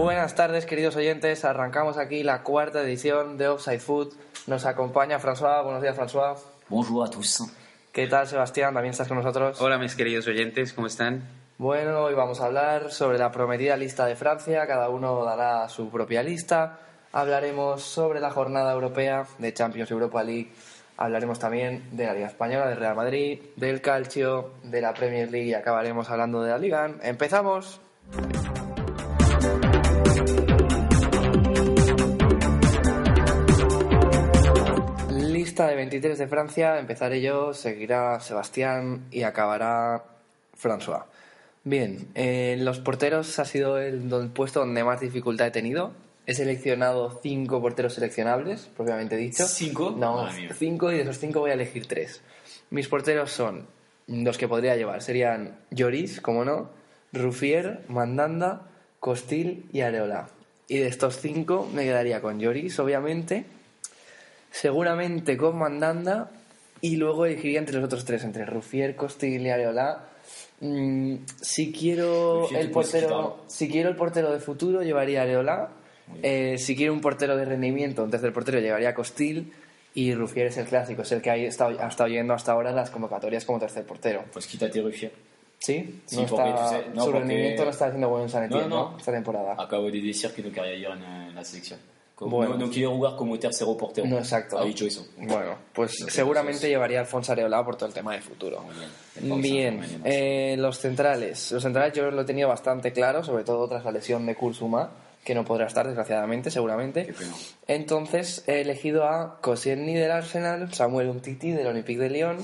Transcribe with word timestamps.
Buenas 0.00 0.34
tardes, 0.34 0.64
queridos 0.64 0.96
oyentes. 0.96 1.44
Arrancamos 1.44 1.98
aquí 1.98 2.22
la 2.22 2.42
cuarta 2.42 2.80
edición 2.80 3.36
de 3.36 3.48
Offside 3.48 3.80
Food. 3.80 4.14
Nos 4.46 4.64
acompaña 4.64 5.18
François. 5.20 5.62
Buenos 5.62 5.82
días, 5.82 5.94
François. 5.94 6.38
Bonjour 6.70 7.06
a 7.06 7.10
tous. 7.10 7.42
¿Qué 7.92 8.06
tal, 8.06 8.26
Sebastián? 8.26 8.72
¿También 8.72 8.92
estás 8.92 9.08
con 9.08 9.18
nosotros? 9.18 9.60
Hola, 9.60 9.76
mis 9.76 9.94
queridos 9.94 10.26
oyentes, 10.26 10.72
¿cómo 10.72 10.86
están? 10.86 11.28
Bueno, 11.58 12.00
hoy 12.00 12.14
vamos 12.14 12.40
a 12.40 12.46
hablar 12.46 12.90
sobre 12.90 13.18
la 13.18 13.30
prometida 13.30 13.76
lista 13.76 14.06
de 14.06 14.16
Francia. 14.16 14.66
Cada 14.66 14.88
uno 14.88 15.22
dará 15.22 15.68
su 15.68 15.90
propia 15.90 16.22
lista. 16.22 16.78
Hablaremos 17.12 17.82
sobre 17.82 18.20
la 18.20 18.30
jornada 18.30 18.72
europea 18.72 19.26
de 19.36 19.52
Champions 19.52 19.90
Europa 19.90 20.24
League. 20.24 20.50
Hablaremos 20.96 21.38
también 21.38 21.84
de 21.92 22.06
la 22.06 22.14
Liga 22.14 22.28
Española, 22.28 22.68
de 22.68 22.74
Real 22.74 22.96
Madrid, 22.96 23.38
del 23.54 23.82
Calcio, 23.82 24.52
de 24.62 24.80
la 24.80 24.94
Premier 24.94 25.30
League 25.30 25.48
y 25.48 25.54
acabaremos 25.54 26.08
hablando 26.08 26.42
de 26.42 26.52
la 26.52 26.58
Liga. 26.58 26.90
¡Empezamos! 27.02 27.82
Lista 35.60 35.72
de 35.72 35.76
23 35.76 36.16
de 36.16 36.26
Francia, 36.26 36.78
empezaré 36.78 37.20
yo, 37.20 37.52
seguirá 37.52 38.18
Sebastián 38.20 39.04
y 39.10 39.24
acabará 39.24 40.04
François. 40.58 41.04
Bien, 41.64 42.08
eh, 42.14 42.56
los 42.60 42.78
porteros 42.78 43.38
ha 43.38 43.44
sido 43.44 43.76
el, 43.76 44.10
el 44.10 44.30
puesto 44.30 44.60
donde 44.60 44.82
más 44.84 45.00
dificultad 45.00 45.48
he 45.48 45.50
tenido. 45.50 45.92
He 46.24 46.32
seleccionado 46.32 47.20
cinco 47.22 47.60
porteros 47.60 47.92
seleccionables, 47.92 48.70
propiamente 48.74 49.18
dicho. 49.18 49.46
¿Cinco? 49.46 49.94
No, 49.94 50.22
Madre 50.22 50.40
mía. 50.40 50.50
cinco 50.58 50.90
y 50.92 50.94
de 50.94 51.02
esos 51.02 51.18
cinco 51.18 51.40
voy 51.40 51.50
a 51.50 51.54
elegir 51.54 51.86
tres. 51.86 52.22
Mis 52.70 52.88
porteros 52.88 53.30
son 53.30 53.66
los 54.06 54.38
que 54.38 54.48
podría 54.48 54.76
llevar. 54.76 55.02
Serían 55.02 55.58
Lloris, 55.70 56.22
como 56.22 56.46
no, 56.46 56.70
Rufier, 57.12 57.84
Mandanda, 57.88 58.62
Costil 58.98 59.66
y 59.74 59.82
Areola. 59.82 60.28
Y 60.68 60.78
de 60.78 60.86
estos 60.86 61.18
cinco 61.18 61.68
me 61.74 61.84
quedaría 61.84 62.22
con 62.22 62.40
Lloris, 62.40 62.78
obviamente. 62.78 63.44
Seguramente 64.50 65.36
con 65.36 65.58
Mandanda. 65.58 66.30
Y 66.82 66.96
luego 66.96 67.26
elegiría 67.26 67.58
entre 67.58 67.76
los 67.76 67.84
otros 67.84 68.04
tres, 68.04 68.24
entre 68.24 68.46
Rufier, 68.46 68.96
Costil 68.96 69.42
y 69.46 69.50
Areola. 69.50 70.06
Mm, 70.60 71.16
si 71.40 71.72
quiero 71.72 72.42
Rufier, 72.42 72.60
el 72.60 72.70
portero, 72.70 73.44
si 73.46 73.68
quiero 73.68 73.88
el 73.90 73.96
portero 73.96 74.32
de 74.32 74.38
futuro 74.40 74.82
llevaría 74.82 75.20
a 75.20 75.22
Areola. 75.24 75.68
Eh, 76.22 76.56
si 76.58 76.74
quiero 76.74 76.92
un 76.92 77.00
portero 77.00 77.36
de 77.36 77.44
rendimiento, 77.44 78.02
entonces 78.02 78.26
el 78.26 78.32
portero 78.32 78.58
llevaría 78.60 78.88
a 78.90 78.94
Costil. 78.94 79.52
Y 79.92 80.14
Rufier 80.14 80.46
es 80.46 80.56
el 80.56 80.66
clásico, 80.66 81.02
es 81.02 81.12
el 81.12 81.20
que 81.20 81.30
ha 81.30 81.36
estado, 81.36 81.78
ha 81.82 81.88
estado 81.88 82.08
yendo 82.08 82.32
hasta 82.32 82.52
ahora 82.52 82.70
en 82.70 82.76
las 82.76 82.90
convocatorias 82.90 83.44
como 83.44 83.58
tercer 83.58 83.84
portero. 83.84 84.24
Pues 84.32 84.46
quítate 84.46 84.80
Ruffier. 84.80 85.12
¿Sí? 85.58 86.00
Sí, 86.06 86.16
no 86.16 86.26
porque 86.26 86.48
está, 86.48 86.82
no, 86.94 87.04
su 87.04 87.10
porque- 87.10 87.18
rendimiento 87.18 87.64
no 87.64 87.70
está 87.70 87.86
haciendo 87.86 88.08
bueno 88.08 88.24
en 88.24 88.30
San 88.30 88.44
Etienne, 88.44 88.68
No, 88.68 88.92
¿no? 88.92 88.98
Esta 88.98 89.12
temporada. 89.12 89.56
Acabo 89.58 89.90
de 89.90 90.00
decir 90.00 90.30
que 90.30 90.42
no 90.42 90.50
quería 90.52 90.74
ir 90.74 90.86
en, 90.86 91.02
en 91.02 91.34
la 91.34 91.44
selección. 91.44 91.78
Como 92.20 92.36
Bueno. 92.36 92.52
no, 92.58 92.66
no 92.66 92.70
quiere 92.70 92.86
jugar 92.86 93.16
como 93.16 93.38
tercero 93.38 93.74
portero. 93.78 94.06
No, 94.06 94.18
exacto. 94.18 94.58
Ha 94.58 94.64
dicho 94.66 94.84
eso. 94.84 95.06
Bueno, 95.16 95.56
pues 95.72 96.02
No 96.02 96.10
seguramente 96.10 96.68
llevaría 96.68 96.98
a 96.98 97.00
Alfonso 97.00 97.32
Areola 97.32 97.64
por 97.64 97.76
todo 97.76 97.88
el 97.88 97.94
tema 97.94 98.12
de 98.12 98.20
futuro. 98.20 98.62
Muy 99.22 99.40
bien. 99.40 99.80
Eh, 100.04 100.54
los 100.58 100.78
centrales. 100.78 101.50
Los 101.50 101.62
centrales 101.62 101.94
yo 101.94 102.10
lo 102.10 102.20
he 102.20 102.24
tenido 102.26 102.46
bastante 102.48 102.92
claro, 102.92 103.24
sobre 103.24 103.42
todo 103.42 103.66
tras 103.68 103.86
la 103.86 103.90
lesión 103.92 104.26
de 104.26 104.34
Kursuma, 104.34 104.90
que 105.24 105.34
no 105.34 105.46
podrá 105.46 105.66
estar, 105.66 105.86
desgraciadamente, 105.86 106.50
seguramente. 106.50 107.06
Qué 107.06 107.14
pena. 107.14 107.32
Entonces 107.66 108.44
he 108.46 108.60
elegido 108.60 109.04
a 109.08 109.40
Koscielny 109.40 109.94
del 109.94 110.10
Arsenal, 110.10 110.74
Samuel 110.74 111.08
Umtiti 111.08 111.52
del 111.52 111.68
Olympique 111.68 112.00
de 112.02 112.10
Lyon, 112.10 112.36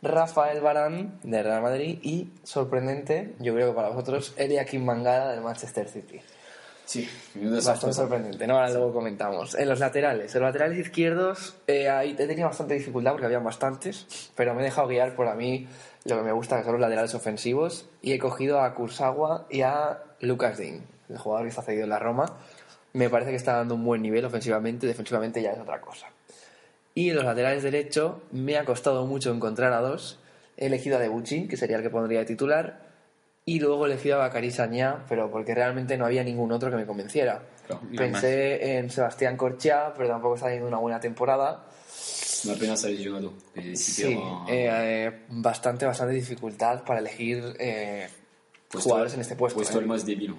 Rafael 0.00 0.60
Varane 0.62 1.10
del 1.22 1.44
Real 1.44 1.60
Madrid 1.60 1.98
y, 2.02 2.30
sorprendente, 2.44 3.34
yo 3.40 3.52
creo 3.52 3.68
que 3.68 3.74
para 3.76 3.90
vosotros, 3.90 4.32
Eliakim 4.38 4.84
Mangala 4.86 5.32
del 5.32 5.42
Manchester 5.42 5.86
City. 5.86 6.20
Sí, 6.88 7.06
Bastante 7.34 7.92
sorprendente, 7.92 8.46
¿no? 8.46 8.54
Ahora 8.54 8.70
luego 8.70 8.94
comentamos. 8.94 9.54
En 9.56 9.68
los 9.68 9.78
laterales, 9.78 10.34
en 10.34 10.40
los 10.40 10.48
laterales 10.48 10.78
izquierdos, 10.78 11.54
eh, 11.66 11.90
ahí 11.90 12.16
he 12.18 12.26
tenido 12.26 12.48
bastante 12.48 12.72
dificultad 12.72 13.10
porque 13.10 13.26
habían 13.26 13.44
bastantes, 13.44 14.30
pero 14.34 14.54
me 14.54 14.62
he 14.62 14.64
dejado 14.64 14.88
guiar 14.88 15.14
por 15.14 15.28
a 15.28 15.34
mí 15.34 15.68
lo 16.06 16.16
que 16.16 16.22
me 16.22 16.32
gusta, 16.32 16.56
que 16.56 16.64
son 16.64 16.72
los 16.72 16.80
laterales 16.80 17.14
ofensivos, 17.14 17.90
y 18.00 18.14
he 18.14 18.18
cogido 18.18 18.62
a 18.62 18.72
Kursawa 18.72 19.46
y 19.50 19.60
a 19.60 19.98
Lucas 20.20 20.56
Dean, 20.56 20.80
el 21.10 21.18
jugador 21.18 21.44
que 21.44 21.50
está 21.50 21.60
cedido 21.60 21.84
en 21.84 21.90
la 21.90 21.98
Roma. 21.98 22.38
Me 22.94 23.10
parece 23.10 23.32
que 23.32 23.36
está 23.36 23.56
dando 23.56 23.74
un 23.74 23.84
buen 23.84 24.00
nivel 24.00 24.24
ofensivamente, 24.24 24.86
defensivamente 24.86 25.42
ya 25.42 25.52
es 25.52 25.58
otra 25.58 25.82
cosa. 25.82 26.06
Y 26.94 27.10
en 27.10 27.16
los 27.16 27.24
laterales 27.26 27.64
derecho 27.64 28.22
me 28.32 28.56
ha 28.56 28.64
costado 28.64 29.04
mucho 29.04 29.30
encontrar 29.30 29.74
a 29.74 29.82
dos. 29.82 30.20
He 30.56 30.68
elegido 30.68 30.96
a 30.96 31.00
Debuchy, 31.00 31.48
que 31.48 31.58
sería 31.58 31.76
el 31.76 31.82
que 31.82 31.90
pondría 31.90 32.20
de 32.20 32.24
titular, 32.24 32.87
y 33.54 33.60
luego 33.60 33.86
elegido 33.86 34.16
a 34.16 34.18
Bakary 34.18 34.50
Sagna, 34.50 35.04
pero 35.08 35.30
porque 35.30 35.54
realmente 35.54 35.96
no 35.96 36.04
había 36.06 36.22
ningún 36.24 36.52
otro 36.52 36.70
que 36.70 36.76
me 36.76 36.84
convenciera. 36.86 37.40
Claro, 37.66 37.82
Pensé 37.96 38.76
en 38.78 38.90
Sebastián 38.90 39.36
Corchá, 39.36 39.92
pero 39.96 40.08
tampoco 40.08 40.34
está 40.34 40.46
teniendo 40.46 40.68
una 40.68 40.78
buena 40.78 41.00
temporada. 41.00 41.64
No 42.44 42.52
apenas 42.52 42.84
ha 42.84 42.88
lesionado. 42.88 43.32
Eh, 43.54 43.74
Sí, 43.74 44.02
pero, 44.04 44.44
eh, 44.48 45.06
eh, 45.06 45.20
bastante, 45.30 45.86
bastante 45.86 46.14
dificultad 46.14 46.84
para 46.84 47.00
elegir 47.00 47.42
eh, 47.58 48.08
puesto- 48.70 48.88
jugadores 48.90 49.14
en 49.14 49.20
este 49.20 49.34
puesto. 49.36 49.56
Puesto 49.58 49.78
¿eh? 49.78 49.80
el 49.82 49.86
más 49.86 50.04
débil. 50.04 50.34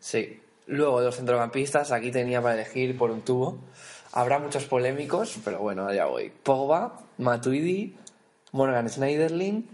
Sí. 0.00 0.40
Luego 0.66 1.00
los 1.00 1.16
centrocampistas, 1.16 1.90
aquí 1.92 2.10
tenía 2.12 2.40
para 2.40 2.54
elegir 2.54 2.96
por 2.96 3.10
un 3.10 3.22
tubo. 3.22 3.58
Habrá 4.12 4.38
muchos 4.38 4.64
polémicos, 4.66 5.38
pero 5.44 5.58
bueno, 5.58 5.86
allá 5.86 6.06
voy. 6.06 6.30
Pogba, 6.42 7.00
Matuidi, 7.18 7.96
Morgan 8.52 8.88
Schneiderlin, 8.88 9.68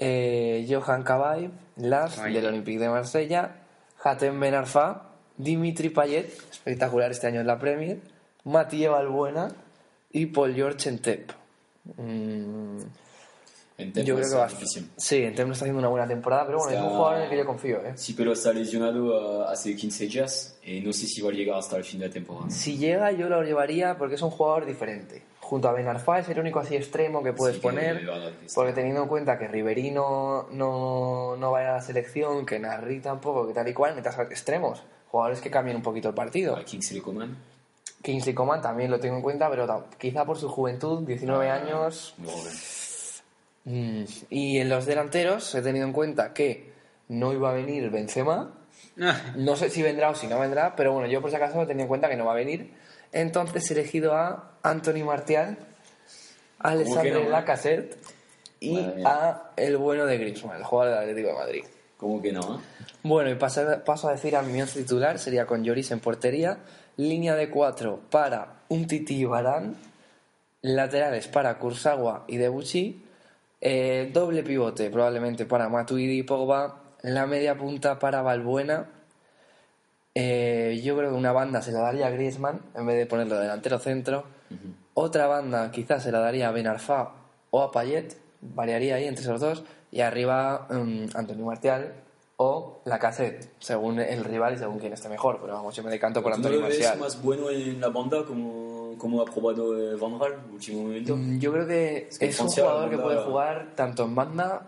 eh, 0.00 0.66
Johan 0.68 1.02
Cabaye, 1.04 1.50
Lars 1.76 2.18
Ay. 2.18 2.32
del 2.34 2.46
Olympique 2.46 2.80
de 2.80 2.88
Marsella, 2.88 3.56
Hatem 4.02 4.40
Ben 4.40 4.54
Arfa, 4.54 5.02
Dimitri 5.36 5.90
Payet, 5.90 6.26
espectacular 6.50 7.10
este 7.12 7.26
año 7.28 7.40
en 7.40 7.46
la 7.46 7.58
Premier, 7.58 8.00
Mathieu 8.44 8.90
Balbuena 8.92 9.48
y 10.10 10.26
Paul 10.26 10.54
George 10.54 10.88
Entep. 10.88 11.30
Mm, 11.96 12.78
En 13.78 13.92
yo 14.04 14.16
creo 14.16 14.28
que 14.28 14.34
va 14.36 14.46
difícil. 14.48 14.90
Sí, 14.96 15.22
Entep 15.22 15.46
no 15.46 15.52
está 15.52 15.64
haciendo 15.64 15.78
una 15.78 15.88
buena 15.88 16.06
temporada, 16.06 16.44
pero 16.46 16.58
bueno, 16.58 16.72
es 16.72 16.78
un 16.78 16.84
Está- 16.84 16.96
jugador 16.96 17.16
en 17.18 17.22
el 17.24 17.30
que 17.30 17.36
yo 17.38 17.46
confío. 17.46 17.76
¿eh? 17.86 17.92
Sí, 17.96 18.12
pero 18.14 18.32
está 18.32 18.52
lesionado 18.52 19.04
uh, 19.04 19.42
hace 19.44 19.74
15 19.76 20.06
días 20.06 20.58
y 20.64 20.80
no 20.80 20.92
sé 20.92 21.06
si 21.06 21.22
va 21.22 21.30
a 21.30 21.32
llegar 21.32 21.58
hasta 21.58 21.76
el 21.76 21.84
fin 21.84 22.00
de 22.00 22.08
la 22.08 22.12
temporada. 22.12 22.50
Si 22.50 22.76
llega, 22.76 23.12
yo 23.12 23.28
lo 23.28 23.42
llevaría 23.42 23.96
porque 23.96 24.16
es 24.16 24.22
un 24.22 24.30
jugador 24.30 24.66
diferente. 24.66 25.22
Junto 25.50 25.68
a 25.68 25.72
Ben 25.72 25.88
Arfa 25.88 26.20
es 26.20 26.28
el 26.28 26.38
único 26.38 26.60
así 26.60 26.76
extremo 26.76 27.24
que 27.24 27.32
puedes 27.32 27.56
Sí, 27.56 27.60
poner. 27.62 28.08
Porque 28.54 28.72
teniendo 28.72 29.02
en 29.02 29.08
cuenta 29.08 29.36
que 29.36 29.48
Riverino 29.48 30.46
no, 30.52 31.34
no 31.36 31.50
va 31.50 31.58
a 31.58 31.62
ir 31.62 31.68
a 31.70 31.72
la 31.72 31.82
selección, 31.82 32.46
que 32.46 32.60
Narri 32.60 33.00
tampoco, 33.00 33.48
que 33.48 33.52
tal 33.52 33.66
y 33.66 33.74
cual, 33.74 33.96
necesitas 33.96 34.30
extremos. 34.30 34.84
Jugadores 35.10 35.40
que 35.40 35.50
cambien 35.50 35.76
un 35.76 35.82
poquito 35.82 36.08
el 36.08 36.14
partido. 36.14 36.54
A 36.56 36.64
Kingsley 36.64 37.00
Coman. 37.00 37.36
Kingsley 38.00 38.32
Coman 38.32 38.62
también 38.62 38.92
lo 38.92 39.00
tengo 39.00 39.16
en 39.16 39.22
cuenta, 39.22 39.50
pero 39.50 39.86
quizá 39.98 40.24
por 40.24 40.38
su 40.38 40.48
juventud, 40.48 41.04
19 41.04 41.50
Ah. 41.50 41.54
años. 41.56 42.14
joven. 42.24 42.52
mm, 43.64 44.04
Y 44.30 44.58
en 44.58 44.68
los 44.68 44.86
delanteros 44.86 45.52
he 45.56 45.62
tenido 45.62 45.84
en 45.84 45.92
cuenta 45.92 46.32
que 46.32 46.72
no 47.08 47.32
iba 47.32 47.50
a 47.50 47.54
venir 47.54 47.90
Benzema. 47.90 48.54
Ah, 49.02 49.20
No 49.36 49.56
sé 49.56 49.68
si 49.68 49.82
vendrá 49.82 50.10
o 50.10 50.14
si 50.14 50.28
no 50.28 50.38
vendrá, 50.38 50.76
pero 50.76 50.92
bueno, 50.92 51.08
yo 51.08 51.20
por 51.20 51.30
si 51.30 51.34
acaso 51.36 51.60
he 51.60 51.66
tenido 51.66 51.82
en 51.82 51.88
cuenta 51.88 52.08
que 52.08 52.16
no 52.16 52.24
va 52.24 52.32
a 52.32 52.36
venir. 52.36 52.72
Entonces 53.12 53.70
he 53.70 53.74
elegido 53.74 54.14
a 54.14 54.52
Anthony 54.62 55.04
Martial, 55.04 55.58
a 56.58 56.74
no, 56.74 57.02
eh? 57.02 57.28
Lacazette 57.28 57.96
y 58.60 58.78
a 59.04 59.50
el 59.56 59.76
bueno 59.76 60.06
de 60.06 60.18
Griezmann, 60.18 60.58
el 60.58 60.64
jugador 60.64 60.94
del 60.94 61.02
Atlético 61.02 61.28
de 61.28 61.34
Madrid. 61.34 61.64
¿Cómo 61.96 62.20
que 62.22 62.32
no? 62.32 62.56
eh? 62.56 62.58
Bueno, 63.02 63.30
y 63.30 63.34
paso, 63.34 63.62
paso 63.84 64.08
a 64.08 64.12
decir 64.12 64.36
a 64.36 64.42
mi 64.42 64.60
once 64.60 64.80
titular, 64.80 65.18
sería 65.18 65.46
con 65.46 65.64
Lloris 65.64 65.90
en 65.90 66.00
portería, 66.00 66.58
línea 66.96 67.34
de 67.34 67.48
cuatro 67.48 68.00
para 68.10 68.60
un 68.68 68.86
Titi 68.86 69.16
y 69.16 69.24
Varane, 69.24 69.74
laterales 70.62 71.26
para 71.28 71.58
Kursawa 71.58 72.24
y 72.28 72.36
Debuchy, 72.36 73.04
eh, 73.60 74.10
doble 74.12 74.42
pivote 74.42 74.90
probablemente 74.90 75.46
para 75.46 75.68
Matuidi 75.68 76.18
y 76.18 76.22
Pogba, 76.22 76.82
la 77.02 77.26
media 77.26 77.56
punta 77.56 77.98
para 77.98 78.20
Balbuena, 78.20 78.86
eh, 80.14 80.80
yo 80.82 80.96
creo 80.96 81.10
que 81.10 81.16
una 81.16 81.32
banda 81.32 81.62
se 81.62 81.72
la 81.72 81.80
daría 81.80 82.06
a 82.08 82.10
Griezmann 82.10 82.60
en 82.74 82.86
vez 82.86 82.96
de 82.96 83.06
ponerlo 83.06 83.38
delantero 83.38 83.78
centro, 83.78 84.24
otra 84.94 85.26
banda 85.28 85.70
quizás 85.70 86.02
se 86.02 86.10
la 86.12 86.18
daría 86.20 86.48
a 86.48 86.52
Ben 86.52 86.66
Arfa 86.66 87.10
o 87.50 87.62
a 87.62 87.70
Payet, 87.70 88.16
variaría 88.40 88.96
ahí 88.96 89.04
entre 89.06 89.22
esos 89.24 89.40
dos, 89.40 89.64
y 89.92 90.00
arriba 90.00 90.66
mm, 90.70 91.04
Antonio 91.14 91.44
Martial 91.46 91.94
o 92.36 92.80
la 92.86 92.98
cassette, 92.98 93.50
según 93.58 94.00
el 94.00 94.24
rival 94.24 94.54
y 94.54 94.58
según 94.58 94.78
quien 94.78 94.92
esté 94.92 95.08
mejor, 95.08 95.38
pero 95.40 95.52
vamos, 95.54 95.76
yo 95.76 95.82
me 95.82 95.90
decanto 95.90 96.22
por 96.22 96.32
¿Tú 96.32 96.38
no 96.40 96.46
Antonio 96.46 96.60
Martial. 96.66 96.98
más 96.98 97.22
bueno 97.22 97.50
en 97.50 97.80
la 97.80 97.88
banda 97.88 98.24
como, 98.24 98.94
como 98.98 99.20
ha 99.20 99.26
probado 99.26 99.76
eh, 99.78 99.96
Van 99.96 100.18
Gaal 100.18 100.34
último 100.52 100.82
momento? 100.84 101.16
Mm, 101.16 101.38
Yo 101.38 101.52
creo 101.52 101.66
que 101.66 102.08
es, 102.10 102.18
que 102.18 102.26
un 102.42 102.48
jugador 102.48 102.90
que 102.90 102.98
puede 102.98 103.18
jugar 103.18 103.72
tanto 103.76 104.04
en 104.04 104.14
banda 104.14 104.62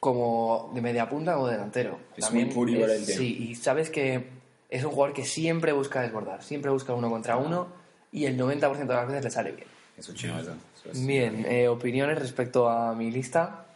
como 0.00 0.70
de 0.74 0.82
media 0.82 1.08
punta 1.08 1.38
o 1.38 1.46
delantero. 1.46 1.98
Es 2.16 2.30
muy 2.30 2.44
polivalente. 2.44 3.12
es- 3.12 3.18
sí, 3.18 3.48
y 3.48 3.54
sabes 3.54 3.88
que 3.88 4.43
es 4.76 4.84
un 4.84 4.90
jugador 4.90 5.14
que 5.14 5.24
siempre 5.24 5.72
busca 5.72 6.02
desbordar, 6.02 6.42
siempre 6.42 6.70
busca 6.70 6.92
uno 6.94 7.08
contra 7.08 7.36
uno 7.36 7.68
y 8.12 8.24
el 8.26 8.36
90% 8.36 8.78
de 8.86 8.94
las 8.94 9.06
veces 9.06 9.24
le 9.24 9.30
sale 9.30 9.52
bien. 9.52 9.68
Eso. 9.96 10.12
Eso 10.12 10.90
es- 10.92 11.06
Bien, 11.06 11.46
eh, 11.48 11.68
opiniones 11.68 12.18
respecto 12.18 12.68
a 12.68 12.94
mi 12.94 13.10
lista. 13.10 13.66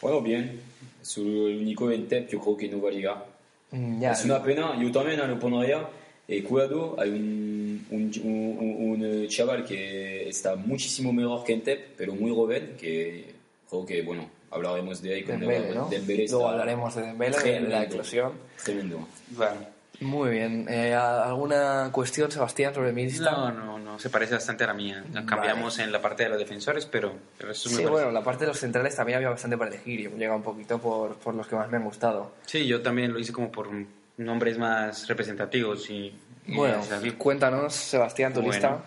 Bueno, 0.00 0.20
bien. 0.22 0.60
Es 1.02 1.16
el 1.18 1.58
único 1.60 1.90
en 1.90 2.08
TEP, 2.08 2.30
yo 2.30 2.40
creo 2.40 2.56
que 2.56 2.68
no 2.68 2.80
va 2.82 2.88
a 2.88 2.92
llegar. 2.92 3.26
Mm, 3.70 4.00
Ya, 4.00 4.12
es 4.12 4.24
una 4.24 4.42
pena, 4.42 4.80
yo 4.82 4.90
también 4.90 5.18
lo 5.28 5.38
pondría, 5.38 5.86
Y 6.26 6.42
cuidado, 6.42 6.94
hay 6.98 7.10
un, 7.10 7.84
un, 7.90 8.02
un, 8.22 8.90
un, 8.92 9.04
eh, 9.04 9.26
chaval 9.28 9.64
que 9.64 10.28
está 10.28 10.54
muchísimo 10.54 11.12
mejor 11.12 11.42
que 11.44 11.54
Entep, 11.54 11.96
pero 11.96 12.14
muy 12.14 12.30
joven, 12.32 12.76
que 12.78 13.34
creo 13.68 13.84
que, 13.84 14.00
bueno, 14.02 14.30
hablaremos 14.52 15.02
de 15.02 15.14
ahí 15.14 15.24
con 15.24 15.40
Dembélé, 15.40 15.74
¿no? 15.74 15.88
Dembélé 15.88 16.24
está 16.24 16.36
Luego 16.36 16.50
hablaremos 16.50 16.94
de 16.94 17.02
Dembélé, 17.02 17.36
de 17.42 17.60
la 17.62 17.82
eclosión. 17.82 18.32
Tremendo. 18.64 19.08
Vale. 19.30 19.79
Muy 20.00 20.30
bien. 20.30 20.66
Eh, 20.68 20.94
¿Alguna 20.94 21.90
cuestión, 21.92 22.30
Sebastián, 22.32 22.74
sobre 22.74 22.92
mi 22.92 23.04
lista? 23.04 23.30
No, 23.32 23.52
no, 23.52 23.78
no, 23.78 23.98
se 23.98 24.08
parece 24.08 24.34
bastante 24.34 24.64
a 24.64 24.68
la 24.68 24.74
mía. 24.74 25.04
Cambiamos 25.26 25.78
en 25.78 25.92
la 25.92 26.00
parte 26.00 26.22
de 26.22 26.30
los 26.30 26.38
defensores, 26.38 26.86
pero 26.86 27.12
me 27.46 27.54
Sí, 27.54 27.68
parece- 27.68 27.86
bueno, 27.90 28.10
la 28.10 28.22
parte 28.24 28.44
de 28.44 28.48
los 28.48 28.58
centrales 28.58 28.96
también 28.96 29.16
había 29.16 29.28
bastante 29.30 29.58
para 29.58 29.70
elegir. 29.70 30.00
Yo 30.00 30.10
he 30.10 30.18
llegado 30.18 30.36
un 30.38 30.42
poquito 30.42 30.78
por, 30.80 31.16
por 31.16 31.34
los 31.34 31.46
que 31.46 31.54
más 31.56 31.68
me 31.70 31.76
han 31.76 31.84
gustado. 31.84 32.32
Sí, 32.46 32.66
yo 32.66 32.80
también 32.80 33.12
lo 33.12 33.18
hice 33.18 33.32
como 33.32 33.52
por 33.52 33.68
nombres 34.16 34.56
más 34.58 35.06
representativos 35.06 35.88
y... 35.90 36.14
Bueno, 36.46 36.80
cuéntanos, 37.18 37.74
Sebastián, 37.74 38.32
tu 38.32 38.40
Bueno, 38.40 38.52
lista. 38.54 38.78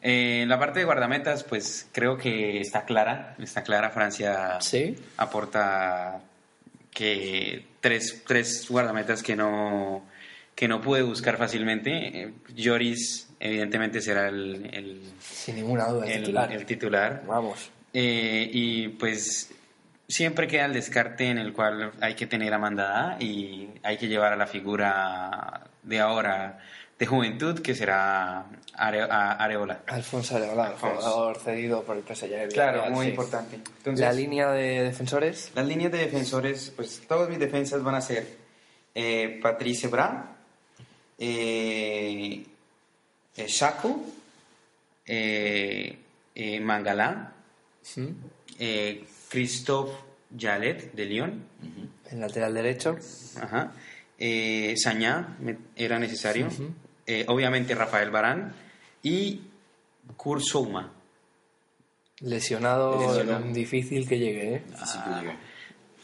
eh, 0.00 0.40
en 0.42 0.48
la 0.48 0.58
parte 0.58 0.78
de 0.80 0.86
guardametas, 0.86 1.44
pues 1.44 1.86
creo 1.92 2.16
que 2.16 2.60
está 2.60 2.84
clara. 2.86 3.36
Está 3.38 3.62
clara. 3.62 3.90
Francia 3.90 4.58
Sí. 4.60 4.96
aporta 5.18 6.20
que 6.90 7.66
tres, 7.80 8.22
tres 8.26 8.66
guardametas 8.68 9.22
que 9.22 9.36
no, 9.36 10.02
que 10.54 10.68
no 10.68 10.80
pude 10.80 11.02
buscar 11.02 11.36
fácilmente. 11.38 12.22
Eh, 12.22 12.32
Lloris, 12.54 13.28
evidentemente, 13.40 14.00
será 14.00 14.28
el, 14.28 14.68
el, 14.72 15.02
Sin 15.20 15.56
ninguna 15.56 15.86
duda, 15.88 16.06
el, 16.06 16.12
el- 16.12 16.20
titular. 16.20 16.52
el 16.52 16.66
titular. 16.66 17.22
Vamos. 17.26 17.70
Eh, 17.94 18.48
y 18.52 18.88
pues 18.88 19.50
siempre 20.08 20.46
queda 20.46 20.66
el 20.66 20.72
descarte 20.74 21.28
en 21.28 21.38
el 21.38 21.52
cual 21.52 21.92
hay 22.00 22.14
que 22.14 22.26
tener 22.26 22.52
a 22.54 22.58
Mandada 22.58 23.16
y 23.20 23.68
hay 23.82 23.96
que 23.96 24.08
llevar 24.08 24.32
a 24.32 24.36
la 24.36 24.46
figura 24.46 25.64
de 25.82 26.00
ahora 26.00 26.58
de 26.98 27.06
juventud 27.06 27.58
que 27.60 27.74
será 27.74 28.46
Are- 28.74 29.02
a- 29.10 29.32
Areola. 29.32 29.80
Alfonso 29.88 30.36
Areola, 30.36 30.66
Alfonso. 30.68 30.96
jugador 31.00 31.38
cedido 31.38 31.82
por 31.82 31.96
el 31.96 32.02
PSG. 32.04 32.48
Claro, 32.52 32.88
muy 32.90 33.06
sí. 33.06 33.10
importante. 33.10 33.56
Entonces, 33.56 34.00
La 34.06 34.12
línea 34.12 34.50
de 34.52 34.82
defensores. 34.84 35.50
las 35.54 35.66
líneas 35.66 35.90
de 35.92 35.98
defensores, 35.98 36.72
pues 36.76 37.02
todos 37.08 37.28
mis 37.28 37.38
defensas 37.40 37.82
van 37.82 37.96
a 37.96 38.00
ser 38.00 38.26
eh, 38.94 39.40
Patrice 39.42 39.88
Bra, 39.88 40.36
eh, 41.24 42.44
eh, 43.36 43.46
Chaco, 43.46 44.04
eh, 45.06 45.96
eh, 46.34 46.60
Mangalá, 46.60 47.32
¿sí? 47.80 48.12
eh, 48.58 49.04
Christophe 49.28 49.92
Jallet 50.36 50.92
de 50.92 51.04
Lyon, 51.06 51.44
El 52.10 52.20
lateral 52.20 52.54
derecho. 52.54 52.96
Ajá. 53.40 53.72
Eh, 54.18 54.74
Sañá 54.76 55.36
era 55.76 55.98
necesario. 55.98 56.48
Eh, 57.06 57.24
obviamente 57.28 57.74
Rafael 57.74 58.10
Barán 58.10 58.52
y 59.02 59.40
Kursouma. 60.16 60.92
Lesionado, 62.20 63.00
Lesionado. 63.00 63.52
difícil 63.52 64.08
que 64.08 64.18
llegue, 64.18 64.54
¿eh? 64.56 64.62
Difícil 64.68 65.00
que 65.04 65.10
llegue. 65.20 65.36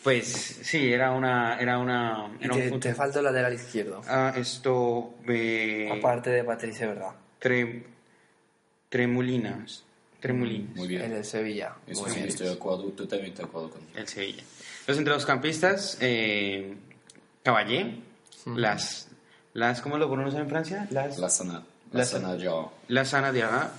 Pues 0.09 0.61
sí, 0.63 0.91
era 0.91 1.11
una. 1.11 1.59
Era 1.61 1.77
una 1.79 2.31
Y 2.41 2.45
era 2.47 2.55
te, 2.55 2.71
un- 2.73 2.81
te 2.81 2.95
falta 2.95 3.19
el 3.19 3.27
lateral 3.27 3.53
izquierdo. 3.53 4.01
Ah, 4.09 4.33
esto. 4.37 5.17
eh, 5.29 5.87
Aparte 5.93 6.31
de 6.31 6.45
Patricia, 6.45 6.87
¿verdad? 6.87 7.11
tre- 7.39 7.83
Tremulinas. 8.89 9.85
Tremulinas. 10.21 10.75
Muy 10.77 10.85
El 10.85 10.89
bien. 10.89 11.11
del 11.11 11.25
Sevilla. 11.25 11.75
Eso 11.87 12.03
Muy 12.03 12.11
sí, 12.11 12.17
bien. 12.17 12.29
estoy 12.29 12.47
de 12.47 12.53
acuerdo, 12.55 12.85
totalmente 12.93 13.39
de 13.43 13.45
acuerdo 13.45 13.71
contigo. 13.71 13.99
El 13.99 14.09
Sevilla. 14.09 14.43
Los 14.87 14.97
centrocampistas. 14.97 15.99
Eh, 16.01 16.75
Caballé. 17.43 17.97
Las. 18.57 19.09
las 19.53 19.81
¿Cómo 19.83 19.99
lo 19.99 20.09
pronuncian 20.11 20.43
en 20.45 20.49
Francia? 20.49 20.87
Las. 20.91 21.19
La 21.19 21.29
sana. 21.29 21.65
La 21.93 21.99
La 22.01 22.05
sana. 22.07 22.37
La 22.89 23.05
Sana 23.05 23.33
Diarra, 23.33 23.73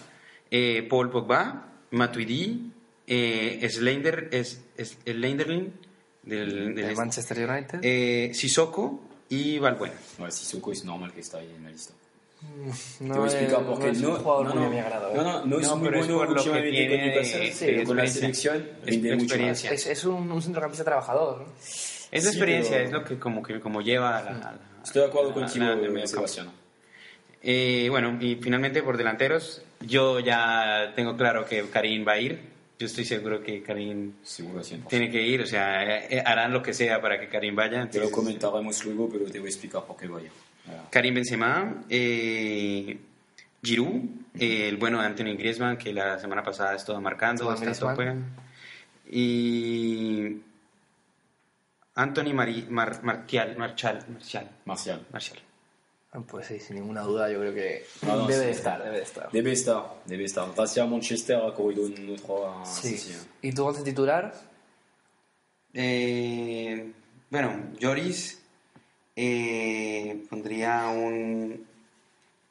eh, 0.52 0.86
Paul 0.90 1.10
Pogba, 1.10 1.68
Matuidi, 1.92 2.72
eh, 3.08 3.68
Slender, 3.70 4.30
es, 4.32 4.62
es, 4.78 4.98
Slenderlin 5.06 5.74
del, 6.24 6.76
del 6.76 6.86
El 6.86 6.96
Manchester 6.96 7.50
United. 7.50 7.80
eh, 7.82 8.32
Sissoko 8.34 9.02
y 9.30 9.60
Valbuena. 9.60 9.96
Ouais, 10.18 10.32
Sissoko 10.32 10.72
es 10.72 10.84
normal 10.86 11.12
que 11.14 11.22
está 11.22 11.38
ahí 11.40 11.54
en 11.56 11.64
la 11.64 11.70
lista. 11.72 11.94
no, 13.02 13.14
Te 13.14 13.20
voy 13.20 13.30
a 13.30 13.32
explicar 13.32 13.60
es, 13.62 13.66
por 13.68 13.80
no 13.80 13.86
qué. 13.86 13.90
es 13.92 14.02
un 14.02 14.16
jugador 14.16 14.56
muy 14.56 14.66
a 14.66 14.70
mi 14.70 14.80
agrado. 14.80 15.12
¿eh? 15.12 15.14
no, 15.16 15.24
no, 15.24 15.46
no 15.46 15.60
es 15.60 15.68
No, 15.68 15.76
muy 15.78 15.88
pero 15.90 16.00
es 16.02 16.08
bueno 16.08 16.26
por 16.26 16.36
lo 16.36 16.44
que 16.54 16.62
tiene 16.72 17.14
con 17.14 17.24
pero 17.60 17.78
de 17.80 17.84
con 17.86 17.98
la 17.98 18.08
selección 18.08 18.56
Es- 18.58 18.86
rinde 18.88 19.12
mucho 19.12 19.24
experiencia. 19.26 19.72
más. 19.72 19.80
Es, 19.82 19.88
es 19.88 20.04
un, 20.06 20.32
un 20.32 20.42
centrocampista 20.42 20.84
trabajador. 20.84 21.40
¿no? 21.42 21.46
Esa 21.54 22.08
Sí, 22.10 22.28
experiencia 22.38 22.72
pero- 22.78 22.86
es 22.86 22.92
lo 22.92 23.04
que 23.04 23.20
como, 23.20 23.44
que 23.44 23.60
como 23.60 23.82
lleva 23.82 24.18
a 24.18 24.24
la, 24.24 24.30
a 24.32 24.34
la- 24.54 24.60
Estoy 24.84 25.02
de 25.04 25.08
acuerdo 25.10 25.30
la- 25.30 25.36
contigo, 25.36 25.66
la-. 25.66 26.08
Sebastián. 26.08 26.52
Eh, 27.42 27.88
bueno, 27.90 28.18
y 28.20 28.36
finalmente 28.36 28.82
por 28.84 28.98
delanteros, 28.98 29.62
yo 29.82 30.20
ya 30.20 30.92
tengo 30.96 31.16
claro 31.16 31.46
que 31.46 31.70
Karim 31.70 32.06
va 32.08 32.14
a 32.14 32.20
ir. 32.20 32.40
Yo 32.80 32.86
estoy 32.86 33.04
seguro 33.04 33.44
que 33.44 33.62
Karim 33.62 34.14
Seguro 34.24 34.62
100%. 34.64 34.88
tiene 34.88 35.12
que 35.12 35.22
ir, 35.22 35.42
o 35.42 35.46
sea, 35.46 35.84
eh, 36.08 36.24
harán 36.26 36.54
lo 36.54 36.64
que 36.64 36.74
sea 36.74 37.02
para 37.02 37.20
que 37.20 37.28
Karim 37.28 37.54
vaya. 37.54 37.90
Te 37.90 38.00
lo 38.00 38.10
comentaremos 38.10 38.86
luego, 38.86 39.10
pero 39.10 39.26
te 39.26 39.38
voy 39.40 39.48
a 39.48 39.52
explicar 39.52 39.84
por 39.86 39.98
qué 39.98 40.08
vaya. 40.08 40.30
Voilà. 40.66 40.84
Karim 40.90 41.14
Benzema, 41.16 41.84
eh, 41.90 42.98
Giroud, 43.62 44.02
eh, 44.40 44.70
el 44.70 44.78
bueno 44.78 45.02
de 45.02 45.08
Anthony 45.08 45.36
Griezmann, 45.38 45.78
que 45.78 45.92
la 45.92 46.18
semana 46.20 46.42
pasada 46.42 46.74
estuvo 46.76 47.00
marcando, 47.02 47.50
Antoine 47.50 47.72
está 47.72 47.92
a 47.92 47.96
tope. 47.96 48.14
Y 49.12 50.38
Anthony 51.96 52.34
Mari- 52.34 52.68
Mar- 52.70 53.04
Martial, 53.04 53.58
Marchal, 53.58 54.06
Martial. 54.08 54.50
Martial. 55.12 55.40
Ah, 56.12 56.22
Pues 56.28 56.48
sí, 56.48 56.60
sin 56.60 56.78
ninguna 56.78 57.02
duda, 57.04 57.32
yo 57.32 57.40
creo 57.40 57.54
que 57.54 57.86
No, 58.02 58.16
no, 58.16 58.28
debe 58.28 58.40
sí. 58.40 58.46
de 58.48 58.52
estar, 58.52 58.84
debe 58.84 58.98
de 58.98 59.04
estar. 59.04 59.32
Debe 59.32 59.52
estar, 59.52 59.84
debe 60.06 60.24
estar. 60.26 60.52
Gracias 60.56 60.86
a 60.86 60.90
Manchester 60.90 61.36
ha 61.38 61.54
corrido 61.54 61.84
un 61.84 62.18
otro. 62.20 62.48
ah, 62.48 62.66
Sí. 62.66 62.98
sí, 62.98 63.14
sí. 63.14 63.28
¿Y 63.44 63.52
tu 63.54 63.64
once 63.66 63.84
titular? 63.84 64.34
Eh, 65.74 66.92
bueno, 67.30 67.72
Lloris 67.78 68.42
eh, 69.16 70.26
pondría 70.30 70.88
un 70.88 71.68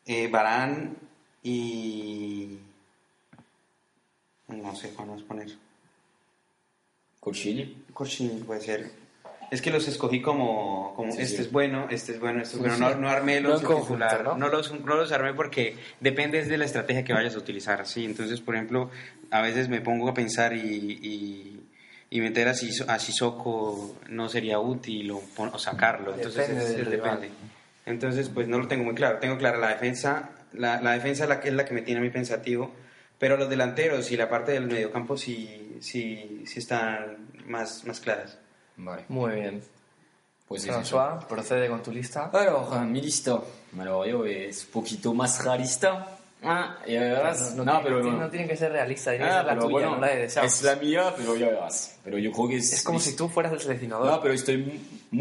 eh, 0.07 0.29
Barán 0.29 0.97
y 1.43 2.59
no 4.49 4.75
sé 4.77 4.91
cuál 4.91 5.09
más 5.09 5.23
poner. 5.23 5.49
Colchini. 7.19 7.85
Corchini 7.93 8.41
puede 8.45 8.61
ser. 8.61 8.91
Es 9.51 9.63
que 9.63 9.71
los 9.71 9.89
escogí 9.89 10.21
como, 10.21 10.93
como 10.95 11.13
Sí, 11.13 11.23
este 11.23 11.37
sí. 11.39 11.43
es 11.43 11.53
bueno, 11.53 11.87
este 11.91 12.13
es 12.13 12.21
bueno, 12.21 12.43
este 12.43 12.57
es 12.57 12.61
bueno. 12.61 12.75
Sí. 12.77 12.81
No, 12.83 12.95
no 12.97 13.09
armé 13.09 13.41
No 13.41 13.49
los 13.51 13.63
conjunto, 13.63 14.23
¿no? 14.23 14.37
¿no? 14.37 14.49
los, 14.49 14.73
no 14.81 14.97
los 14.97 15.11
armé 15.13 15.33
porque 15.35 15.77
depende 16.01 16.45
de 16.45 16.59
la 16.59 16.65
estrategia 16.67 17.03
que 17.05 17.13
vayas 17.15 17.35
a 17.35 17.39
utilizar. 17.39 17.87
¿sí? 17.87 18.05
Entonces, 18.05 18.41
por 18.43 18.55
ejemplo, 18.57 18.91
a 19.31 19.41
veces 19.41 19.69
me 19.69 19.81
pongo 19.81 20.09
a 20.11 20.15
pensar 20.15 20.53
y, 20.53 20.61
y, 20.61 21.67
y 22.11 22.21
meter 22.21 22.47
a, 22.49 22.53
Sis- 22.55 22.85
a 22.89 22.99
Sissoko 22.99 23.97
no 24.11 24.29
sería 24.29 24.59
útil 24.59 25.11
o, 25.13 25.23
sacarlo. 25.59 26.15
Entonces, 26.15 26.49
Depende 26.49 26.65
es- 26.65 26.79
es- 26.81 26.91
depende. 26.91 27.31
Entonces, 27.87 28.29
pues 28.29 28.49
no 28.49 28.59
lo 28.59 28.69
tengo 28.69 28.85
muy 28.85 28.95
claro. 28.95 29.19
Tengo 29.19 29.39
clara 29.39 29.57
la 29.57 29.69
defensa, 29.69 30.31
la, 30.53 30.81
la 30.83 30.93
defensa 30.93 31.23
es 31.25 31.29
la 31.31 31.41
que 31.41 31.49
es 31.49 31.55
la 31.55 31.65
que 31.65 31.73
me 31.73 31.81
tiene 31.81 32.01
a 32.01 32.03
mí 32.03 32.11
pensativo, 32.11 32.71
pero 33.19 33.39
los 33.39 33.49
delanteros 33.49 34.11
y 34.13 34.17
la 34.19 34.29
parte 34.29 34.53
del 34.53 34.67
mediocampo 34.67 35.17
sí, 35.17 35.79
sí, 35.81 36.43
sí 36.47 36.59
están 36.59 37.29
más, 37.47 37.85
más 37.87 38.01
claras. 38.01 38.37
Vale. 38.79 39.05
Muy 39.09 39.35
bien. 39.35 39.63
Pues 40.47 40.65
es. 40.65 40.71
François, 40.71 41.27
procede 41.27 41.69
con 41.69 41.83
tu 41.83 41.93
lista. 41.93 42.31
Alors, 42.33 42.71
mi 42.87 43.01
lista. 43.03 43.39
Alors, 43.79 44.09
yo 44.09 44.25
es 44.25 44.65
un 44.65 44.71
poquito 44.71 45.13
más 45.13 45.45
realista. 45.45 46.07
Ah, 46.43 46.79
ya 46.87 47.01
verás. 47.01 47.55
No, 47.55 47.65
No, 47.65 47.73
tiene, 47.73 47.85
pero 47.85 48.01
tiene- 48.03 48.17
no 48.19 48.31
tiene 48.31 48.47
que 48.49 48.57
ser 48.57 48.71
realista, 48.73 49.11
tiene 49.11 49.25
que 49.27 49.31
Ah, 49.31 49.37
ser 49.39 49.47
la 49.47 49.55
tuya, 49.59 49.69
bueno, 49.73 49.91
no 49.97 50.01
la 50.01 50.07
de 50.07 50.25
es 50.25 50.63
la 50.63 50.77
mía, 50.77 51.13
pero 51.17 51.37
ya 51.37 51.49
verás. 51.49 51.99
Pero 52.05 52.17
yo 52.17 52.31
creo 52.33 52.49
que 52.49 52.57
es. 52.59 52.73
Es 52.73 52.83
como 52.85 52.99
si 53.01 53.15
tú 53.17 53.29
fueras 53.29 53.53
el 53.53 53.61
seleccionador. 53.61 54.07
No, 54.07 54.21
pero 54.23 54.33
estoy 54.35 54.57
mu- 54.59 54.73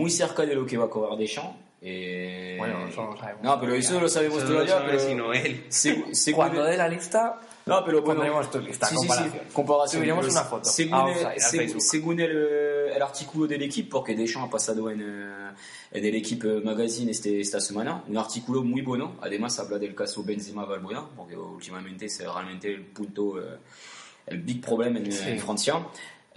muy 0.02 0.12
cerca 0.12 0.44
de 0.46 0.54
lo 0.56 0.66
que 0.66 0.78
va 0.78 0.86
a 0.86 0.90
cobrar 0.90 1.18
Deschamps. 1.18 1.58
Eh... 1.82 2.56
Bueno, 2.58 2.88
eso 2.88 3.04
no 3.04 3.12
lo 3.12 3.18
sabemos 3.20 3.44
No, 3.44 3.60
pero 3.60 3.74
eso 3.76 3.94
no 3.94 4.00
lo 4.02 4.10
sabemos 4.10 4.38
Eso 4.40 4.46
no 4.48 4.60
lo 4.60 4.66
todavía. 4.66 4.74
sabe 4.88 4.98
pero... 4.98 5.10
sino 5.10 5.34
él. 5.34 5.66
Segu- 5.70 6.14
según 6.14 6.38
Cuando 6.38 6.64
dé 6.64 6.76
la 6.78 6.88
lista, 6.88 7.40
No, 7.66 7.84
pero 7.86 8.02
bueno. 8.02 8.16
pondremos 8.22 8.52
tu 8.52 8.60
lista, 8.62 8.88
Sí, 8.88 8.96
sí, 8.96 9.02
sí, 9.02 9.08
comparación. 9.08 9.44
comparación. 9.54 10.00
Subiremos 10.02 10.26
Pero 10.26 10.40
una 10.40 10.44
foto 10.44 10.66
Según, 10.66 10.94
a 10.96 11.12
el, 11.34 11.40
según- 11.42 12.20
el, 12.20 12.32
el 12.98 13.04
artículo 13.04 13.48
del 13.48 13.62
equipo, 13.64 13.98
porque 14.00 14.16
Deschamps 14.16 14.48
ha 14.48 14.52
pasado 14.52 14.90
en, 14.90 15.02
en 15.02 16.06
el 16.06 16.16
Equipe 16.16 16.60
Magazine 16.62 17.12
este, 17.12 17.40
esta 17.40 17.60
semana, 17.62 18.04
un 18.08 18.18
artículo 18.18 18.64
muy 18.64 18.82
bueno. 18.82 19.16
Además, 19.22 19.58
habla 19.60 19.78
del 19.78 19.96
caso 19.96 20.24
Benzema-Valbuena, 20.24 21.08
porque 21.16 21.38
últimamente 21.38 22.08
es 22.08 22.20
realmente 22.24 22.74
el 22.74 22.86
punto, 22.86 23.40
el 24.26 24.42
big 24.42 24.62
problem 24.62 24.98
en, 24.98 25.12
Sí. 25.12 25.30
en 25.30 25.40
Francia. 25.40 25.88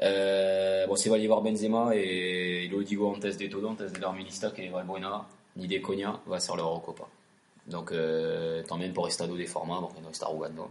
Eh, 0.02 0.84
bon, 0.88 0.96
se 0.96 1.10
va 1.10 1.16
a 1.16 1.18
llevar 1.18 1.42
Benzema 1.42 1.94
y 1.94 2.68
lo 2.68 2.80
digo 2.80 3.12
antes 3.14 3.36
de 3.38 3.48
todo, 3.48 3.68
antes 3.68 3.92
de 3.92 3.98
dar 3.98 4.14
mi 4.14 4.24
lista, 4.24 4.52
que 4.52 4.70
Valbuena, 4.70 5.22
ni 5.56 5.66
de 5.66 5.82
coña, 5.82 6.12
va 6.30 6.36
a 6.36 6.40
ser 6.40 6.56
la 6.56 6.62
Eurocopa. 6.62 7.06
Donc, 7.66 7.90
eh, 7.92 8.64
también 8.66 8.92
por 8.94 9.08
estado 9.08 9.36
de 9.36 9.46
forma, 9.46 9.80
porque 9.80 10.00
no 10.00 10.10
está 10.10 10.26
jugando. 10.26 10.70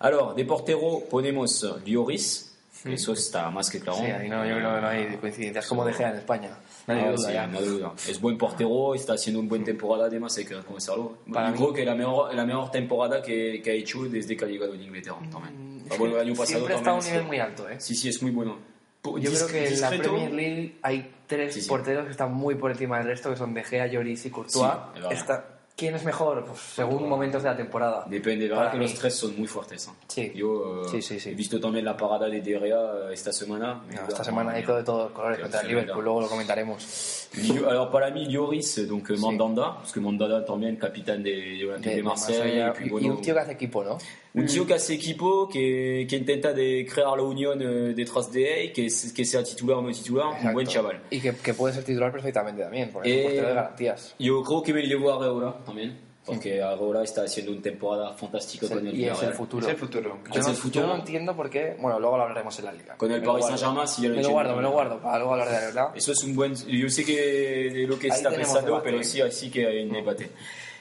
Alors, 0.00 0.34
de 0.34 0.44
portero 0.44 1.02
ponemos 1.08 1.64
Lloris, 1.84 2.53
Eso 2.84 3.12
está 3.14 3.50
más 3.50 3.70
que 3.70 3.80
claro. 3.80 3.98
Sí, 3.98 4.04
ahí 4.06 4.28
no, 4.28 4.44
yo 4.44 4.56
creo 4.56 4.74
que 4.74 4.80
no 4.80 4.88
hay 4.88 5.16
coincidencias 5.16 5.66
como 5.66 5.84
De 5.84 5.92
Gea 5.92 6.10
en 6.10 6.16
España. 6.16 6.50
No 6.86 6.94
hay 6.94 7.04
duda 7.04 7.28
sí, 7.28 7.32
ya. 7.32 7.46
no 7.46 7.60
duda. 7.62 7.92
Es 8.08 8.20
buen 8.20 8.36
portero, 8.36 8.94
está 8.94 9.14
haciendo 9.14 9.40
una 9.40 9.48
buena 9.48 9.64
temporada, 9.64 10.06
además 10.06 10.36
hay 10.36 10.44
que 10.44 10.54
reconocerlo. 10.54 11.18
Para 11.32 11.46
Yo 11.48 11.52
mí- 11.52 11.58
creo 11.58 11.72
que 11.72 11.84
la 11.84 11.94
mejor, 11.94 12.34
la 12.34 12.44
mejor 12.44 12.70
temporada 12.70 13.22
que, 13.22 13.60
que 13.62 13.70
ha 13.70 13.74
hecho 13.74 14.02
desde 14.04 14.36
que 14.36 14.44
ha 14.44 14.48
llegado 14.48 14.74
en 14.74 14.82
Inglaterra 14.82 15.16
también. 15.32 15.84
Ah, 15.90 15.94
bueno, 15.98 16.14
el 16.16 16.20
año 16.28 16.34
pasado 16.34 16.46
Siempre 16.58 16.74
está 16.76 16.90
a 16.90 16.94
un 16.94 17.04
nivel 17.04 17.24
muy 17.24 17.38
alto, 17.38 17.68
¿eh? 17.68 17.76
Sí, 17.80 17.94
sí, 17.94 18.08
es 18.08 18.22
muy 18.22 18.30
bueno. 18.30 18.58
Yo 19.04 19.30
creo 19.32 19.46
que 19.48 19.68
en 19.68 19.80
la 19.82 19.88
Premier 19.90 20.32
League 20.32 20.78
hay 20.82 21.10
tres 21.26 21.52
Sí, 21.54 21.60
sí. 21.62 21.68
porteros 21.68 22.06
que 22.06 22.10
están 22.12 22.32
muy 22.32 22.54
por 22.54 22.70
encima 22.70 22.98
del 22.98 23.06
resto, 23.08 23.30
que 23.30 23.36
son 23.36 23.52
De 23.52 23.62
Gea, 23.62 23.86
Lloris 23.86 24.24
y 24.26 24.30
Courtois. 24.30 24.54
Sí, 24.94 25.00
es. 25.10 25.18
Está- 25.20 25.53
¿Quién 25.76 25.96
es 25.96 26.04
mejor? 26.04 26.44
Pues 26.44 26.60
según 26.60 27.08
momentos 27.08 27.42
de 27.42 27.48
la 27.50 27.56
temporada. 27.56 28.04
Depende, 28.06 28.46
verdad 28.48 28.70
que 28.70 28.78
mí. 28.78 28.84
los 28.84 28.94
tres 28.94 29.12
son 29.16 29.36
muy 29.36 29.48
fuertes. 29.48 29.88
¿eh? 29.88 29.90
Sí. 30.06 30.32
Yo 30.34 30.84
eh, 30.84 30.88
Sí, 30.88 31.02
sí, 31.02 31.18
sí. 31.18 31.30
he 31.30 31.34
visto 31.34 31.58
también 31.58 31.84
la 31.84 31.96
parada 31.96 32.26
de 32.28 32.40
De 32.40 32.58
Gea 32.60 32.76
eh, 33.08 33.12
esta 33.12 33.32
semana. 33.32 33.82
No, 33.92 34.08
esta 34.08 34.22
semana 34.22 34.56
hizo 34.56 34.76
de 34.76 34.84
todos 34.84 35.04
los 35.04 35.12
colores 35.12 35.40
contra 35.40 35.60
el. 35.62 35.68
Liverpool, 35.68 36.04
luego 36.04 36.20
lo 36.20 36.28
comentaremos. 36.28 37.28
Alors 37.66 37.90
para 37.90 38.10
mí 38.10 38.28
Lloris, 38.28 38.86
donc 38.86 39.10
euh, 39.10 39.16
Mandanda, 39.18 39.74
parce 39.78 39.92
que 39.92 39.98
Mandanda 40.00 40.44
también 40.44 40.76
capitán 40.76 41.20
de, 41.24 41.30
de 41.32 41.78
de, 41.80 41.94
De- 41.96 42.02
Marsella. 42.04 42.72
y, 42.80 42.86
y 42.86 43.08
un 43.08 43.20
tío 43.20 43.34
que 43.34 43.40
hace 43.40 43.52
equipo, 43.52 43.82
¿no? 43.82 43.98
Un 44.34 44.46
tío 44.46 44.66
que 44.66 44.74
hace 44.74 44.94
equipo, 44.94 45.48
que, 45.48 46.06
que 46.10 46.16
intenta 46.16 46.52
de 46.52 46.84
crear 46.92 47.16
la 47.16 47.22
unión 47.22 47.60
eh, 47.62 47.94
detrás 47.94 48.32
de 48.32 48.64
él, 48.64 48.72
que, 48.72 48.86
es- 48.86 49.12
que 49.12 49.24
sea 49.24 49.42
titular 49.44 49.76
o 49.78 49.82
no 49.82 49.92
titular, 49.92 50.26
un 50.26 50.52
buen 50.52 50.66
Exacto. 50.66 50.70
chaval. 50.90 51.02
Y 51.10 51.20
que, 51.20 51.34
que 51.36 51.54
puede 51.54 51.72
ser 51.74 51.84
titular 51.84 52.10
perfectamente 52.10 52.62
también, 52.62 52.90
porque 52.92 53.08
es 53.10 53.14
Eh, 53.16 53.18
un 53.20 53.24
portero 53.26 53.48
de 53.48 53.54
garantías. 53.54 54.14
Yo 54.18 54.42
creo 54.42 54.62
que 54.62 54.74
me 54.74 54.82
llevo 54.82 55.12
a 55.12 55.16
Areola 55.16 55.54
también, 55.64 55.96
porque 56.26 56.60
Areola 56.60 57.04
está 57.04 57.22
haciendo 57.22 57.52
una 57.52 57.62
temporada 57.62 58.12
fantástica 58.14 58.66
con 58.66 58.84
el 58.84 58.98
y 58.98 59.04
es 59.04 59.22
el 59.22 59.34
futuro. 59.34 59.64
Es 59.66 59.72
el 59.72 59.78
futuro. 59.78 60.18
Yo, 60.32 60.40
Es 60.40 60.46
no, 60.46 60.50
el 60.50 60.56
futuro. 60.56 60.86
yo 60.86 60.92
no 60.92 60.98
entiendo 60.98 61.36
por 61.36 61.48
qué. 61.48 61.76
Bueno, 61.78 62.00
luego 62.00 62.16
lo 62.16 62.22
hablaremos 62.24 62.58
en 62.58 62.64
la 62.64 62.72
liga. 62.72 62.96
Con 62.96 63.12
el 63.12 63.20
Me 63.20 63.26
Paris. 63.28 63.46
Saint-Germain, 63.46 63.86
si 63.86 64.02
ya 64.02 64.08
lo 64.08 64.16
Me 64.16 64.22
lo 64.22 64.30
guardo, 64.30 64.56
me 64.56 64.62
lo 64.62 64.70
guardo 64.72 64.98
para 65.00 65.18
luego 65.18 65.32
hablar 65.34 65.48
de 65.48 65.54
la 65.54 65.60
verdad. 65.60 65.86
Eso 65.94 66.10
es 66.10 66.24
un 66.24 66.34
buen. 66.34 66.54
Yo 66.56 66.88
sé 66.90 67.04
que 67.04 67.70
de 67.72 67.86
lo 67.86 67.96
que 67.98 68.10
Ahí 68.10 68.16
está 68.16 68.30
pensando, 68.30 68.66
debate. 68.72 68.90
pero 68.90 69.02
sí, 69.04 69.20
sí 69.30 69.48
que 69.50 69.64
hay 69.66 69.84
un 69.84 69.92
debate. 69.92 70.30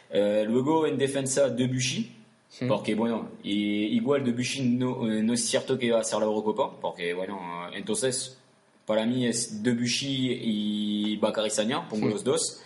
Eh, 0.10 0.44
luego 0.48 0.88
en 0.88 0.98
defensa, 0.98 1.50
Debuchy. 1.50 2.20
Porque 2.68 2.94
bueno, 2.96 3.30
y, 3.44 3.96
igual 3.98 4.24
Debuchy 4.24 4.62
no, 4.62 5.12
eh, 5.12 5.24
no 5.24 5.34
es 5.34 5.44
cierto 5.46 5.78
que 5.78 5.92
va 5.92 5.98
a 5.98 6.02
hacer 6.02 6.20
la 6.20 6.26
Eurocopa, 6.26 6.72
porque 6.80 7.14
bueno, 7.14 7.68
eh, 7.70 7.78
entonces 7.78 8.38
para 8.86 9.06
mí 9.06 9.26
es 9.26 9.64
Debuchy 9.64 10.40
y 10.42 11.18
Bakary 11.18 11.50
Sagna, 11.50 11.88
pongo 11.90 12.08
los 12.10 12.24
dos. 12.24 12.62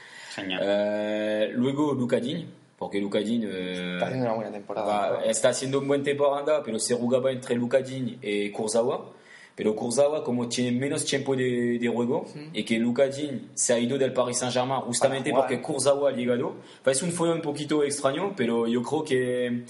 Eh, 0.61 1.49
luego 1.53 1.93
Luka 1.93 2.19
Digne, 2.19 2.45
porque 2.77 2.99
Luka 2.99 3.19
Digne 3.19 3.47
eh, 3.49 3.93
Está 3.93 4.05
haciendo 4.07 4.25
una 4.25 4.35
buena 4.35 4.51
temporada. 4.51 5.11
va- 5.11 5.23
está 5.25 5.49
haciendo 5.49 5.79
un 5.79 5.87
buen 5.87 6.03
temporada, 6.03 6.61
pero 6.63 6.79
se 6.79 6.93
jugaba 6.95 7.31
entre 7.31 7.55
Luka 7.55 7.79
Digne 7.79 8.17
y 8.21 8.49
Kurzawa. 8.51 9.13
Pero 9.57 9.75
Kurzawa, 9.75 10.23
como 10.23 10.47
tiene 10.47 10.71
menos 10.71 11.03
tiempo 11.03 11.35
de, 11.35 11.79
de 11.79 11.87
juego, 11.87 12.27
y 12.53 12.63
que 12.63 12.77
Luka 12.77 13.07
Digne 13.07 13.41
se 13.55 13.73
ha 13.73 13.79
ido 13.79 13.97
del 13.97 14.13
Paris 14.13 14.37
Saint-Germain 14.37 14.81
justamente 14.81 15.31
jugar. 15.31 15.47
porque 15.47 15.63
Kurzawa 15.63 16.11
ha 16.11 16.13
llegado. 16.13 16.57
Enfin, 16.79 16.91
es 16.91 17.01
un 17.01 17.11
fue 17.11 17.33
un 17.33 17.41
poquito 17.41 17.83
extraño, 17.83 18.35
pero 18.37 18.67
yo 18.67 18.83
creo 18.83 19.03
que 19.03 19.65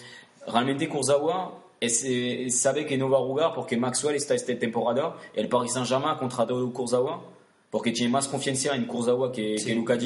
realmente 0.46 0.90
Kurzawa 0.90 1.54
es, 1.80 2.04
eh, 2.06 2.50
sabe 2.50 2.86
que 2.86 2.98
no 2.98 3.10
va 3.10 3.18
a 3.18 3.22
jugar 3.22 3.54
porque 3.56 3.78
Maxwell 3.78 4.18
está 4.18 4.36
esta 4.36 4.54
temporada. 4.60 5.16
El 5.34 5.48
Paris 5.48 5.72
Saint-Germain 5.72 6.16
ha 6.16 6.18
contratado 6.18 6.70
Kurzawa 6.74 7.22
porque 7.70 7.94
tiene 7.94 8.12
más 8.12 8.28
confianza 8.28 8.76
en 8.76 8.88
Kurzawa 8.88 9.32
que, 9.32 9.58
Sí, 9.58 9.68
que 9.86 9.98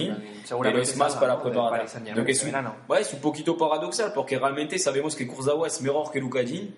seguramente 0.44 0.44
Pero 0.62 0.80
es 0.80 0.96
más 0.96 1.16
para 1.16 1.42
preparar. 1.42 1.88
Donc 2.16 2.30
es 2.30 2.44
un, 2.44 2.46
verano. 2.46 2.76
ouais, 2.88 3.02
es 3.02 3.12
un 3.14 3.20
poquito 3.20 3.58
paradoxal 3.58 4.14
porque 4.14 4.38
realmente 4.38 4.78
sabemos 4.78 5.16
que 5.16 5.26
Kurzawa 5.26 5.66
es 5.66 5.82
mejor 5.82 6.12
que 6.12 6.20
Luka 6.20 6.42
Digne, 6.42 6.70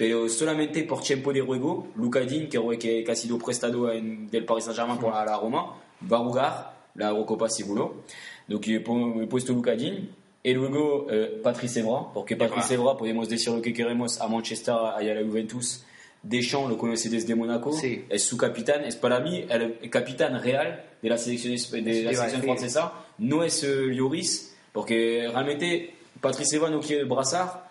pero 0.00 0.30
solamente 0.30 0.82
por 0.84 1.02
tiempo 1.02 1.30
de 1.30 1.42
juego, 1.42 1.88
Luka 1.94 2.20
Digne, 2.20 2.48
que, 2.48 2.58
que, 2.78 3.04
que 3.04 3.12
ha 3.12 3.14
sido 3.14 3.36
prestado 3.36 3.92
en, 3.92 4.30
del 4.30 4.46
Paris 4.46 4.64
Saint-Germain 4.64 4.98
por 4.98 5.12
la, 5.12 5.26
la 5.26 5.36
Roma, 5.38 5.76
va 6.10 6.16
a 6.16 6.20
jugar 6.20 6.74
la 6.94 7.10
Eurocopa 7.10 7.50
seguro. 7.50 8.04
Donc 8.48 8.66
he, 8.68 8.80
puesto 8.80 9.52
Luka 9.52 9.72
Digne. 9.72 10.08
Y 10.42 10.54
luego 10.54 11.06
eh, 11.10 11.38
Patrice 11.42 11.80
Evra, 11.80 12.10
porque 12.14 12.34
Patrice 12.34 12.72
Evra 12.76 12.96
podemos 12.96 13.28
decir 13.28 13.52
lo 13.52 13.60
que 13.60 13.74
queremos 13.74 14.18
a 14.22 14.26
Manchester 14.26 14.74
y 15.02 15.10
a 15.10 15.14
la 15.14 15.22
Juventus. 15.22 15.84
Deschamps 16.22 16.70
lo 16.70 16.78
conoce 16.78 17.10
desde 17.10 17.34
Mónaco, 17.34 17.70
Sí. 17.74 18.06
es 18.08 18.22
su 18.24 18.38
capitán, 18.38 18.84
es 18.84 18.96
para 18.96 19.20
mí 19.20 19.44
el 19.50 19.90
capitán 19.90 20.42
real 20.42 20.82
de 21.02 21.08
la 21.10 21.18
selección, 21.18 21.52
de 21.52 22.04
la 22.04 22.14
selección 22.14 22.40
decir. 22.40 22.42
francesa. 22.44 22.92
No 23.18 23.44
es 23.44 23.60
Lloris, 23.62 24.56
porque 24.72 25.28
realmente 25.30 25.94
Patrice 26.22 26.56
Evra 26.56 26.70
no 26.70 26.80
quiere 26.80 27.04
brazar, 27.04 27.69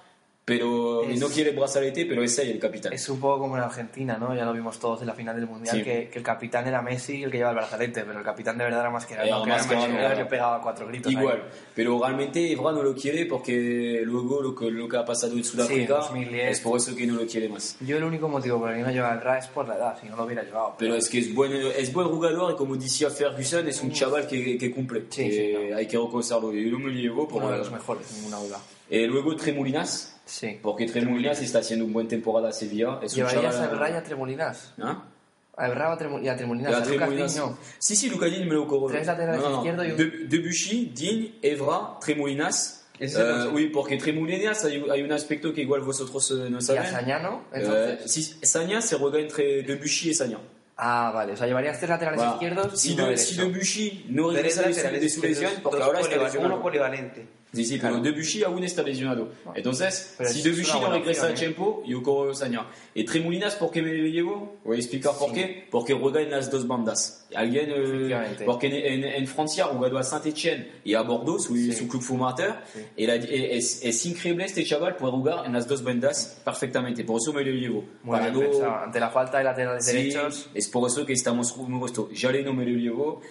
pero 0.50 1.04
Es- 1.04 1.20
no 1.20 1.28
quiere 1.28 1.52
el 1.52 1.56
brazalete, 1.56 2.06
pero 2.06 2.24
es 2.24 2.38
él 2.40 2.50
el 2.50 2.60
capitán. 2.60 2.92
Es 2.94 3.08
un 3.10 3.20
poco 3.20 3.40
como 3.40 3.56
en 3.58 3.64
Argentina, 3.64 4.18
¿no? 4.18 4.36
Ya 4.36 4.44
lo 4.46 4.54
vimos 4.54 4.80
todos 4.80 5.02
en 5.02 5.08
la 5.08 5.14
final 5.14 5.36
del 5.36 5.48
Mundial, 5.48 5.78
Sí. 5.78 5.84
que, 5.84 6.10
que 6.10 6.18
el 6.18 6.24
capitán 6.24 6.68
era 6.68 6.82
Messi 6.82 7.24
el 7.24 7.32
que 7.32 7.38
lleva 7.38 7.52
el 7.52 7.56
brazalete, 7.56 8.04
pero 8.04 8.20
el 8.20 8.26
capitán 8.26 8.58
de 8.58 8.64
verdad 8.66 8.82
era 8.82 8.90
Era 8.90 9.06
que 9.08 9.14
era 9.14 9.24
Mascherano, 9.24 9.46
Mascherano, 9.46 10.00
era- 10.00 10.16
que 10.18 10.26
pegaba 10.26 10.62
cuatro 10.62 10.88
gritos. 10.88 11.10
ahí. 11.14 11.18
Igual, 11.20 11.44
pero 11.76 12.00
realmente 12.00 12.52
Evra 12.52 12.72
no 12.72 12.84
lo 12.84 12.94
quiere 12.96 13.26
porque 13.26 14.02
luego 14.04 14.42
lo 14.42 14.56
que, 14.56 14.70
lo 14.72 14.88
que 14.88 14.98
ha 14.98 15.06
pasado 15.06 15.34
en 15.34 15.44
Sudáfrica 15.44 15.96
2010. 15.96 16.52
es 16.52 16.60
por 16.62 16.78
eso 16.78 16.96
que 16.96 17.06
no 17.08 17.16
lo 17.16 17.26
quiere 17.28 17.48
más. 17.50 17.78
Yo 17.80 17.98
el 17.98 18.04
único 18.04 18.28
motivo 18.28 18.60
por 18.60 18.72
el 18.72 18.78
que 18.78 18.84
no 18.84 18.92
lleva 18.92 19.14
el 19.14 19.22
RA 19.22 19.38
es 19.38 19.48
por 19.48 19.68
la 19.68 19.76
edad, 19.76 19.98
si 20.02 20.08
no 20.10 20.16
lo 20.16 20.24
hubiera 20.26 20.44
llevado. 20.44 20.76
Pero 20.78 20.96
es 20.96 21.08
que 21.10 21.20
es 21.20 21.34
buen, 21.34 21.52
es 21.54 21.94
buen 21.94 22.08
jugador 22.08 22.54
y 22.54 22.56
como 22.56 22.76
decía 22.76 23.10
Ferguson, 23.10 23.68
es 23.68 23.82
un 23.82 23.92
chaval 23.92 24.28
que, 24.28 24.58
que 24.58 24.72
cumple. 24.72 25.04
Sí, 25.10 25.30
que 25.30 25.32
sí, 25.32 25.70
no. 25.72 25.78
Hay 25.78 25.88
que 25.88 25.98
reconocerlo. 25.98 26.54
Yo 26.54 26.72
no 26.72 26.80
me 26.80 26.92
llevo 26.92 27.28
por 27.28 27.44
Uno 27.44 27.52
de 27.52 27.58
los 27.60 27.72
mejores, 27.72 28.12
ninguna 28.18 28.38
duda. 28.38 28.60
Y 28.90 29.06
luego 29.06 29.36
Tremolinas, 29.36 30.19
Sí. 30.30 30.60
porque 30.62 30.86
Tremolinas 30.86 31.42
está 31.42 31.60
haciendo 31.60 31.86
un 31.86 31.92
buen 31.94 32.08
temporada 32.08 32.50
a 32.50 32.54
Sevilla. 32.54 33.00
Es 33.02 33.16
¿Llevarías 33.16 33.56
chaval- 33.56 33.92
y 33.92 33.96
a 33.96 34.04
Tremolinas? 34.04 34.74
¿Ah? 34.80 35.04
A 35.58 35.68
Evra 35.68 35.90
o 35.90 35.94
a 35.94 35.98
Tremo- 35.98 36.24
y 36.24 36.28
a 36.30 36.38
Tremolinas, 36.38 36.72
La 36.72 36.78
a 36.78 36.84
Tremolinas. 36.84 37.34
Digne, 37.34 37.48
no. 37.50 37.58
Si, 37.80 37.96
si, 37.96 38.10
Lucas 38.10 38.30
Digne 38.32 38.46
me 38.46 38.54
lo 38.54 38.68
corrobe. 38.68 38.94
Tres 38.94 39.08
laterales 39.08 39.42
izquierdos 39.44 39.88
y 39.88 39.92
un- 39.92 39.98
De- 39.98 40.38
Debuchy, 40.38 40.92
Digne, 40.96 41.34
Evra, 41.42 41.98
Tremolinas. 42.00 42.86
Ese 43.00 43.22
Eh, 43.22 43.26
no 43.26 43.50
oui, 43.52 43.68
porque 43.68 43.98
Tremolinas 43.98 44.64
hay, 44.66 44.86
hay 44.92 45.02
un 45.02 45.12
aspecto 45.12 45.54
que 45.54 45.62
igual 45.62 45.82
vosotros 45.82 46.30
eh, 46.32 46.50
no 46.50 46.58
Y 46.58 46.60
a 46.60 46.62
saben. 46.62 46.92
Sañano, 46.92 47.46
Eh, 47.52 47.60
entonces. 47.62 48.12
si, 48.12 48.24
Sagna 48.46 48.82
se 48.82 48.98
juega 48.98 49.20
entre 49.20 49.64
Debuchy 49.64 50.10
y 50.12 50.14
Sagna. 50.14 50.40
Ah, 50.82 51.12
vale, 51.14 51.34
o 51.34 51.36
sea, 51.38 51.46
llevarías 51.48 51.78
tres 51.78 51.90
laterales 51.90 52.20
Voilà. 52.20 52.34
izquierdos 52.34 52.80
Si, 52.80 52.94
y 52.94 52.96
de, 52.96 53.18
si. 53.18 53.36
Debuchy 53.36 54.06
no 54.10 54.32
regresa 54.32 54.62
de 54.64 55.10
su, 55.10 55.22
lesión, 55.22 55.52
porque 55.62 55.82
ahora 55.84 56.00
está 56.02 56.40
uno 56.40 56.62
polivalente. 56.62 57.28
Sí, 57.54 57.66
sí, 57.66 57.80
pero 57.82 58.00
Debuchy 58.00 58.44
aún 58.44 58.64
está 58.64 58.84
lesionado. 58.84 59.30
Entonces, 59.56 60.14
Pero 60.18 60.30
si 60.30 60.42
una 60.50 60.80
no 60.88 60.92
regresa 60.94 61.28
a 61.28 61.34
tiempo, 61.34 61.82
yo 61.86 62.04
corro 62.04 62.34
Sagna. 62.36 62.68
Y 62.94 63.04
Tremolinas, 63.06 63.56
¿por 63.56 63.72
qué 63.72 63.82
me 63.82 63.92
lo 63.94 64.08
llevo? 64.08 64.58
Voy 64.64 64.78
a 64.78 64.80
explicar 64.80 65.14
por 65.18 65.34
qué. 65.34 65.68
Porque 65.72 65.96
las 66.30 66.52
dos 66.52 66.68
bandas. 66.68 67.28
Alguien, 67.36 67.70
eh, 67.72 68.38
porque 68.46 68.68
en, 68.68 69.04
en, 69.04 69.04
en 69.04 69.28
Francia 69.28 69.66
ha 69.66 69.68
jugado 69.68 69.98
a 70.00 70.04
Saint-Etienne 70.04 70.68
y 70.84 70.96
a 70.96 71.02
Bordeaux, 71.02 71.44
su, 71.44 71.56
Sí. 71.56 71.72
su 71.74 71.88
club 71.88 72.02
formateur. 72.02 72.56
Sí. 72.74 72.80
Y 72.98 73.06
la- 73.08 73.16
es, 73.16 73.84
es 73.84 74.06
increíble 74.06 74.46
este 74.46 74.64
chaval 74.64 74.96
puede 74.96 75.12
jugar 75.14 75.46
en 75.46 75.54
las 75.54 75.68
dos 75.68 75.84
bandas 75.84 76.42
perfectamente. 76.44 77.04
Por 77.04 77.18
eso 77.22 77.32
me 77.34 77.44
lo 77.44 77.52
llevo. 77.52 77.84
Muy 78.04 78.18
Para 78.18 78.30
bien. 78.32 78.48
Ante 78.64 79.00
la 79.00 79.10
falta 79.10 79.38
de 79.40 79.44
laterales 79.44 79.86
Sí, 79.86 79.94
derechos, 79.96 80.50
es 80.54 80.68
por 80.68 80.88
eso 80.90 81.06
que 81.06 81.14
estamos 81.14 81.56
muy 81.58 81.80
gusto. 81.80 82.10
Jale 82.16 82.44
no 82.44 82.54
me 82.54 82.66
lo 82.66 82.78
llevo, 82.78 83.22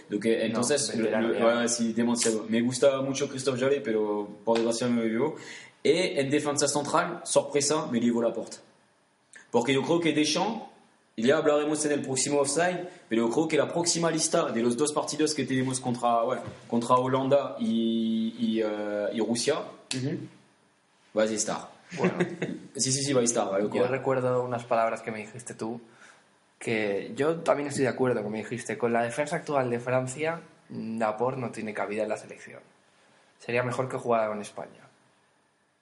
entonces 0.45 0.93
No, 0.95 1.03
veterano 1.03 1.29
lo- 1.29 1.35
ya. 1.35 1.41
voilà, 1.41 1.69
sí, 1.69 1.93
demasiado. 1.93 2.47
Me 2.49 2.61
gusta 2.61 3.01
mucho 3.03 3.29
Christophe 3.29 3.61
Jale, 3.61 3.81
pero 3.81 4.08
por 4.45 4.57
desgracia 4.57 4.89
me 4.89 5.03
lo 5.03 5.09
llevo. 5.09 5.37
Y 5.83 6.19
en 6.19 6.31
defensa 6.31 6.67
central, 6.67 7.21
sorpresa, 7.25 7.87
me 7.87 8.01
llevo 8.01 8.23
la 8.23 8.33
porta. 8.33 8.59
Porque 9.51 9.73
yo 9.73 9.83
creo 9.83 10.01
que 10.01 10.13
Deschamps, 10.13 10.63
ya 11.17 11.37
hablaremos 11.39 11.85
en 11.85 11.93
el 11.93 12.03
próximo 12.03 12.41
offside, 12.41 12.89
pero 13.09 13.27
yo 13.27 13.33
creo 13.33 13.49
que 13.49 13.57
la 13.57 13.73
próxima 13.73 14.11
lista 14.11 14.51
de 14.51 14.63
los 14.63 14.77
dos 14.77 14.93
partidos 14.93 15.35
que 15.35 15.45
tenemos 15.45 15.81
contra, 15.81 16.23
bueno, 16.23 16.43
contra 16.69 16.97
Holanda 16.97 17.57
y, 17.59 18.35
y, 18.39 18.63
eh, 18.63 19.09
y 19.15 19.21
Rusia, 19.21 19.57
va 21.17 21.23
a 21.23 21.25
estar. 21.25 21.71
bueno, 21.97 22.15
Sí, 22.77 22.93
sí, 22.93 23.03
sí, 23.03 23.13
va 23.13 23.21
a 23.21 23.25
estar. 23.25 23.51
¿vale? 23.51 23.69
yo 23.73 23.87
recuerdo 23.89 24.43
unas 24.43 24.65
palabras 24.65 25.03
que 25.03 25.11
me 25.11 25.19
dijiste 25.19 25.55
tú, 25.55 25.81
que 26.59 27.13
yo 27.17 27.37
también 27.41 27.69
estoy 27.69 27.85
de 27.85 27.91
acuerdo 27.91 28.23
con 28.23 28.31
me 28.31 28.39
dijiste, 28.39 28.79
con 28.79 28.93
la 28.93 29.03
defensa 29.03 29.37
actual 29.37 29.71
de 29.71 29.81
Francia, 29.81 30.41
Laporte 30.71 31.41
no 31.41 31.51
tiene 31.51 31.75
cabida 31.75 32.03
en 32.03 32.11
la 32.11 32.17
selección. 32.17 32.61
Sería 33.39 33.63
mejor 33.63 33.89
que 33.89 33.97
jugara 33.97 34.29
con 34.29 34.41
España. 34.41 34.89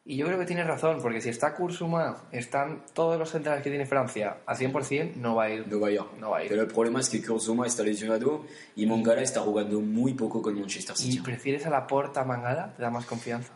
Y 0.08 0.16
yo 0.16 0.26
creo 0.26 0.38
que 0.38 0.44
tienes 0.44 0.68
razón, 0.68 1.00
porque 1.02 1.20
si 1.20 1.30
está 1.30 1.52
Kursuma, 1.56 2.22
están 2.30 2.84
todos 2.94 3.18
los 3.18 3.28
centrales 3.28 3.64
que 3.64 3.70
tiene 3.70 3.86
Francia 3.86 4.36
a 4.46 4.54
100%, 4.54 5.16
no 5.16 5.34
va 5.34 5.44
a 5.44 5.50
ir. 5.50 5.66
No 5.66 5.80
va 5.80 5.88
a 5.88 5.90
ir. 5.90 6.00
No 6.20 6.30
va 6.30 6.38
a 6.38 6.42
ir. 6.44 6.48
Pero 6.48 6.62
el 6.62 6.68
problema 6.68 7.00
es 7.00 7.08
que 7.08 7.20
Kurzuma 7.20 7.66
está 7.66 7.82
lesionado 7.82 8.44
y 8.76 8.86
Mangala 8.86 9.22
está 9.22 9.40
jugando 9.40 9.80
muy 9.80 10.14
poco 10.14 10.40
con 10.40 10.54
Manchester 10.54 10.94
¿Y 10.96 11.02
City. 11.02 11.20
prefieres 11.20 11.66
a 11.66 11.70
Laporte 11.70 12.20
a 12.20 12.24
Mangala? 12.24 12.72
¿Te 12.76 12.82
da 12.82 12.90
más 12.90 13.04
confianza? 13.04 13.52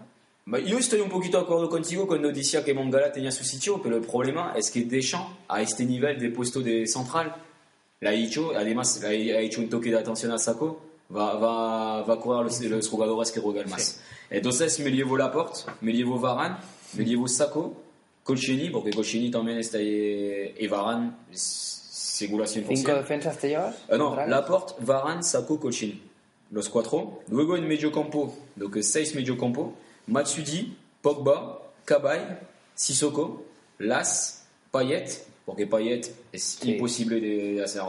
Yo 0.66 0.78
estoy 0.78 0.98
un 1.00 1.08
poquito 1.08 1.38
de 1.38 1.44
acuerdo 1.44 1.70
contigo 1.70 2.08
cuando 2.08 2.32
decía 2.32 2.64
que 2.64 2.74
Mangala 2.74 3.12
tenía 3.12 3.30
su 3.30 3.44
sitio, 3.44 3.80
pero 3.80 3.94
el 3.96 4.02
problema 4.02 4.52
es 4.56 4.72
que 4.72 4.82
Deschamps, 4.82 5.30
a 5.46 5.62
este 5.62 5.84
nivel 5.84 6.18
de 6.18 6.30
puesto 6.30 6.60
de 6.60 6.84
central, 6.88 7.36
le 8.00 8.08
ha 8.08 8.12
dicho, 8.12 8.50
además 8.56 9.00
le 9.02 9.36
ha 9.36 9.40
hecho 9.40 9.60
un 9.60 9.68
toque 9.68 9.90
de 9.90 9.98
atención 10.00 10.32
a 10.32 10.38
Saco, 10.38 10.89
va, 11.14 11.34
va, 11.34 12.02
va 12.02 12.14
a 12.14 12.16
curar 12.16 12.44
los, 12.44 12.60
los 12.60 12.88
jugadores 12.88 13.32
que 13.32 13.40
más. 13.66 14.00
Entonces 14.28 14.78
me 14.80 14.90
llevo 14.90 15.16
Laporte, 15.16 15.60
me 15.80 15.92
llevo 15.92 16.18
Varane, 16.18 16.56
me 16.94 17.04
llevo 17.04 17.26
Saco, 17.26 17.74
Colchini, 18.22 18.70
porque 18.70 18.90
Colchini 18.90 19.30
también 19.30 19.58
está 19.58 19.78
ahí, 19.78 20.54
y 20.58 20.66
Varane, 20.68 21.12
100%. 21.32 22.66
¿Cinco 22.76 22.94
defensas 22.94 23.38
te 23.38 23.48
llevas? 23.48 23.76
Ah, 23.90 23.96
no, 23.96 24.08
centrales? 24.08 24.30
Laporte, 24.30 24.74
Varane, 24.80 25.22
Sacco, 25.22 25.58
Colchini. 25.58 26.02
Los 26.50 26.68
cuatro. 26.68 27.20
Luego 27.28 27.56
en 27.56 27.66
medio 27.68 27.92
campo, 27.92 28.34
donc 28.56 28.76
seis 28.82 29.14
medio 29.14 29.38
campo. 29.38 29.74
Matsudi, 30.08 30.76
Pogba, 31.00 31.60
Cabay, 31.84 32.38
Sissoko, 32.74 33.44
Las, 33.78 34.46
Payet, 34.72 35.29
porque 35.44 35.66
Payet 35.66 36.10
es 36.32 36.42
Sí. 36.60 36.72
imposible 36.72 37.20
de 37.20 37.62
hacer 37.64 37.82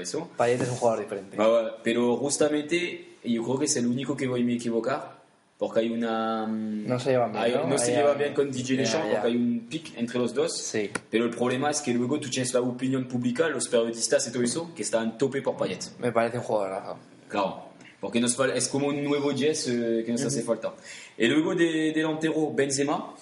eso. 0.00 0.28
Payet 0.36 0.60
es 0.62 0.68
un 0.68 0.76
jugador 0.76 1.00
diferente. 1.04 1.36
Ah, 1.40 1.48
ouais, 1.48 1.70
pero 1.82 2.16
justamente 2.16 3.16
yo 3.24 3.42
creo 3.44 3.58
que 3.58 3.64
es 3.66 3.76
el 3.76 3.86
único 3.86 4.16
que 4.16 4.26
voy 4.26 4.42
a 4.42 4.44
me 4.44 4.54
equivocar 4.54 5.18
porque 5.58 5.80
hay 5.80 5.90
una 5.90 6.46
mm, 6.46 6.86
No 6.86 7.00
se 7.00 7.10
llevan 7.10 7.32
bien, 7.32 7.44
hay- 7.44 7.52
¿no? 7.66 7.76
se 7.78 7.90
Hay- 7.90 7.96
lleva 7.96 8.12
hay- 8.12 8.18
bien 8.18 8.34
con 8.34 8.50
DJ 8.50 8.76
Deschamps 8.76 9.06
ya. 9.08 9.12
porque 9.14 9.26
hay 9.28 9.36
un 9.36 9.66
pic 9.68 9.92
entre 9.98 10.18
los 10.20 10.32
dos 10.32 10.56
Sí. 10.56 10.88
pero 11.10 11.24
el 11.24 11.30
problema 11.30 11.70
es 11.70 11.80
que 11.80 11.92
luego 11.92 12.20
tú 12.20 12.30
tienes 12.30 12.52
la 12.54 12.60
opinión 12.60 13.08
pública 13.08 13.48
los 13.48 13.66
periodistas 13.68 14.28
y 14.28 14.32
todo 14.32 14.42
eso 14.44 14.72
que 14.74 14.82
están 14.82 15.18
tope 15.18 15.42
por 15.42 15.56
Payet 15.56 15.98
Me 15.98 16.12
parece 16.12 16.38
un 16.38 16.44
jugador 16.44 16.96
claro 17.26 17.64
porque 18.00 18.20
nos 18.20 18.36
fal- 18.38 18.52
es 18.54 18.68
como 18.68 18.86
un 18.86 19.02
nuevo 19.02 19.30
Jess 19.34 19.66
eh, 19.68 20.04
que 20.06 20.12
nos 20.12 20.22
hace 20.22 20.42
falta 20.42 20.72
y 21.16 21.26
luego 21.26 21.54
de 21.56 21.92
delantero 21.92 22.52
Benzema 22.54 23.14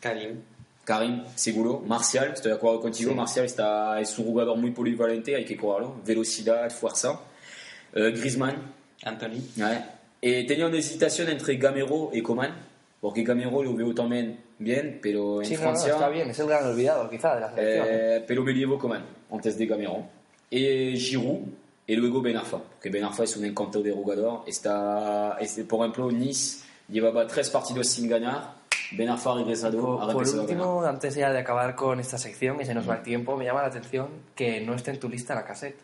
Karim. 0.00 0.40
Karim, 0.84 1.22
seguro. 1.34 1.82
Marcial, 1.86 2.32
estoy 2.34 2.50
de 2.52 2.56
acuerdo 2.56 2.80
contigo. 2.80 3.10
Sí. 3.10 3.16
Marcial 3.16 3.46
está, 3.46 4.00
es 4.00 4.18
un 4.18 4.26
jugador 4.26 4.56
muy 4.58 4.70
polivalente, 4.70 5.34
hay 5.34 5.44
que 5.44 5.56
cogerlo. 5.56 5.96
Velocidad, 6.04 6.70
fuerza. 6.70 7.20
Eh, 7.94 8.10
Griezmann. 8.10 8.56
Anthony. 9.02 9.40
ouais. 9.58 9.84
Y 10.20 10.46
tenía 10.46 10.66
una 10.66 10.78
hesitación 10.78 11.28
entre 11.28 11.56
Gamero 11.56 12.10
y 12.12 12.22
Coman, 12.22 12.54
porque 13.00 13.22
Gamero 13.22 13.62
lo 13.62 13.74
veo 13.74 13.94
también 13.94 14.38
bien, 14.58 14.98
pero 15.02 15.42
en 15.42 15.46
Sí, 15.48 15.54
no, 15.54 15.60
no, 15.60 15.64
Francia. 15.68 15.92
está 15.92 16.08
bien. 16.08 16.30
Es 16.30 16.38
el 16.38 16.46
gran 16.46 16.66
olvidado, 16.66 17.10
quizá, 17.10 17.34
de 17.34 17.40
la 17.42 17.54
selección. 17.54 17.86
¿eh? 17.90 18.24
pero 18.26 18.42
me 18.42 18.52
llevo 18.52 18.78
Coman 18.78 19.04
antes 19.30 19.58
de 19.58 19.66
Gamero. 19.66 20.06
Y 20.50 20.96
Giroud, 20.98 21.40
y 21.86 21.96
luego 21.96 22.22
Ben 22.22 22.36
Arfa, 22.38 22.58
porque 22.58 22.88
Ben 22.88 23.04
Arfa 23.04 23.24
es 23.24 23.36
un 23.36 23.44
encanto 23.44 23.82
de 23.82 23.92
jugador. 23.92 24.44
Está, 24.46 25.36
por 25.68 25.80
ejemplo, 25.80 26.10
Nice 26.10 26.64
llevaba 26.88 27.26
tres 27.26 27.50
partidos 27.50 27.88
sin 27.88 28.08
ganar. 28.08 28.54
Ben 28.92 29.08
Arfa 29.08 29.32
ha 29.32 29.36
regresado, 29.36 29.80
Por, 29.80 30.02
ha 30.02 30.12
por 30.12 30.26
a 30.26 30.30
último, 30.30 30.82
antes 30.84 31.14
ya 31.14 31.32
de 31.32 31.38
acabar 31.38 31.74
con 31.74 32.00
esta 32.00 32.18
sección, 32.18 32.58
que 32.58 32.64
se 32.64 32.74
nos 32.74 32.88
va 32.88 32.96
el 32.96 33.02
tiempo, 33.02 33.36
me 33.36 33.44
llama 33.44 33.62
la 33.62 33.68
atención 33.68 34.08
que 34.34 34.60
no 34.60 34.74
esté 34.74 34.90
en 34.90 35.00
tu 35.00 35.08
lista 35.08 35.34
la 35.34 35.44
cassette. 35.44 35.76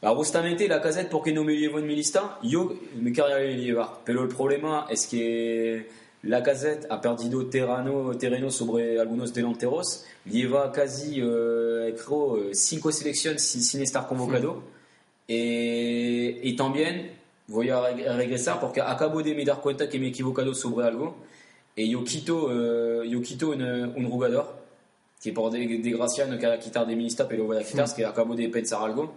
Bah, 0.00 0.14
justamente 0.14 0.68
la 0.68 0.80
casette, 0.80 1.08
¿por 1.08 1.22
qué 1.22 1.32
no 1.32 1.42
me 1.42 1.54
llevo 1.54 1.78
en 1.78 1.86
mi 1.86 1.96
lista? 1.96 2.38
Yo 2.42 2.72
me 2.96 3.12
quería 3.12 3.38
llevar, 3.38 3.88
pero 4.04 4.22
el 4.22 4.28
problema 4.28 4.86
es 4.90 5.06
que 5.06 5.88
la 6.22 6.42
casette 6.42 6.86
ha 6.90 7.00
perdido 7.00 7.46
terreno, 7.46 8.16
terreno 8.16 8.50
sobre 8.50 9.00
algunos 9.00 9.32
delanteros, 9.32 10.04
lleva 10.24 10.70
casi, 10.70 11.20
eh, 11.20 11.94
creo, 11.96 12.42
eh, 12.42 12.54
cinco 12.54 12.92
selecciones 12.92 13.42
sin, 13.42 13.82
estar 13.82 14.06
convocado. 14.06 14.62
Y, 15.26 16.50
y 16.50 16.56
también 16.56 17.12
voy 17.48 17.70
a 17.70 17.78
a 17.78 18.16
regresar 18.16 18.60
porque 18.60 18.80
acabo 18.80 19.22
de 19.22 19.34
me 19.34 19.44
dar 19.44 19.60
cuenta 19.60 19.88
que 19.88 19.98
me 19.98 20.06
he 20.06 20.08
equivocado 20.10 20.54
sobre 20.54 20.86
algo. 20.86 21.16
Y 21.76 21.90
yo 21.90 22.02
quito, 22.04 22.50
eh, 23.02 23.08
yo 23.08 23.20
quito 23.20 23.50
un, 23.50 23.62
un 23.62 24.10
jugador 24.10 24.64
que 25.22 25.32
por 25.32 25.52
de- 25.52 25.78
desgracia 25.78 26.24
no 26.26 26.38
quiero 26.38 26.58
quitar 26.58 26.86
de 26.86 26.96
mi 26.96 27.04
lista, 27.04 27.28
pero 27.28 27.44
voy 27.44 27.58
a 27.58 27.64
quitar, 27.64 27.84
es 27.84 27.92
que 27.92 28.04
acabo 28.04 28.34
de 28.34 28.48
pensar 28.48 28.82
algo. 28.82 29.12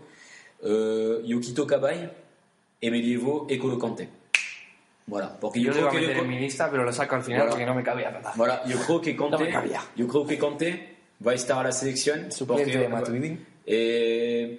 Eh, 0.61 1.21
yo 1.25 1.39
quito 1.39 1.65
Cabay 1.65 2.11
y 2.81 2.91
me 2.91 3.01
llevo 3.01 3.47
Ecolo 3.49 3.79
Kanté. 3.79 4.09
Voilà, 5.07 5.39
porque 5.39 5.59
Yo 5.61 5.67
yo, 5.73 5.73
creo 5.73 5.87
a 5.87 5.91
que 6.13 6.19
en 6.19 6.27
mi 6.29 6.37
lista, 6.39 6.69
pero 6.69 6.83
lo 6.83 6.93
saco 6.93 7.15
al 7.15 7.23
final 7.23 7.39
Voilà. 7.39 7.51
porque 7.51 7.65
no 7.65 7.73
me 7.73 7.81
cabía 7.83 8.11
nada. 8.11 8.31
voilà, 8.35 8.63
yo 8.67 8.77
creo 8.85 9.01
que 9.01 9.13
No 9.15 9.29
Kanté, 9.29 9.45
me 9.45 9.49
cabía. 9.51 9.81
yo 9.95 10.07
creo 10.07 10.25
que 10.27 10.37
Kanté 10.37 10.95
va 11.25 11.31
a 11.31 11.35
estar 11.35 11.59
a 11.59 11.63
la 11.63 11.71
selección 11.71 12.31
Suplente 12.31 12.65
porque- 12.65 12.77
de 12.79 12.89
Matuidi. 12.89 13.45
Eh, 13.71 14.57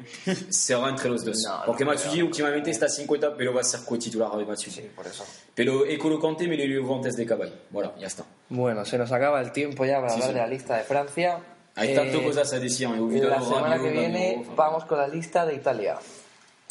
será 0.51 0.89
entre 0.89 1.11
los 1.11 1.25
dos. 1.25 1.37
No, 1.45 1.59
no 1.59 1.65
porque 1.67 1.83
creo. 1.85 1.95
Matuidi 1.97 2.23
últimamente 2.23 2.71
está 2.71 2.89
50, 2.89 3.35
pero 3.37 3.53
va 3.53 3.61
a 3.61 3.65
ser 3.65 3.81
co-titular 3.85 4.31
de 4.37 4.45
Matuidi. 4.45 4.71
Sí, 4.71 4.91
por 4.95 5.05
eso. 5.07 5.27
Pero 5.55 5.85
Ecolo 5.85 6.21
Kanté 6.21 6.47
me 6.47 6.57
lo 6.57 6.65
llevo 6.65 6.95
antes 6.95 7.17
de 7.17 7.27
Cabay. 7.27 7.53
Voilà, 7.71 7.93
ya 7.99 8.07
está. 8.07 8.25
Bueno, 8.51 8.85
se 8.85 8.97
nos 8.99 9.11
acaba 9.11 9.41
el 9.41 9.51
tiempo 9.51 9.85
ya 9.85 9.97
para 9.97 10.11
Sí, 10.11 10.15
hablar 10.15 10.29
sí. 10.29 10.35
de 10.35 10.41
la 10.41 10.47
lista 10.47 10.77
de 10.77 10.85
Francia. 10.85 11.39
Hay 11.75 11.91
Eh, 11.91 11.95
tantas 11.97 12.21
cosas 12.21 12.53
a 12.53 12.59
decir. 12.61 12.87
olvidado 12.87 13.31
La 13.31 13.41
semana 13.43 13.69
Rabiot, 13.77 13.83
que 13.93 13.99
viene 13.99 14.35
Rabiot, 14.39 14.57
vamos 14.57 14.85
con 14.85 14.99
la 14.99 15.09
lista 15.09 15.45
de 15.45 15.55
Italia. 15.55 15.97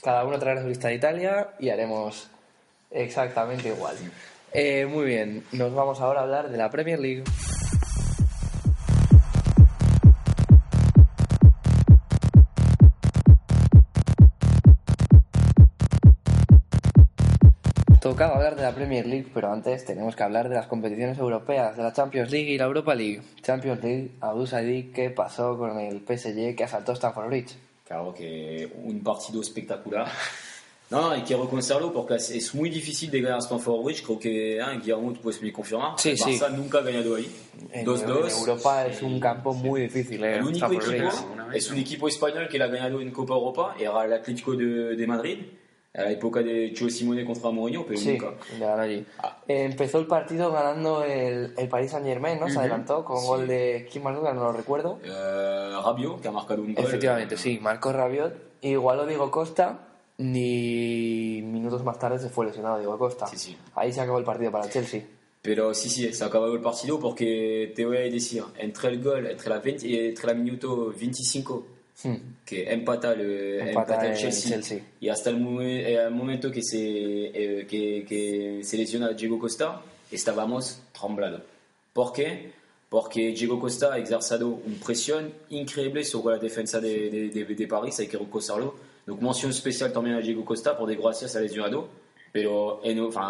Cada 0.01 0.23
uno 0.23 0.39
traerá 0.39 0.61
su 0.61 0.69
lista 0.69 0.87
de 0.87 0.95
Italia 0.95 1.49
y 1.59 1.69
haremos 1.69 2.27
exactamente 2.89 3.67
igual. 3.67 3.95
Eh, 4.53 4.85
muy 4.85 5.05
bien, 5.05 5.43
nos 5.51 5.73
vamos 5.73 5.99
ahora 5.99 6.21
a 6.21 6.23
hablar 6.23 6.49
de 6.49 6.57
la 6.57 6.69
Premier 6.71 6.99
League. 6.99 7.23
Tocaba 18.09 18.37
hablar 18.37 18.55
de 18.55 18.63
la 18.63 18.73
Premier 18.73 19.05
League, 19.05 19.27
pero 19.31 19.51
antes 19.53 19.85
tenemos 19.85 20.15
que 20.15 20.23
hablar 20.23 20.49
de 20.49 20.55
las 20.55 20.65
competiciones 20.65 21.19
europeas, 21.19 21.77
de 21.77 21.83
la 21.83 21.93
Champions 21.93 22.31
League 22.31 22.49
y 22.49 22.57
la 22.57 22.65
Europa 22.65 22.95
League. 22.95 23.21
Champions 23.43 23.83
League, 23.83 24.13
Abu 24.19 24.47
Saidi, 24.47 24.85
¿qué 24.91 25.11
pasó 25.11 25.55
con 25.55 25.77
el 25.77 25.99
PSG 25.99 26.55
que 26.55 26.63
asaltó 26.63 26.93
Stamford 26.93 27.27
Bridge? 27.27 27.55
Claro 27.87 28.11
que 28.11 28.67
un 28.83 29.01
partido 29.01 29.41
espectacular. 29.41 30.07
No, 30.91 31.11
hay 31.11 31.21
que 31.21 31.37
reconocerlo 31.37 31.93
porque 31.93 32.15
es, 32.15 32.55
muy 32.55 32.71
difícil 32.71 33.11
de 33.11 33.21
ganar 33.21 33.43
Stamford 33.43 33.83
Bridge. 33.83 34.03
Creo 34.03 34.17
que 34.17 34.57
eh, 34.57 34.63
Guillermo 34.81 35.13
pues, 35.21 35.39
me 35.39 35.53
confirma. 35.53 35.93
Sí, 35.99 36.09
el 36.09 36.17
Barça 36.17 36.47
sí. 36.47 36.55
nunca 36.57 36.79
ha 36.79 36.81
ganado 36.81 37.15
ahí. 37.15 37.31
En, 37.71 37.85
2-2. 37.85 38.23
en 38.23 38.39
Europa 38.39 38.87
es 38.87 39.03
un 39.03 39.19
campo 39.19 39.53
muy 39.53 39.81
difícil. 39.81 40.23
eh, 40.23 40.37
El 40.37 40.45
único 40.45 40.65
equipo 40.65 41.09
es 41.53 41.69
un 41.69 41.77
equipo 41.77 42.07
español 42.07 42.47
que 42.49 42.57
la 42.57 42.65
ha 42.65 42.69
ganado 42.69 43.01
en 43.01 43.11
Copa 43.11 43.35
Europa. 43.35 43.75
Era 43.79 44.03
el 44.03 44.13
Atlético 44.13 44.55
de, 44.55 44.95
de 44.95 45.05
Madrid. 45.05 45.37
A 45.91 46.03
la 46.03 46.11
época 46.11 46.43
de 46.43 46.71
Cholo 46.71 46.91
Simone 46.91 47.25
contra 47.25 47.49
Mourinho, 47.49 47.83
pero 47.83 47.97
Sí, 47.99 48.11
nunca. 48.11 48.33
allí. 48.83 49.03
Ah. 49.17 49.39
Empezó 49.47 49.97
el 49.97 50.05
partido 50.05 50.51
ganando 50.51 51.03
el, 51.03 51.51
el 51.57 51.67
Paris 51.67 51.89
Saint 51.89 52.05
Germain, 52.05 52.39
¿no? 52.39 52.45
Se 52.45 52.51
Ujú. 52.51 52.59
adelantó 52.59 53.03
con 53.03 53.19
Sí. 53.19 53.25
gol 53.25 53.47
de 53.47 53.87
¿quién 53.91 54.03
más 54.03 54.13
no 54.13 54.21
lo 54.43 54.53
recuerdo? 54.53 54.99
Eh, 55.03 55.71
Rabiot, 55.83 56.21
que 56.21 56.27
ha 56.27 56.31
marcado 56.31 56.61
un 56.61 56.75
gol. 56.75 56.85
Efectivamente, 56.85 57.37
sí, 57.37 57.57
marcó 57.59 57.91
Rabiot. 57.91 58.35
Igual 58.61 58.97
lo 58.97 59.05
Diego 59.07 59.31
Costa, 59.31 59.79
ni 60.19 61.41
minutos 61.43 61.83
más 61.83 61.97
tarde 61.97 62.19
se 62.19 62.29
fue 62.29 62.45
lesionado 62.45 62.77
Diego 62.77 62.95
Costa. 62.99 63.25
Sí, 63.25 63.37
sí. 63.39 63.57
Ahí 63.73 63.91
se 63.91 64.01
acabó 64.01 64.19
el 64.19 64.25
partido 64.25 64.51
para 64.51 64.65
el 64.65 64.71
Chelsea. 64.71 65.01
Pero 65.41 65.73
sí, 65.73 65.89
sí, 65.89 66.13
se 66.13 66.23
acabado 66.23 66.53
el 66.53 66.61
partido 66.61 66.99
porque 66.99 67.73
te 67.75 67.83
voy 67.85 67.97
a 67.97 68.01
decir, 68.01 68.43
entre 68.59 68.89
el 68.89 69.01
gol, 69.03 69.25
entre 69.25 69.49
la, 69.49 69.57
20, 69.59 70.09
entre 70.09 70.27
la 70.27 70.33
minuto 70.35 70.93
25 70.95 71.55
Hmm. 71.55 71.78
Que 72.45 72.71
empata 72.71 73.13
el, 73.13 73.59
Empata 73.59 73.69
empata 73.69 74.05
el 74.05 74.11
el 74.11 74.17
Chelsea, 74.17 74.51
Chelsea. 74.51 74.79
y 75.01 75.09
hasta 75.09 75.29
el, 75.29 75.37
eh, 75.61 76.09
momento 76.09 76.51
que 76.51 76.61
se, 76.63 76.77
eh, 76.79 77.67
que, 77.67 78.05
que 78.07 78.61
se 78.63 78.77
lesiona 78.77 79.09
Diego 79.09 79.37
Costa, 79.37 79.81
estábamos 80.11 80.81
tremblando. 80.97 81.41
¿Por 81.93 82.13
qué? 82.13 82.51
Porque 82.89 83.31
Diego 83.31 83.59
Costa 83.59 83.93
ha 83.93 83.97
ejercido 83.97 84.47
una 84.47 84.85
presión 84.85 85.31
increíble 85.49 86.03
sobre 86.03 86.35
la 86.35 86.41
defensa 86.41 86.79
de, 86.79 87.09
de, 87.09 87.29
de, 87.29 87.45
de 87.45 87.67
París, 87.67 87.99
hay 87.99 88.07
que 88.07 88.17
reconocerlo. 88.17 88.75
Donc, 89.05 89.21
mención 89.21 89.51
especial 89.51 89.91
también 89.91 90.15
a 90.15 90.19
Diego 90.19 90.45
Costa, 90.45 90.77
por 90.77 90.87
desgracia 90.87 91.27
se 91.27 91.37
ha 91.37 91.41
lesionado, 91.41 91.89
pero 92.31 92.79
en, 92.83 92.99
enfin, 92.99 93.21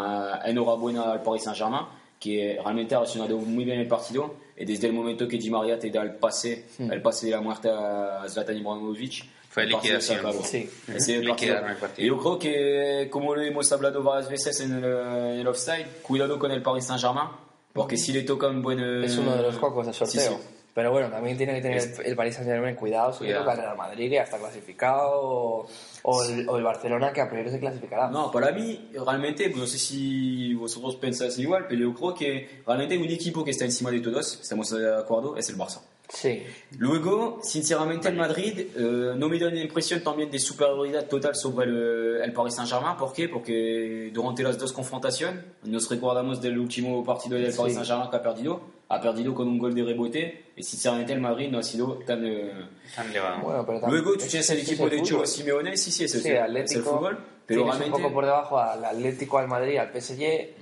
enhorabuena 0.45 1.11
al 1.11 1.23
Paris 1.23 1.43
Saint-Germain, 1.43 1.85
que 2.19 2.59
realmente 2.61 2.95
ha 2.95 2.99
reaccionado 2.99 3.37
muy 3.37 3.63
bien 3.63 3.79
el 3.79 3.87
partido, 3.87 4.35
y 4.57 4.65
desde 4.65 4.87
el 4.87 4.93
momento 4.93 5.27
que 5.27 5.37
Di 5.37 5.49
María 5.49 5.79
te 5.79 5.89
da 5.89 6.01
el 6.01 6.15
pase, 6.15 6.65
el 6.77 7.01
pase 7.01 7.27
de 7.27 7.31
la 7.31 7.41
muerte 7.41 7.69
a 7.69 8.25
Zlatan 8.27 8.57
Ibrahimovic, 8.57 9.25
Fue 9.49 9.65
liquidación. 9.65 10.19
Sí. 10.43 10.69
Es 10.93 11.07
el 11.07 11.27
partido. 11.27 11.57
el 11.57 11.77
partido. 11.77 12.05
Y 12.05 12.09
yo 12.09 12.17
creo 12.17 12.39
que, 12.39 13.09
como 13.09 13.35
lo 13.35 13.41
hemos 13.41 13.71
hablado 13.71 14.03
varias 14.03 14.29
veces 14.29 14.59
en 14.59 14.73
el, 14.73 14.83
en 14.83 15.39
el 15.39 15.47
offside, 15.47 15.87
cuidado 16.01 16.37
con 16.37 16.51
el 16.51 16.61
Paris 16.61 16.85
Saint-Germain, 16.85 17.29
porque 17.73 17.97
si 17.97 18.11
le 18.11 18.23
toca 18.23 18.47
un 18.47 18.61
buen... 18.61 18.79
Es 19.03 19.17
uno 19.17 19.35
de 19.35 19.41
los 19.41 19.57
cocos 19.57 19.85
del 19.85 19.95
sorteo. 19.95 20.21
sí, 20.21 20.27
sí. 20.27 20.58
Pero 20.79 20.91
bueno, 20.93 21.09
también 21.09 21.35
tiene 21.35 21.55
que 21.55 21.61
tener 21.61 21.77
Es- 21.77 21.99
el 21.99 22.15
Paris 22.15 22.35
Saint 22.35 22.49
Germain 22.49 22.73
cuidado 22.77 23.11
si 23.11 23.25
Cuidado. 23.25 23.51
el 23.51 23.57
Real 23.57 23.75
Madrid, 23.75 24.07
que 24.07 24.15
ya 24.15 24.23
está 24.23 24.37
clasificado, 24.37 25.11
o, 25.11 25.67
o 26.03 26.23
el, 26.23 26.47
o 26.47 26.55
el 26.57 26.63
Barcelona, 26.63 27.11
que 27.11 27.19
a 27.19 27.29
priori 27.29 27.49
se 27.51 27.59
clasificará. 27.59 28.07
No, 28.09 28.31
para 28.31 28.53
mí, 28.53 28.89
realmente, 29.05 29.49
no 29.49 29.67
sé 29.67 29.77
si 29.77 30.53
vosotros 30.53 30.95
pensáis 30.95 31.37
igual, 31.37 31.65
pero 31.67 31.81
yo 31.81 31.93
creo 31.93 32.13
que 32.13 32.61
realmente 32.65 32.97
un 32.97 33.03
equipo 33.09 33.43
que 33.43 33.51
está 33.51 33.65
encima 33.65 33.91
de 33.91 33.99
todos, 33.99 34.39
estamos 34.41 34.69
de 34.69 34.97
acuerdo, 34.99 35.35
es 35.35 35.49
el 35.49 35.57
Barça. 35.57 35.81
Sí. 36.11 36.43
Luego, 36.79 37.39
sinceramente, 37.43 38.07
el 38.09 38.15
Madrid 38.15 38.59
eh, 38.75 39.13
no 39.15 39.29
me 39.29 39.37
da 39.37 39.49
la 39.51 39.61
impresión 39.61 40.01
también 40.01 40.31
de 40.31 40.39
superioridad 40.39 41.05
total 41.07 41.35
sobre 41.35 41.67
el, 41.67 42.21
el 42.23 42.33
Paris 42.33 42.55
Saint-Germain. 42.55 42.97
¿Por 42.97 43.13
qué? 43.13 43.29
Porque 43.29 44.09
durante 44.11 44.41
las 44.41 44.57
dos 44.57 44.73
confrontaciones, 44.73 45.39
nos 45.63 45.87
recordamos 45.89 46.41
del 46.41 46.57
último 46.57 47.05
partido 47.05 47.37
del 47.37 47.53
Paris. 47.53 47.75
Saint-Germain 47.75 48.09
que 48.09 48.15
ha 48.17 48.23
perdido. 48.23 48.61
Ha 48.89 48.99
perdido 48.99 49.35
con 49.35 49.47
un 49.47 49.59
gol 49.59 49.75
de 49.75 49.83
rebote. 49.83 50.45
Y 50.55 50.63
sinceramente, 50.63 51.13
el 51.13 51.21
Madrid 51.21 51.47
no 51.51 51.59
ha 51.59 51.63
sido 51.63 51.93
tan. 51.99 52.25
eh, 52.25 52.53
Tan 52.95 53.07
elevado. 53.11 53.41
Bueno, 53.43 53.65
pero 53.65 53.79
también- 53.81 54.01
Luego, 54.03 54.17
tú 54.17 54.23
es- 54.25 54.29
tienes 54.31 54.49
el 54.49 54.59
equipo 54.59 54.83
el 54.85 54.89
de. 54.89 55.01
Cholo 55.03 55.25
Simeone. 55.27 55.77
Sí, 55.77 55.91
sí, 55.91 56.05
es, 56.05 56.15
el- 56.15 56.21
Sí, 56.23 56.27
es 56.29 56.33
el 56.35 56.41
Atlético. 56.41 56.97
fútbol. 56.97 57.19
Pero 57.45 57.63
realmente. 57.65 57.95
un 57.95 58.01
poco 58.01 58.13
por 58.13 58.25
debajo 58.25 58.59
al 58.59 58.83
Atlético, 58.83 59.37
al 59.37 59.47
Madrid, 59.47 59.77
al 59.77 59.91
PSG, 59.91 60.55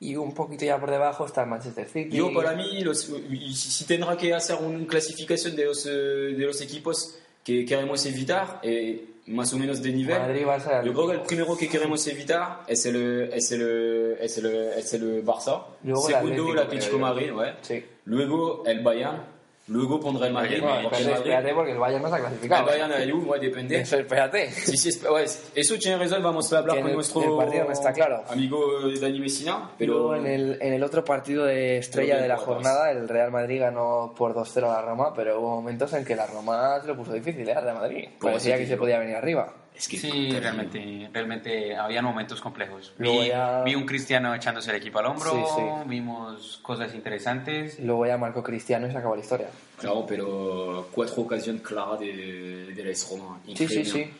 y 0.00 0.14
un 0.16 0.32
poquito 0.34 0.64
ya 0.64 0.78
por 0.78 0.90
debajo 0.90 1.26
está 1.26 1.42
el 1.42 1.48
Manchester 1.48 1.88
City. 1.88 2.16
Yo, 2.16 2.32
para 2.32 2.54
mí, 2.54 2.80
los- 2.82 3.10
si 3.54 3.84
tendrá 3.84 4.16
que 4.16 4.32
hacer 4.34 4.56
una 4.60 4.86
clasificación 4.86 5.56
de 5.56 5.64
los, 5.64 5.86
eh, 5.86 5.90
de 5.90 6.46
los 6.46 6.60
equipos 6.60 7.18
que 7.44 7.64
queremos 7.64 8.04
evitar, 8.06 8.60
eh, 8.62 9.04
más 9.26 9.52
o 9.52 9.58
menos 9.58 9.82
de 9.82 9.92
nivel. 9.92 10.18
Madrid, 10.18 10.42
Barça, 10.46 10.82
Yo 10.84 10.92
creo 10.94 11.06
que 11.08 11.12
el 11.14 11.20
primero 11.22 11.56
que 11.56 11.68
queremos 11.68 12.06
evitar 12.06 12.62
es 12.66 12.86
el, 12.86 13.30
es 13.32 13.52
el, 13.52 14.16
es 14.20 14.38
el, 14.38 14.46
es 14.46 14.94
el 14.94 15.24
Barça. 15.24 15.64
Luego 15.82 16.06
Segundo, 16.06 16.52
el 16.52 16.58
Atlético. 16.60 16.98
Madrid, 16.98 17.32
ouais. 17.34 17.52
Sí. 17.60 17.84
Luego 18.04 18.64
el 18.66 18.80
Bayern. 18.82 19.37
Luego 19.68 20.00
pondré 20.00 20.28
el 20.28 20.32
Madrid. 20.32 20.60
Bueno, 20.62 20.82
porque 20.84 20.96
el 21.02 21.08
espérate, 21.10 21.34
Madrid- 21.34 21.52
porque 21.54 21.72
el 21.72 21.78
Bayern 21.78 22.02
no 22.02 22.08
se 22.08 22.14
ha 22.14 22.16
el 22.18 22.22
clasificado. 22.24 22.66
Bayern 22.66 22.92
a 22.92 22.96
Juve, 22.96 23.24
ouais, 23.30 23.40
depende. 23.40 23.80
Eso, 23.80 23.96
espérate. 23.98 24.50
Sí, 24.50 24.76
sí, 24.78 24.88
esp- 24.88 25.12
ouais, 25.12 25.26
eso 25.54 25.74
tiene 25.78 25.98
razón, 25.98 26.22
vamos 26.22 26.52
a 26.52 26.58
hablar 26.58 26.76
Que 26.76 26.80
con 26.82 26.90
el- 26.90 26.96
nuestro 26.96 27.22
el 27.22 27.28
no 27.66 27.72
está 27.72 27.92
claro. 27.92 28.24
amigo 28.28 28.60
Dani 29.00 29.20
Messina, 29.20 29.70
pero 29.78 30.14
en 30.16 30.26
el, 30.26 30.58
en 30.60 30.72
el 30.72 30.82
otro 30.82 31.04
partido 31.04 31.44
de 31.44 31.78
estrella 31.78 32.16
de 32.20 32.28
la 32.28 32.36
cuatro. 32.36 32.54
jornada, 32.54 32.90
el 32.90 33.08
Real 33.08 33.30
Madrid 33.30 33.60
ganó 33.60 34.14
por 34.16 34.34
2-0 34.34 34.70
a 34.70 34.80
la 34.80 34.82
Roma, 34.82 35.12
pero 35.14 35.38
hubo 35.40 35.56
momentos 35.56 35.92
en 35.92 36.04
que 36.04 36.16
la 36.16 36.26
Roma 36.26 36.80
se 36.80 36.86
lo 36.88 36.96
puso 36.96 37.12
difícil, 37.12 37.46
¿eh? 37.48 37.52
al 37.54 37.62
Real 37.64 37.76
Madrid. 37.76 38.08
Por 38.18 38.30
Parecía 38.30 38.56
que 38.56 38.66
se 38.66 38.76
podía 38.76 38.98
venir 38.98 39.16
arriba. 39.16 39.52
Es 39.78 39.88
que 39.88 39.96
Sí, 39.96 40.30
realmente, 40.38 41.08
realmente 41.12 41.74
habían 41.76 42.04
momentos 42.04 42.40
complejos. 42.40 42.92
Vi, 42.98 43.28
ya- 43.28 43.62
vi 43.62 43.74
un 43.74 43.86
cristiano 43.86 44.34
echándose 44.34 44.70
el 44.70 44.76
equipo 44.76 44.98
al 44.98 45.06
hombro, 45.06 45.30
Sí, 45.30 45.38
sí. 45.56 45.62
vimos 45.86 46.58
cosas 46.62 46.94
interesantes. 46.94 47.78
Luego 47.80 48.04
ya 48.06 48.18
marcó 48.18 48.42
Cristiano 48.42 48.86
y 48.88 48.90
se 48.92 48.98
acabó 48.98 49.14
la 49.14 49.22
historia. 49.22 49.48
Claro, 49.78 50.04
pero 50.06 50.88
cuatro 50.92 51.22
ocasiones 51.22 51.62
claras 51.62 52.00
de, 52.00 52.72
de 52.74 52.84
la 52.84 52.90
Roma. 53.10 53.40
Sí, 53.46 53.54
sí, 53.56 53.62
Increíble. 53.64 53.84
sí. 53.90 54.10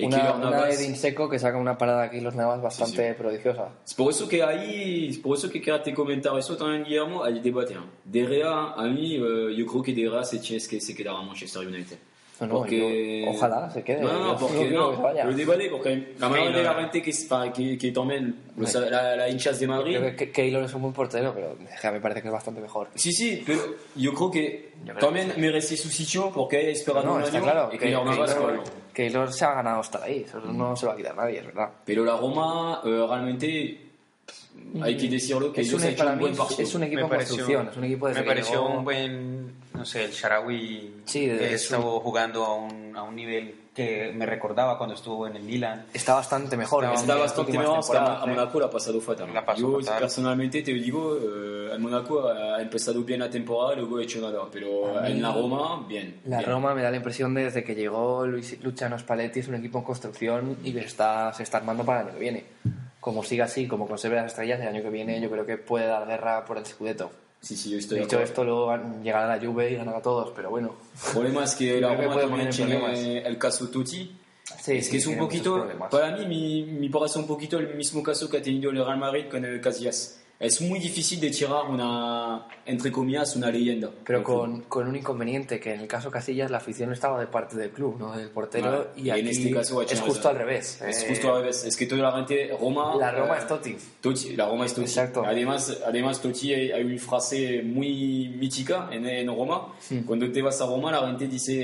Y 0.00 0.04
Una, 0.04 0.32
una 0.34 0.64
de 0.66 0.76
Dinseco 0.76 1.28
que 1.28 1.40
saca 1.40 1.58
una 1.58 1.76
parada 1.76 2.04
aquí 2.04 2.20
los 2.20 2.32
Navas 2.36 2.62
bastante 2.62 3.14
prodigiosa. 3.14 3.70
Es 3.84 3.94
por 3.94 4.12
eso 4.12 4.28
que 4.28 4.44
ahí, 4.44 5.08
es 5.08 5.18
por 5.18 5.36
eso 5.36 5.50
que 5.50 5.60
quería 5.60 5.82
te 5.82 5.92
comentar 5.92 6.38
eso 6.38 6.56
también, 6.56 6.84
Guillermo, 6.84 7.24
hay 7.24 7.40
debate. 7.40 7.76
De 8.04 8.24
Gea, 8.24 8.74
a 8.76 8.82
mí, 8.84 9.16
eh, 9.16 9.56
yo 9.56 9.66
creo 9.66 9.82
que 9.82 9.92
De 9.92 10.02
Gea 10.08 10.22
se 10.22 10.38
tiene 10.38 10.64
que 10.64 10.80
se 10.80 10.94
quedará 10.94 11.18
a 11.18 11.22
Manchester 11.22 11.66
United. 11.66 11.98
No, 12.40 12.46
no, 12.46 12.54
porque... 12.58 13.22
yo- 13.24 13.30
ojalá 13.30 13.68
se 13.70 13.82
quede. 13.82 14.00
No, 14.02 14.12
no, 14.12 14.32
Yo 14.34 14.38
porque 14.46 14.70
no 14.70 14.90
no, 14.92 14.96
que 14.96 15.02
vaya. 15.02 15.24
lo 15.24 15.32
debate, 15.34 15.68
porque 15.70 16.14
la 16.18 16.28
mayoría 16.28 16.50
no, 16.52 16.58
de 16.58 16.62
la 16.64 16.72
no. 16.74 16.80
gente 16.80 17.02
que, 17.02 17.12
para, 17.28 17.52
que, 17.52 17.76
que 17.78 17.90
también, 17.92 18.36
los- 18.56 18.74
la, 18.74 19.16
la 19.16 19.28
hinchas 19.28 19.58
de 19.58 19.66
Madrid, 19.66 19.96
Creo 19.98 20.16
que, 20.16 20.30
Keylor 20.30 20.62
es 20.62 20.72
un 20.74 20.82
buen 20.82 20.94
portero, 20.94 21.32
pero 21.34 21.56
De 21.56 21.90
me 21.90 22.00
parece 22.00 22.22
que 22.22 22.28
es 22.28 22.32
bastante 22.32 22.60
mejor. 22.60 22.88
Sí, 22.94 23.12
sí, 23.12 23.42
pero 23.44 23.60
yo 23.96 24.14
creo 24.14 24.30
que 24.30 24.70
Yo 24.84 24.94
creo 24.94 24.98
también 24.98 25.32
merece 25.38 25.76
su 25.76 25.88
sitio 25.88 26.30
porque 26.32 26.58
ha 26.58 26.60
esperado 26.60 27.06
No, 27.06 27.14
un 27.14 27.22
está 27.22 27.36
año 27.38 27.44
claro. 27.44 27.70
y 27.72 27.78
Keylor 27.78 28.08
Keylor, 28.08 28.42
bueno. 28.42 28.62
Keylor 28.92 29.32
se 29.32 29.44
ha 29.44 29.54
ganado 29.54 29.80
estar 29.80 30.02
ahí. 30.02 30.24
Eso 30.26 30.38
no 30.40 30.76
se 30.76 30.84
lo 30.86 30.90
va 30.90 30.94
a 30.94 30.96
quitar 30.96 31.16
nadie, 31.16 31.38
es 31.40 31.46
verdad. 31.46 31.70
Pero 31.84 32.04
la 32.04 32.16
Roma, 32.16 32.82
eh, 32.84 33.04
realmente, 33.08 33.80
hay 34.82 34.96
que 34.96 35.08
decirlo 35.08 35.52
que 35.52 35.60
Es 35.60 35.72
un, 35.72 35.80
para 35.96 36.10
un 36.12 36.16
mí 36.16 36.20
buen 36.22 36.32
es, 36.32 36.38
partido. 36.38 36.62
es 36.62 36.74
un 36.74 36.82
equipo 36.84 37.00
en 37.02 37.08
construcción, 37.08 37.68
es 37.68 37.76
un 37.76 37.84
equipo 37.84 38.08
desde 38.08 38.20
me 38.20 38.26
pareció 38.26 38.66
un 38.66 38.84
buen, 38.84 39.37
no 39.78 39.84
sé, 39.84 40.04
el 40.04 40.10
Sharawi 40.10 41.02
Sí, 41.04 41.30
estuvo 41.30 42.00
jugando 42.00 42.44
a 42.44 42.54
un, 42.56 42.96
a 42.96 43.02
un 43.04 43.14
nivel 43.16 43.54
que 43.74 44.12
me 44.12 44.26
recordaba 44.26 44.76
cuando 44.76 44.96
estuvo 44.96 45.26
en 45.28 45.36
el 45.36 45.42
Milan. 45.44 45.86
Está 45.94 46.14
bastante 46.14 46.56
mejor. 46.56 46.84
Está 46.84 46.96
Está 47.00 47.14
bastante 47.14 47.52
mejor, 47.56 47.78
hasta 47.78 47.92
temporadas, 47.92 48.22
a 48.22 48.26
¿eh? 48.26 48.34
Monaco 48.34 48.58
la 48.60 48.66
ha 48.66 48.70
pasado 48.70 49.00
fatal. 49.00 49.32
La 49.32 49.46
pasó 49.46 49.60
Yo 49.60 49.80
fatal. 49.80 50.00
personalmente 50.00 50.62
te 50.62 50.72
digo, 50.72 51.16
eh, 51.16 51.70
el 51.74 51.78
Monaco 51.78 52.28
ha 52.28 52.60
empezado 52.60 53.04
bien 53.04 53.20
la 53.20 53.30
temporada, 53.30 53.76
luego 53.76 53.98
ha 53.98 54.02
hecho 54.02 54.20
nada, 54.20 54.40
pero 54.52 55.04
en 55.04 55.22
la 55.22 55.32
Roma, 55.32 55.86
bien. 55.88 56.20
La 56.24 56.38
bien. 56.38 56.50
Roma 56.50 56.74
me 56.74 56.82
da 56.82 56.90
la 56.90 56.96
impresión 56.96 57.32
de 57.34 57.44
desde 57.44 57.62
que 57.62 57.76
llegó 57.76 58.26
Luis, 58.26 58.58
Luciano 58.64 58.98
Spalletti 58.98 59.38
es 59.40 59.48
un 59.48 59.54
equipo 59.54 59.78
en 59.78 59.84
construcción 59.84 60.56
y 60.64 60.72
que 60.72 60.80
está, 60.80 61.32
se 61.32 61.44
está 61.44 61.58
armando 61.58 61.84
para 61.84 62.00
el 62.00 62.06
año 62.08 62.14
que 62.14 62.20
viene. 62.20 62.44
Como 62.98 63.22
siga 63.22 63.44
así, 63.44 63.68
como 63.68 63.86
conserve 63.86 64.16
las 64.16 64.26
estrellas, 64.26 64.60
el 64.60 64.66
año 64.66 64.82
que 64.82 64.90
viene 64.90 65.20
yo 65.20 65.30
creo 65.30 65.46
que 65.46 65.56
puede 65.56 65.86
dar 65.86 66.04
guerra 66.04 66.44
por 66.44 66.58
el 66.58 66.66
Scudetto. 66.66 67.12
Sí, 67.40 67.56
sí, 67.56 67.70
yo 67.70 67.78
estoy 67.78 68.00
Dicho 68.00 68.20
esto, 68.20 68.44
luego 68.44 68.76
llegará 69.02 69.36
la 69.36 69.44
Juve 69.44 69.70
y 69.70 69.76
ganará 69.76 69.98
a 69.98 70.02
todos, 70.02 70.32
pero 70.34 70.50
bueno. 70.50 70.74
El 71.06 71.12
problema 71.12 71.44
es 71.44 71.54
que 71.54 71.80
la 71.80 71.94
Roma 71.94 72.20
también 72.20 72.50
tiene 72.50 73.18
el 73.18 73.38
caso 73.38 73.68
Totti. 73.68 74.16
Sí, 74.60 74.72
es 74.72 74.86
sí, 74.86 74.92
que 74.92 74.96
es 74.96 75.06
un 75.06 75.18
poquito, 75.18 75.68
para 75.90 76.16
mí, 76.16 76.26
mi, 76.26 76.62
me 76.62 76.90
parece 76.90 77.18
un 77.18 77.26
poquito 77.26 77.58
el 77.58 77.74
mismo 77.74 78.02
caso 78.02 78.30
que 78.30 78.38
ha 78.38 78.42
tenido 78.42 78.70
el 78.70 78.76
Real 78.76 78.98
Madrid 78.98 79.26
con 79.30 79.44
el 79.44 79.60
Casillas. 79.60 80.20
Es 80.40 80.60
muy 80.60 80.78
difícil 80.78 81.18
de 81.18 81.30
tirar 81.30 81.64
una, 81.68 82.46
entre 82.64 82.92
comillas, 82.92 83.34
una 83.34 83.50
leyenda. 83.50 83.90
Pero 84.06 84.22
con, 84.22 84.60
con 84.62 84.86
un 84.86 84.94
inconveniente, 84.94 85.58
que 85.58 85.74
en 85.74 85.80
el 85.80 85.88
caso 85.88 86.12
Casillas 86.12 86.48
la 86.48 86.58
afición 86.58 86.92
estaba 86.92 87.18
de 87.18 87.26
parte 87.26 87.56
del 87.56 87.70
club, 87.70 87.96
no 87.98 88.16
del 88.16 88.30
portero, 88.30 88.70
Vale. 88.70 88.84
y, 88.96 89.06
Y 89.06 89.10
en 89.10 89.16
aquí 89.16 89.28
este 89.30 89.50
caso, 89.50 89.82
es 89.82 90.00
justo 90.00 90.28
al 90.28 90.36
revés. 90.36 90.80
Es 90.80 91.02
Eh, 91.02 91.06
justo 91.08 91.34
al 91.34 91.40
revés. 91.42 91.64
Es 91.64 91.76
que 91.76 91.86
toda 91.86 92.02
la 92.02 92.12
gente, 92.12 92.56
Roma. 92.60 92.94
La 92.96 93.10
Roma 93.10 93.34
eh, 93.34 93.38
es 93.40 93.46
Totti. 93.48 93.76
Totti, 94.00 94.36
la 94.36 94.46
Roma 94.48 94.66
es 94.66 94.74
Totti. 94.74 94.86
Exacto. 94.86 95.24
Además, 95.26 95.76
además 95.84 96.22
Totti 96.22 96.54
hay, 96.54 96.84
una 96.84 96.98
frase 97.00 97.60
muy 97.64 98.28
mítica 98.28 98.88
en, 98.92 99.06
en 99.06 99.26
Roma. 99.26 99.74
Cuando 100.06 100.30
te 100.30 100.40
vas 100.40 100.60
a 100.60 100.66
Roma, 100.66 100.92
la 100.92 101.04
gente 101.08 101.26
dice, 101.26 101.54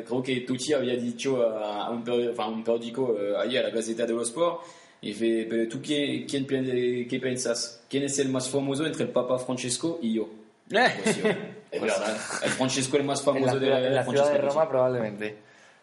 eh, 0.00 0.04
creo 0.06 0.22
que 0.22 0.40
Totti 0.42 0.74
había 0.74 0.96
dicho 0.96 1.42
a, 1.48 1.86
a 1.86 1.90
un, 1.90 2.04
peri- 2.04 2.28
enfin, 2.28 2.40
a 2.44 2.48
un 2.48 2.62
periódico 2.62 3.16
eh, 3.18 3.32
ahí 3.38 3.56
a 3.56 3.62
la 3.62 3.70
Gaceta 3.70 4.04
de 4.04 4.12
los 4.12 4.28
Sport, 4.28 4.60
y 5.00 5.08
dice, 5.08 5.46
pero 5.48 5.68
tú 5.68 5.80
qué, 5.82 6.26
quién, 6.28 6.46
qué 6.46 7.20
piensas? 7.20 7.82
¿Quién 7.88 8.04
es 8.04 8.18
el 8.18 8.28
más 8.28 8.48
famoso 8.48 8.86
entre 8.86 9.04
el 9.04 9.10
Papa 9.10 9.38
Francesco 9.38 9.98
y 10.02 10.14
yo? 10.14 10.28
Pues 10.68 11.16
yo. 11.22 11.28
es 11.70 11.80
verdad. 11.80 12.16
El 12.42 12.50
Francesco 12.50 12.96
el 12.96 13.04
más 13.04 13.20
en 13.20 13.26
la, 13.26 13.32
famoso 13.32 13.58
de 13.58 13.66
ciudad, 13.66 13.86
en 13.86 13.94
la 13.94 14.04
ciudad 14.04 14.32
de. 14.32 14.38
Roma 14.38 14.68
probablemente. 14.68 15.36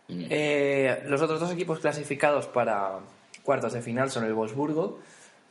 Mm. 0.08 0.26
Eh, 0.30 1.04
los 1.08 1.22
otros 1.22 1.40
dos 1.40 1.52
equipos 1.52 1.80
clasificados 1.80 2.48
para 2.48 3.00
cuartos 3.44 3.74
de 3.74 3.82
final 3.82 4.10
son 4.12 4.26
el 4.26 4.34
Wolfsburgo, 4.34 5.00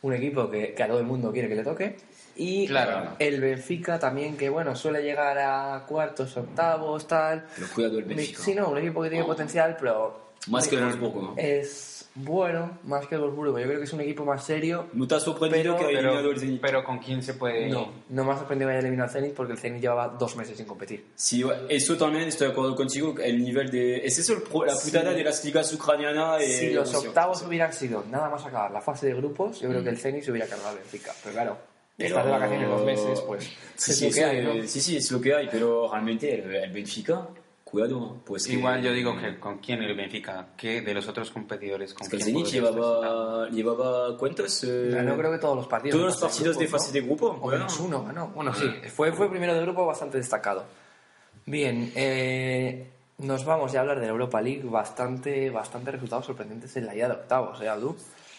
un 0.02 0.12
equipo 0.14 0.50
que, 0.50 0.74
que 0.74 0.82
a 0.82 0.88
todo 0.88 0.98
el 0.98 1.06
mundo 1.06 1.32
quiere 1.32 1.48
que 1.48 1.54
le 1.54 1.62
toque, 1.64 1.96
y 2.36 2.66
Claro. 2.66 3.12
el 3.18 3.40
Benfica 3.40 3.98
también, 3.98 4.36
que 4.36 4.48
bueno, 4.48 4.74
suele 4.74 5.02
llegar 5.02 5.38
a 5.38 5.84
cuartos, 5.86 6.36
octavos, 6.36 7.06
tal. 7.06 7.46
Pero 7.54 7.68
cuidado 7.74 7.98
el 7.98 8.04
Benfica. 8.04 8.42
Sí, 8.42 8.54
no, 8.54 8.68
un 8.70 8.78
equipo 8.78 9.02
que 9.02 9.10
tiene 9.10 9.24
Oh. 9.24 9.28
potencial, 9.28 9.76
pero... 9.78 10.32
Más 10.48 10.66
que 10.66 10.74
el 10.76 10.82
Wolfsburgo, 10.84 11.22
¿no? 11.22 11.34
Es 11.36 11.91
bueno, 12.14 12.78
más 12.84 13.06
que 13.06 13.14
el 13.14 13.22
Wolfsburgo. 13.22 13.58
Yo 13.58 13.64
creo 13.66 13.78
que 13.78 13.84
es 13.84 13.92
un 13.92 14.00
equipo 14.02 14.24
más 14.24 14.44
serio. 14.44 14.86
¿No 14.92 15.06
te 15.06 15.14
ha 15.14 15.20
sorprendido 15.20 15.74
Pero- 15.74 15.78
que 15.78 15.84
haya 15.96 15.98
eliminado 16.00 16.30
el 16.30 16.38
Zenit? 16.38 16.60
pero 16.60 16.84
con 16.84 16.98
quién 16.98 17.22
se 17.22 17.34
puede... 17.34 17.68
No, 17.70 17.90
no 18.10 18.24
me 18.24 18.32
ha 18.32 18.36
sorprendido 18.36 18.68
que 18.68 18.72
haya 18.72 18.80
eliminado 18.80 19.08
al 19.08 19.14
Zenit 19.14 19.34
porque 19.34 19.52
el 19.54 19.58
Zenit 19.58 19.80
llevaba 19.80 20.08
dos 20.08 20.36
meses 20.36 20.56
sin 20.56 20.66
competir. 20.66 21.06
Sí, 21.14 21.42
eso 21.68 21.96
también 21.96 22.24
estoy 22.28 22.48
de 22.48 22.52
acuerdo 22.52 22.76
contigo. 22.76 23.14
El 23.18 23.42
nivel 23.42 23.70
de. 23.70 24.04
Es 24.04 24.18
eso 24.18 24.34
el 24.34 24.42
pro- 24.42 24.64
la 24.66 24.74
putada 24.74 25.12
de 25.12 25.24
las 25.24 25.42
ligas 25.44 25.72
ucranianas. 25.72 26.42
y 26.42 26.46
Si 26.52 26.70
los 26.72 26.92
Rusia. 26.92 27.08
octavos 27.08 27.42
hubieran 27.42 27.72
sido 27.72 28.04
nada 28.10 28.28
más 28.28 28.44
acabar 28.44 28.70
la 28.70 28.80
fase 28.82 29.06
de 29.06 29.14
grupos, 29.14 29.60
yo 29.60 29.68
creo 29.70 29.82
que 29.82 29.88
el 29.90 29.96
Zenit 29.98 30.22
se 30.24 30.30
hubiera 30.32 30.46
cargado 30.46 30.70
al 30.70 30.76
Benfica. 30.76 31.12
Pero 31.22 31.32
claro, 31.34 31.58
Pero- 31.96 32.08
estás 32.08 32.24
de 32.26 32.30
vacaciones 32.30 32.68
dos 32.68 32.84
meses, 32.84 33.20
pues 33.22 33.44
Sí, 33.76 33.90
es 33.92 33.98
sí, 33.98 34.08
lo 34.08 34.14
que 34.14 34.24
hay, 34.24 34.44
¿no? 34.44 34.52
es- 34.52 34.70
sí, 34.70 34.80
sí, 34.80 34.96
es 34.98 35.10
lo 35.10 35.20
que 35.20 35.34
hay, 35.34 35.48
pero 35.50 35.88
realmente 35.90 36.34
el, 36.34 36.54
el 36.54 36.72
Benfica, 36.72 37.26
cuidado. 37.72 37.98
¿no? 37.98 38.22
Pues 38.24 38.46
que- 38.46 38.52
Igual 38.52 38.82
yo 38.82 38.92
digo 38.92 39.18
que 39.18 39.40
con 39.40 39.58
quién 39.58 39.82
el 39.82 39.96
Benfica, 39.96 40.48
que 40.56 40.82
de 40.82 40.94
los 40.94 41.08
otros 41.08 41.30
competidores 41.32 41.92
con 41.94 42.04
Es 42.04 42.10
que 42.10 42.16
el 42.16 42.22
Zenit 42.22 42.46
llevaba, 42.46 43.48
llevaba 43.48 44.16
¿cuántos? 44.16 44.62
Eh, 44.62 44.90
Ganó 44.92 45.16
creo 45.16 45.32
que 45.32 45.38
todos 45.38 45.56
los 45.56 45.66
partidos. 45.66 45.98
todos 45.98 46.12
los 46.12 46.20
partidos 46.20 46.58
de 46.58 46.64
grupos, 46.66 46.80
fase 46.86 46.92
de 46.92 47.00
grupo. 47.06 47.32
¿no? 47.32 47.38
Bueno. 47.40 47.66
uno 47.80 48.04
ganó. 48.04 48.28
Bueno, 48.28 48.54
sí, 48.54 48.70
fue, 48.94 49.10
fue 49.12 49.28
primero 49.28 49.54
de 49.54 49.62
grupo 49.62 49.84
bastante 49.86 50.18
destacado. 50.18 50.64
Bien, 51.46 51.90
eh, 51.96 52.86
nos 53.18 53.44
vamos 53.44 53.72
ya 53.72 53.80
a 53.80 53.82
hablar 53.82 53.98
de 54.00 54.06
la 54.06 54.12
Europa 54.12 54.40
League. 54.40 54.62
Bastante, 54.64 55.50
bastante 55.50 55.90
resultados 55.90 56.26
sorprendentes 56.26 56.76
en 56.76 56.86
la 56.86 56.94
ida 56.94 57.08
de 57.08 57.14
octavos, 57.14 57.60
¿eh, 57.60 57.68
Abdu? 57.68 57.96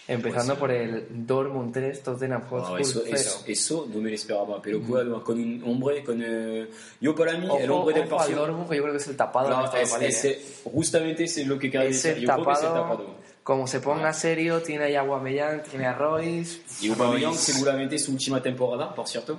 Empezando 0.07 0.55
Pues, 0.55 0.59
por 0.59 0.71
el 0.71 1.05
Dortmund 1.25 1.71
3, 1.73 2.03
Tottenham 2.03 2.41
Ah, 2.45 2.49
Hotspur 2.49 2.81
eso, 2.81 3.01
0. 3.05 3.15
eso, 3.15 3.43
eso 3.47 3.87
no 3.93 4.01
me 4.01 4.09
lo 4.09 4.15
esperaba, 4.15 4.61
pero 4.61 4.81
cuidado, 4.81 5.23
con 5.23 5.39
un 5.39 5.63
hombre, 5.65 6.03
con... 6.03 6.21
eh, 6.21 6.67
yo 6.99 7.15
para 7.15 7.33
mí, 7.37 7.45
el 7.59 7.71
Ojo, 7.71 7.79
hombre 7.81 7.99
del 8.01 8.09
partido... 8.09 8.41
Dortmund, 8.41 8.63
yo 8.73 8.81
creo 8.81 8.91
que 8.91 8.97
es 8.97 9.07
el 9.07 9.15
tapado 9.15 9.49
No, 9.49 9.73
es- 9.73 9.93
es- 10.01 10.25
¿eh? 10.25 10.41
justamente 10.65 11.23
es 11.23 11.47
lo 11.47 11.57
que 11.57 11.71
quería 11.71 11.87
decir. 11.87 12.11
el 12.17 12.21
Yo 12.21 12.33
creo 12.33 12.45
que 12.45 12.51
es 12.51 12.59
el 12.61 12.67
tapado. 12.67 13.23
Como 13.43 13.67
se 13.67 13.79
ponga 13.81 14.11
serio, 14.13 14.61
tiene 14.61 14.95
a 14.95 15.01
Aubameyang, 15.01 15.63
tiene 15.63 15.85
a 15.85 15.93
Royce. 15.93 16.61
Y 16.81 16.89
Aubameyang 16.91 17.35
seguramente 17.35 17.95
es 17.95 18.03
su 18.05 18.11
última 18.13 18.41
temporada, 18.41 18.93
por 18.95 19.07
cierto. 19.07 19.37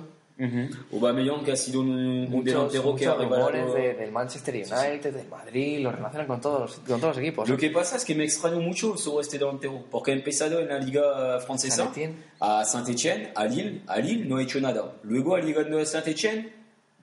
Aubameyang 0.91 1.43
que 1.43 1.51
ha 1.53 1.55
sido 1.55 1.81
un, 1.81 1.89
un 2.31 2.43
delantero 2.43 2.95
que 2.95 3.05
ha 3.07 3.15
revelado... 3.15 3.73
de- 3.73 3.93
del 3.93 4.11
Manchester 4.11 4.53
United, 4.55 5.13
del 5.13 5.27
Madrid, 5.29 5.79
lo 5.79 5.91
relacionan 5.91 6.27
con 6.27 6.41
todos, 6.41 6.59
los- 6.61 6.75
con 6.79 6.99
todos 6.99 7.15
los 7.15 7.17
equipos. 7.17 7.47
Lo 7.49 7.55
que 7.57 7.69
pasa 7.69 7.95
es 7.97 8.03
que 8.05 8.15
me 8.15 8.25
extraño 8.25 8.59
mucho 8.59 8.97
sobre 8.97 9.23
este 9.23 9.37
delantero, 9.39 9.83
porque 9.89 10.11
ha 10.11 10.13
empezado 10.15 10.59
en 10.59 10.67
la 10.67 10.77
liga 10.79 11.39
francesa, 11.39 11.83
Saint-Étienne. 11.83 12.15
a 12.39 12.65
Saint-Etienne, 12.65 13.29
a 13.35 13.45
Lille, 13.45 13.81
a 13.87 13.97
Lille 13.99 14.25
no 14.25 14.37
ha 14.37 14.43
hecho 14.43 14.59
nada. 14.59 14.93
Luego 15.03 15.35
ha 15.35 15.39
llegado 15.41 15.79
a 15.79 15.85
Saint-Etienne, 15.85 16.49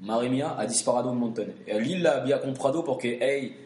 madre 0.00 0.28
mía, 0.28 0.54
ha 0.58 0.66
disparado 0.66 1.10
un 1.12 1.18
montón. 1.18 1.54
A 1.72 1.78
Lille 1.78 2.00
la 2.00 2.16
había 2.18 2.40
comprado 2.40 2.84
porque 2.84 3.18
hey, 3.20 3.56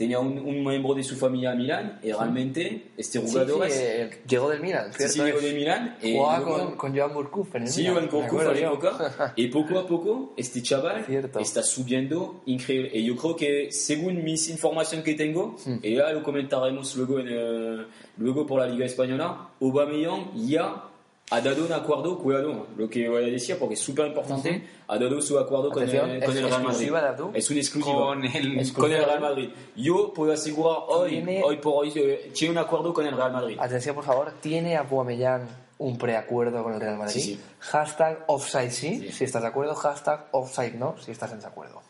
tenía 0.00 0.18
un, 0.18 0.38
un 0.38 0.64
miembro 0.64 0.94
de 0.94 1.02
su 1.04 1.14
familia 1.14 1.50
a 1.52 1.54
Milán 1.54 2.00
y 2.02 2.10
realmente 2.10 2.92
este 2.96 3.18
Sí, 3.20 3.26
jugador 3.26 3.66
sí, 3.66 3.72
es... 3.72 3.78
eh, 3.80 4.10
llegó 4.26 4.48
del 4.48 4.60
Milan, 4.60 4.86
Sí, 4.92 4.96
¿cierto? 4.98 5.12
sí, 5.14 5.20
llegó 5.22 5.40
de 5.40 5.52
Milán. 5.52 5.96
y 6.02 6.16
Jugaba 6.16 6.38
luego- 6.38 6.58
con, 6.68 6.76
con 6.76 6.96
Joan 6.96 7.12
Burkuf 7.12 7.54
en 7.56 7.62
el 7.64 7.68
Sí, 7.68 7.86
Joan 7.86 8.08
Gourcuff 8.08 8.24
acuerdo 8.24 8.50
a 8.50 8.54
la 8.54 8.60
yo. 8.60 8.66
época. 8.72 9.32
Y 9.36 9.48
poco 9.48 9.78
a 9.78 9.86
poco, 9.86 10.32
este 10.38 10.62
chaval 10.62 11.04
Cierto. 11.04 11.38
está 11.38 11.62
subiendo 11.62 12.40
increíble. 12.46 12.90
Y 12.94 13.04
yo 13.04 13.14
creo 13.16 13.36
que, 13.36 13.70
según 13.72 14.24
mis 14.24 14.48
informaciones 14.48 15.04
que 15.04 15.14
tengo, 15.14 15.56
Hmm. 15.66 15.76
y 15.82 15.96
ya 15.96 16.10
lo 16.12 16.22
comentaremos 16.22 16.96
luego, 16.96 17.20
en, 17.20 17.26
eh, 17.30 17.84
luego 18.16 18.46
por 18.46 18.60
la 18.60 18.66
Liga 18.66 18.86
Española, 18.86 19.50
Aubameyang 19.60 20.32
ya 20.48 20.84
ha 21.30 21.40
dado 21.40 21.64
un 21.64 21.72
acuerdo, 21.72 22.18
cuidado, 22.18 22.66
lo 22.76 22.88
que 22.90 23.08
voy 23.08 23.22
a 23.24 23.26
decir 23.28 23.56
porque 23.58 23.74
es 23.74 23.80
súper 23.80 24.08
importante, 24.08 24.62
ha 24.88 24.98
dado 24.98 25.22
su 25.22 25.38
acuerdo 25.38 25.70
con 25.70 25.82
el, 25.84 25.90
con 25.98 26.10
¿es 26.10 26.36
el 26.36 26.48
Real 26.48 26.62
Madrid. 26.64 26.92
Es 27.34 27.50
una 27.50 27.60
exclusiva. 27.60 27.94
Con 27.96 28.24
el- 28.24 28.72
con 28.72 28.92
el 28.92 29.04
Real 29.04 29.20
Madrid. 29.20 29.50
Yo 29.76 30.12
puedo 30.12 30.32
asegurar 30.32 30.78
hoy, 30.88 31.10
Tiene- 31.10 31.42
hoy 31.44 31.56
por 31.58 31.84
hoy, 31.84 31.92
eh, 31.94 32.30
tiene 32.34 32.52
un 32.52 32.58
acuerdo 32.58 32.92
con 32.92 33.06
el 33.06 33.16
Real 33.16 33.32
Madrid. 33.32 33.56
Atención, 33.60 33.94
por 33.94 34.04
favor, 34.04 34.32
¿tiene 34.40 34.76
Aubameyang 34.76 35.46
un 35.78 35.96
preacuerdo 35.96 36.62
con 36.62 36.74
el 36.74 36.80
Real 36.80 36.96
Madrid? 36.98 37.12
Sí, 37.14 37.20
sí. 37.34 37.40
Hashtag 37.60 38.24
offside 38.26 38.70
sí, 38.70 38.98
Sí. 39.00 39.12
si 39.12 39.24
estás 39.24 39.42
de 39.42 39.48
acuerdo. 39.48 39.74
Hashtag 39.74 40.26
offside 40.32 40.74
no, 40.74 40.96
si 40.98 41.12
estás 41.12 41.30
en 41.30 41.36
desacuerdo. 41.36 41.80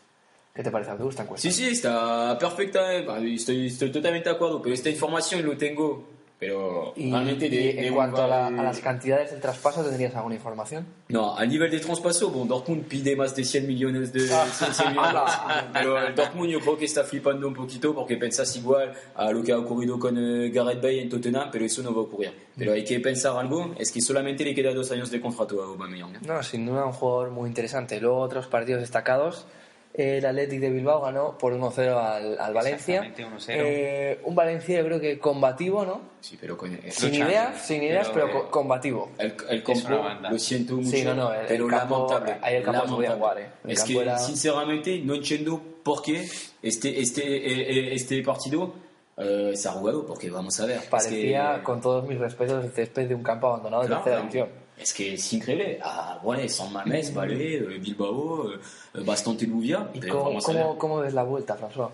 ¿Qué 0.53 0.63
te 0.63 0.69
parece, 0.69 0.91
Abdul, 0.91 1.09
esta 1.09 1.23
encuesta? 1.23 1.49
Sí, 1.49 1.55
sí, 1.55 1.69
está 1.69 2.37
perfecta, 2.37 2.93
eh. 2.93 3.05
Estoy, 3.33 3.67
estoy 3.67 3.89
totalmente 3.91 4.29
de 4.29 4.35
acuerdo, 4.35 4.61
pero 4.61 4.75
esta 4.75 4.89
información 4.89 5.45
lo 5.45 5.57
tengo, 5.57 6.03
pero 6.41 6.91
Y, 6.95 7.11
realmente 7.11 7.45
y 7.45 7.49
de 7.51 7.87
en 7.87 7.93
cuanto 7.93 8.23
a, 8.23 8.27
la- 8.27 8.47
a 8.47 8.51
las 8.63 8.79
cantidades 8.79 9.29
del 9.29 9.39
traspaso, 9.39 9.83
¿tendrías 9.83 10.15
alguna 10.15 10.33
información? 10.33 10.87
No, 11.09 11.37
a 11.37 11.45
nivel 11.45 11.69
de 11.69 11.79
traspaso, 11.79 12.31
bon, 12.31 12.47
Dortmund 12.47 12.85
pide 12.87 13.15
más 13.15 13.35
de 13.35 13.43
100 13.43 13.67
millones 13.67 14.11
de 14.11 14.21
100, 14.21 14.73
100 14.73 14.89
millones, 14.95 15.31
pero 15.71 15.99
el 16.01 16.15
Dortmund 16.15 16.49
yo 16.49 16.59
creo 16.59 16.77
que 16.79 16.85
está 16.85 17.03
flipando 17.03 17.47
un 17.47 17.53
poquito 17.53 17.93
porque 17.93 18.17
pensas 18.17 18.55
igual 18.55 18.91
a 19.13 19.31
lo 19.31 19.43
que 19.43 19.51
ha 19.51 19.59
ocurrido 19.59 19.99
con 19.99 20.17
eh, 20.17 20.49
Gareth 20.49 20.81
Bale 20.81 21.03
en 21.03 21.09
Tottenham, 21.09 21.49
pero 21.51 21.63
eso 21.63 21.83
no 21.83 21.93
va 21.93 21.99
a 22.01 22.05
ocurrir. 22.05 22.33
Pero 22.57 22.73
hay 22.73 22.83
que 22.83 22.99
pensar 22.99 23.37
algo, 23.37 23.75
es 23.77 23.91
que 23.91 24.01
solamente 24.01 24.43
le 24.43 24.55
queda 24.55 24.73
dos 24.73 24.89
años 24.91 25.11
de 25.11 25.21
contrato 25.21 25.61
a 25.61 25.65
Aubameyang. 25.67 26.17
No, 26.25 26.41
sin 26.41 26.65
duda 26.65 26.85
un 26.87 26.91
jugador 26.93 27.29
muy 27.29 27.49
interesante. 27.49 28.01
Luego 28.01 28.17
otros 28.17 28.47
partidos 28.47 28.81
destacados. 28.81 29.45
El 29.93 30.25
Athletic 30.25 30.61
de 30.61 30.69
Bilbao 30.69 31.01
ganó 31.01 31.37
por 31.37 31.53
1-0 31.53 31.93
al, 31.97 32.39
al 32.39 32.53
Valencia. 32.53 33.01
Exactamente, 33.03 33.51
1-0. 33.51 33.55
Eh, 33.57 34.21
un 34.23 34.35
Valencia 34.35 34.79
yo 34.79 34.85
creo 34.85 34.99
que 35.01 35.19
combativo, 35.19 35.83
¿no? 35.83 36.01
Sí, 36.21 36.37
pero 36.39 36.55
con 36.57 36.79
Sin 36.89 37.13
ideas, 37.13 37.65
sin 37.65 37.83
ideas, 37.83 38.07
pero, 38.13 38.27
pero, 38.27 38.37
eh, 38.39 38.41
co- 38.43 38.51
combativo. 38.51 39.09
el, 39.17 39.35
el 39.49 39.63
Es 39.67 39.83
campo, 39.83 40.03
lo 40.29 40.39
siento 40.39 40.75
mucho, 40.75 40.89
Sí, 40.89 41.03
no, 41.03 41.13
no, 41.13 41.33
el- 41.33 41.45
pero 41.47 41.65
el 41.65 41.69
campo- 41.71 42.07
lamentable. 42.09 42.39
ahí 42.41 42.55
el 42.55 42.63
campo 42.63 42.85
podía 42.95 43.11
jugar, 43.11 43.39
eh. 43.39 43.47
El 43.65 43.71
Es 43.71 43.83
que, 43.83 43.99
era- 43.99 44.17
sinceramente, 44.17 44.99
no 45.03 45.13
entiendo 45.15 45.61
por 45.83 46.01
qué 46.01 46.25
este, 46.61 47.01
este, 47.01 47.21
eh, 47.23 47.89
eh, 47.89 47.93
este 47.95 48.21
partido 48.23 48.73
eh, 49.17 49.51
se 49.55 49.67
ha 49.67 49.71
jugado, 49.73 50.05
porque 50.05 50.29
vamos 50.29 50.57
a 50.61 50.65
ver. 50.67 50.77
es 50.77 50.85
Parecía, 50.85 51.55
que- 51.57 51.63
con 51.63 51.81
todos 51.81 52.07
mis 52.07 52.17
respetos, 52.17 52.63
el 52.63 52.71
césped 52.71 53.07
de 53.09 53.15
un 53.15 53.23
campo 53.23 53.47
abandonado 53.47 53.83
de 53.83 53.89
Claro, 53.89 54.03
tercera 54.03 54.21
claro. 54.21 54.31
división. 54.31 54.60
Es 54.81 54.93
que 54.93 55.13
es 55.13 55.33
increíble. 55.33 55.79
Ah, 55.83 56.19
bueno, 56.23 56.47
San 56.49 56.73
Mamés, 56.73 57.13
vale, 57.13 57.55
eh, 57.57 57.59
Bilbao, 57.79 58.51
eh, 58.53 58.57
bastante 59.05 59.45
lluvia. 59.45 59.87
¿Y 59.93 59.99
pero 59.99 60.33
cómo, 60.77 60.99
ves 60.99 61.13
la 61.13 61.23
vuelta, 61.23 61.55
François? 61.57 61.89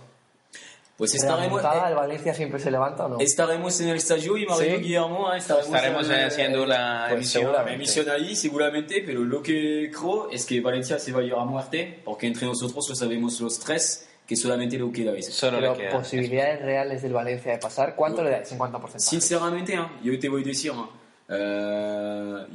Pues 0.97 1.13
estaremos, 1.13 1.61
eh, 1.63 1.67
¿El 1.89 1.93
Valencia 1.95 2.33
siempre 2.33 2.59
se 2.59 2.71
levanta 2.71 3.05
o 3.05 3.09
no? 3.09 3.19
estaremos 3.19 3.79
en 3.81 3.89
el 3.89 3.97
estadio 3.97 4.35
y 4.35 4.47
Mario 4.47 4.77
Sí. 4.77 4.81
Guillermo 4.81 5.31
eh, 5.31 5.37
estaremos, 5.37 5.67
Estaremos 5.67 6.09
eh, 6.09 6.23
haciendo 6.23 6.65
la 6.65 7.03
pues 7.09 7.13
emisión. 7.17 7.41
seguramente. 7.43 7.69
la 7.69 7.75
emisión 7.75 8.09
ahí 8.09 8.35
seguramente, 8.35 9.03
pero 9.05 9.23
lo 9.23 9.43
que 9.43 9.91
creo 9.93 10.31
es 10.31 10.43
que 10.43 10.59
Valencia 10.59 10.97
se 10.97 11.11
va 11.11 11.19
a 11.19 11.23
ir 11.23 11.33
a 11.33 11.45
muerte, 11.45 12.01
porque 12.03 12.25
entre 12.25 12.47
nosotros 12.47 12.89
lo 12.89 12.95
sabemos 12.95 13.39
los 13.41 13.59
tres, 13.59 14.09
que 14.25 14.35
solamente 14.35 14.79
lo 14.79 14.91
queda 14.91 15.15
es. 15.15 15.27
Solo 15.31 15.59
Pero 15.59 15.75
le 15.75 15.81
queda. 15.83 15.91
posibilidades 15.99 16.61
reales 16.63 17.01
del 17.03 17.13
Valencia 17.13 17.51
de 17.51 17.57
pasar, 17.59 17.95
¿cuánto 17.95 18.23
le 18.23 18.31
dais 18.31 18.51
en 18.51 18.57
cuánto 18.57 18.79
porcentaje? 18.79 19.09
Sinceramente, 19.11 19.75
¿eh? 19.75 19.85
yo 20.01 20.17
te 20.19 20.29
voy 20.29 20.41
a 20.41 20.45
decir, 20.45 20.71
eh, 21.29 22.06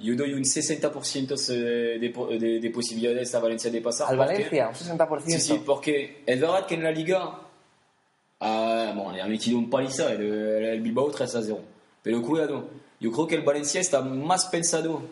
yo 0.03 0.15
doy 0.17 0.33
un 0.35 0.43
60% 0.43 1.99
de, 1.99 2.11
po- 2.11 2.27
de, 2.29 2.61
de 2.61 2.71
posibilidades 2.71 3.35
a 3.35 3.39
Valencia 3.41 3.71
de 3.71 3.81
pasar. 3.81 4.09
Al 4.11 4.17
porque- 4.17 4.33
Valencia, 4.51 4.69
un 4.69 4.99
60%. 4.99 5.23
Sí, 5.27 5.41
sí, 5.41 5.63
porque 5.65 6.23
es 6.27 6.41
verdad 6.41 6.67
que 6.67 6.75
en 6.75 6.83
la 6.83 6.91
liga 6.91 7.39
ah, 8.41 8.93
bon, 8.97 9.15
le 9.15 9.23
ha 9.23 9.27
metido 9.27 9.59
un 9.59 9.71
paliza 9.71 10.11
el, 10.13 10.23
el 10.23 10.81
Bilbao 10.81 11.11
3 11.11 11.35
a 11.35 11.43
0. 11.43 11.61
Pero 12.03 12.23
cuidado, 12.23 12.69
yo 13.01 13.13
creo 13.13 13.27
que 13.27 13.35
el 13.37 13.43
Valencia 13.43 13.81
está 13.81 14.01
más 14.03 14.47
pensado 14.47 15.03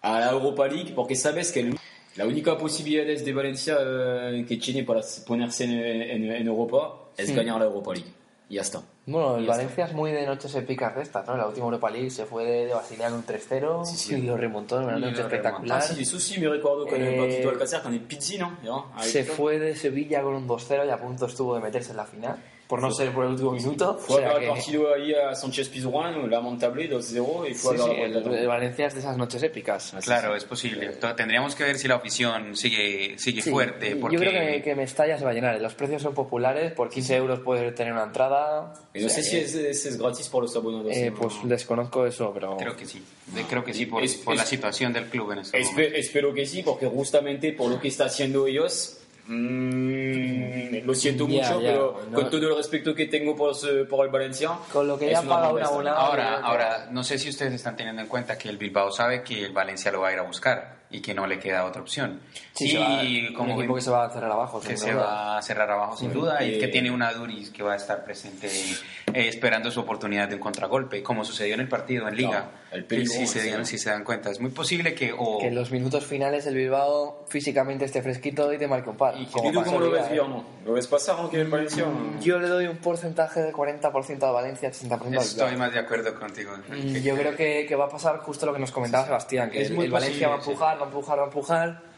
a 0.00 0.18
la 0.20 0.30
Europa 0.32 0.66
League 0.66 0.92
porque 0.94 1.14
sabes 1.14 1.52
que 1.52 1.60
el- 1.60 1.78
la 2.16 2.26
única 2.26 2.58
posibilidad 2.58 3.06
de 3.06 3.32
Valencia 3.32 3.76
eh, 3.80 4.44
que 4.46 4.56
tiene 4.58 4.84
para 4.84 5.00
ponerse 5.26 5.64
en, 5.64 5.72
en- 5.72 6.30
en 6.32 6.46
Europa 6.46 7.10
es 7.16 7.28
Sí. 7.28 7.34
ganar 7.34 7.58
la 7.60 7.66
Europa 7.66 7.94
League. 7.94 8.10
Y 8.48 8.56
ya 8.56 8.62
está. 8.62 8.82
Bueno, 9.04 9.36
el 9.36 9.46
Valencia 9.46 9.86
es 9.86 9.92
muy 9.94 10.12
de 10.12 10.24
noches 10.26 10.54
épicas 10.54 10.94
de 10.94 11.02
estas, 11.02 11.26
¿no? 11.26 11.36
La 11.36 11.48
última 11.48 11.64
Europa 11.66 11.90
League 11.90 12.10
se 12.10 12.24
fue 12.24 12.44
de, 12.44 12.66
de 12.66 12.74
Basilea 12.74 13.08
con 13.08 13.18
un 13.18 13.26
3-0 13.26 13.84
Sí, 13.84 13.96
sí. 13.96 14.14
y 14.14 14.22
lo 14.22 14.36
remontó 14.36 14.78
en 14.80 14.84
una 14.84 14.98
noche 14.98 15.22
espectacular. 15.22 15.78
Ah, 15.78 15.82
sí, 15.82 16.02
eso 16.02 16.20
sí 16.20 16.38
me 16.38 16.48
recuerdo 16.48 16.86
con 16.86 17.00
Eh, 17.02 17.14
el 17.14 17.18
partido 17.18 17.40
de 17.42 17.48
Alcácer 17.50 17.82
con 17.82 17.94
el 17.94 18.00
Pizzi, 18.00 18.38
¿no? 18.38 18.56
Se 19.00 19.24
fue 19.24 19.58
de 19.58 19.74
Sevilla 19.74 20.22
con 20.22 20.34
un 20.34 20.46
2-0 20.46 20.86
y 20.86 20.90
a 20.90 20.98
punto 21.00 21.26
estuvo 21.26 21.54
de 21.56 21.60
meterse 21.62 21.90
en 21.90 21.96
la 21.96 22.04
final. 22.06 22.36
Por 22.72 22.80
no 22.80 22.90
ser 22.90 23.12
por 23.12 23.26
el 23.26 23.32
último 23.32 23.52
minuto. 23.52 23.98
Fue 23.98 24.16
o 24.16 24.18
sea 24.30 24.40
que- 24.40 24.48
partido 24.48 24.94
ahí 24.94 25.12
a 25.12 25.34
Sánchez 25.34 25.68
Pizjuán, 25.68 26.30
lamentable, 26.30 26.88
2-0, 26.88 27.46
y 27.46 27.52
fue 27.52 27.76
Sí, 27.76 27.84
el, 28.00 28.46
Valencia 28.46 28.86
es 28.86 28.94
de 28.94 29.00
esas 29.00 29.18
noches 29.18 29.42
épicas. 29.42 29.92
Claro, 30.02 30.34
es 30.34 30.46
posible. 30.46 30.88
To- 30.92 31.14
Tendríamos 31.14 31.54
que 31.54 31.64
ver 31.64 31.76
si 31.78 31.86
la 31.86 31.96
afición 31.96 32.56
sigue, 32.56 33.18
sigue 33.18 33.42
Sí, 33.42 33.50
fuerte. 33.50 33.94
Porque 33.96 34.16
Yo 34.16 34.20
creo 34.22 34.32
que, 34.54 34.62
que 34.62 34.74
Mestalla 34.74 35.18
se 35.18 35.24
va 35.26 35.32
a 35.32 35.34
llenar. 35.34 35.60
Los 35.60 35.74
precios 35.74 36.00
son 36.00 36.14
populares. 36.14 36.72
Por 36.72 36.88
15 36.88 37.14
euros 37.14 37.40
puedes 37.40 37.74
tener 37.74 37.92
una 37.92 38.04
entrada. 38.04 38.72
Y 38.94 39.00
no 39.00 39.06
O 39.06 39.10
sea 39.10 39.22
sé 39.22 39.28
si 39.28 39.36
es, 39.36 39.54
es, 39.54 39.84
es 39.84 39.98
gratis 39.98 40.30
por 40.30 40.42
los 40.44 40.56
abonados. 40.56 40.96
eh, 40.96 41.12
pues 41.14 41.34
desconozco 41.44 42.06
eso, 42.06 42.30
pero. 42.32 42.56
Creo 42.56 42.74
que 42.74 42.86
sí. 42.86 43.02
Creo 43.50 43.62
que 43.62 43.74
sí, 43.74 43.84
por, 43.84 44.02
Es- 44.02 44.14
por 44.16 44.32
es- 44.32 44.40
la 44.40 44.46
situación 44.46 44.94
del 44.94 45.10
club 45.10 45.32
en 45.32 45.40
este 45.40 45.58
Espe- 45.60 45.72
momento. 45.72 45.96
espero 45.98 46.32
que 46.32 46.46
sí, 46.46 46.62
porque 46.62 46.86
justamente 46.86 47.52
por 47.52 47.70
lo 47.70 47.78
que 47.78 47.88
está 47.88 48.06
haciendo 48.06 48.46
ellos, 48.46 48.96
mm, 49.26 50.84
lo 50.86 50.94
siento 50.94 51.26
Ya, 51.28 51.34
mucho, 51.48 51.60
ya, 51.60 51.68
pero 51.70 52.02
no. 52.10 52.16
con 52.20 52.30
todo 52.30 52.48
el 52.50 52.56
respeto 52.56 52.94
que 52.94 53.06
tengo 53.06 53.36
por, 53.36 53.54
su- 53.54 53.86
por 53.88 54.04
el 54.06 54.12
Valencia, 54.12 54.50
Con 54.72 54.86
lo 54.88 54.98
que 54.98 55.10
ya 55.10 55.20
una 55.20 55.28
paga 55.28 55.48
bomba 55.48 55.52
un 55.52 55.58
esta. 55.62 55.70
abonado. 55.74 55.96
Ahora, 55.98 56.40
ahora, 56.40 56.88
no 56.90 57.04
sé 57.04 57.18
si 57.18 57.28
ustedes 57.28 57.52
están 57.54 57.76
teniendo 57.76 58.02
en 58.02 58.08
cuenta 58.08 58.36
que 58.36 58.48
el 58.48 58.56
Bilbao 58.58 58.90
sabe 58.90 59.22
que 59.22 59.44
el 59.44 59.52
Valencia 59.52 59.90
lo 59.92 60.00
va 60.00 60.08
a 60.08 60.12
ir 60.12 60.18
a 60.18 60.22
buscar 60.22 60.81
y 60.92 61.00
que 61.00 61.14
no 61.14 61.26
le 61.26 61.38
queda 61.38 61.64
otra 61.64 61.80
opción. 61.82 62.20
Sí, 62.54 62.76
y 62.76 63.26
va- 63.30 63.36
como 63.38 63.54
un 63.54 63.60
equipo 63.60 63.74
que 63.74 63.80
se 63.80 63.90
va 63.90 64.04
a 64.04 64.10
cerrar 64.10 64.30
abajo. 64.30 64.60
que 64.60 64.76
se 64.76 64.92
duda. 64.92 65.02
va 65.04 65.38
a 65.38 65.42
cerrar 65.42 65.70
abajo 65.70 65.96
sin 65.96 66.12
duda 66.12 66.42
y 66.44 66.54
Eh, 66.54 66.58
que 66.58 66.68
tiene 66.68 66.90
una 66.90 67.12
Duris 67.12 67.50
que 67.50 67.62
va 67.62 67.72
a 67.72 67.76
estar 67.76 68.04
presente 68.04 68.48
eh, 68.48 69.28
esperando 69.28 69.70
su 69.70 69.80
oportunidad 69.80 70.28
de 70.28 70.34
un 70.36 70.40
contragolpe, 70.40 71.02
como 71.02 71.24
sucedió 71.24 71.54
en 71.54 71.60
el 71.60 71.68
partido 71.68 72.08
en 72.08 72.16
Liga. 72.16 72.30
Claro, 72.30 72.46
el 72.72 72.84
peligro, 72.84 73.12
si, 73.12 73.26
se 73.26 73.40
sí. 73.40 73.46
dieron- 73.48 73.66
si 73.66 73.78
se 73.78 73.90
dan 73.90 74.04
cuenta, 74.04 74.30
es 74.30 74.40
muy 74.40 74.50
posible 74.50 74.94
que 74.94 75.12
o 75.16 75.38
Que 75.38 75.48
en 75.48 75.54
los 75.54 75.70
minutos 75.70 76.06
finales 76.06 76.46
el 76.46 76.54
Bilbao 76.54 77.24
físicamente 77.28 77.84
esté 77.84 78.02
fresquito 78.02 78.52
y 78.52 78.58
te 78.58 78.66
marque 78.68 78.90
un 78.90 78.96
par. 78.96 79.14
¿Y 79.18 79.26
como 79.26 79.50
tú 79.50 79.58
pasó 79.58 79.70
cómo 79.72 79.80
lo 79.84 79.90
ves, 79.90 80.04
¿eh? 80.06 80.08
Guillermo? 80.10 80.44
¿Lo 80.64 80.72
ves 80.74 80.86
pasar 80.86 81.16
aunque 81.18 81.40
el 81.40 81.48
Valencia? 81.48 81.84
Yo 82.20 82.38
le 82.38 82.48
doy 82.48 82.66
un 82.66 82.76
porcentaje 82.78 83.40
de 83.40 83.52
40% 83.52 84.22
a 84.26 84.30
Valencia, 84.30 84.68
80% 84.70 85.18
al 85.18 85.22
estoy 85.26 85.50
Bilbao. 85.50 85.58
más 85.66 85.72
de 85.72 85.78
acuerdo 85.80 86.14
contigo. 86.18 86.52
Mm, 86.68 86.96
Yo 87.02 87.16
creo 87.16 87.34
que, 87.36 87.66
que 87.68 87.76
va 87.76 87.86
a 87.86 87.88
pasar 87.88 88.18
justo 88.18 88.46
lo 88.46 88.52
que 88.54 88.60
nos 88.60 88.70
comentaba 88.70 89.04
Sebastián, 89.04 89.50
que 89.50 89.62
Es 89.62 89.68
el, 89.70 89.76
muy 89.76 89.86
el 89.86 89.90
Valencia 89.90 90.28
va 90.28 90.34
a 90.34 90.38
empujar, 90.38 90.78
va 90.82 90.86
a 90.86 90.90
empujar, 90.90 91.18
va 91.18 91.22
a 91.22 91.26
empujar 91.26 91.92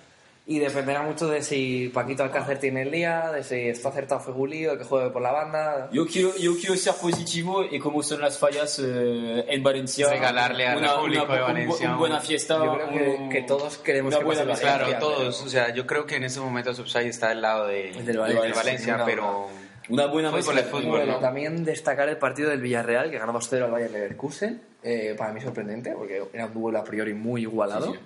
y 0.46 0.58
dependerá 0.58 1.00
mucho 1.00 1.26
de 1.28 1.40
si 1.42 1.88
Paquito 1.88 2.22
Alcácer 2.22 2.58
tiene 2.58 2.82
el 2.82 2.90
día, 2.90 3.30
de 3.32 3.42
si 3.42 3.54
está 3.68 3.88
acertado 3.88 4.20
Fegulí, 4.20 4.64
de 4.64 4.76
que 4.76 4.84
juegue 4.84 5.08
por 5.08 5.22
la 5.22 5.32
banda. 5.32 5.88
Yo 5.90 6.06
quiero, 6.06 6.36
yo 6.36 6.52
quiero 6.58 6.76
ser 6.76 6.92
positivo 7.00 7.64
y 7.64 7.78
como 7.78 8.02
son 8.02 8.20
las 8.20 8.38
fallas 8.38 8.78
eh, 8.84 9.46
en 9.48 9.62
Valencia, 9.62 10.06
Regalarle 10.10 10.66
al 10.66 11.00
público 11.00 11.32
de 11.32 11.40
Valencia 11.40 11.88
una 11.88 11.96
buena 11.96 12.16
un- 12.16 12.22
fiesta. 12.22 12.58
Yo 12.62 12.74
creo 12.74 12.88
que, 12.90 13.16
un- 13.22 13.28
que 13.30 13.42
todos 13.42 13.78
queremos 13.78 14.10
una 14.12 14.18
que 14.18 14.24
buena 14.26 14.44
pase. 14.46 14.64
Valencia. 14.66 14.98
Claro, 14.98 14.98
todos. 15.00 15.42
O 15.42 15.48
sea, 15.48 15.72
yo 15.72 15.86
creo 15.86 16.04
que 16.04 16.16
en 16.16 16.24
ese 16.24 16.40
momento 16.40 16.74
Subside 16.74 17.08
está 17.08 17.30
del 17.30 17.40
lado 17.40 17.66
de, 17.68 17.92
Del 18.04 18.18
Valencia, 18.18 18.52
Valencia, 18.54 18.84
sí, 18.84 18.90
una- 18.90 19.04
pero 19.06 19.48
Una 19.88 20.06
buena 20.08 20.30
mezcla. 20.30 20.60
es 20.60 20.66
fútbol, 20.66 20.88
Bueno, 20.90 21.12
¿no? 21.14 21.18
también 21.20 21.64
destacar 21.64 22.08
el 22.10 22.18
partido 22.18 22.50
del 22.50 22.60
Villarreal, 22.60 23.10
que 23.10 23.18
ganó 23.18 23.32
2-0 23.32 23.64
al 23.64 23.70
Bayern 23.70 23.94
Leverkusen. 23.94 24.60
Eh, 24.82 25.14
para 25.16 25.32
mí 25.32 25.40
sorprendente, 25.40 25.92
porque 25.96 26.22
era 26.34 26.44
un 26.44 26.52
duelo 26.52 26.78
a 26.78 26.84
priori 26.84 27.14
muy 27.14 27.40
igualado. 27.42 27.94
Sí, 27.94 27.98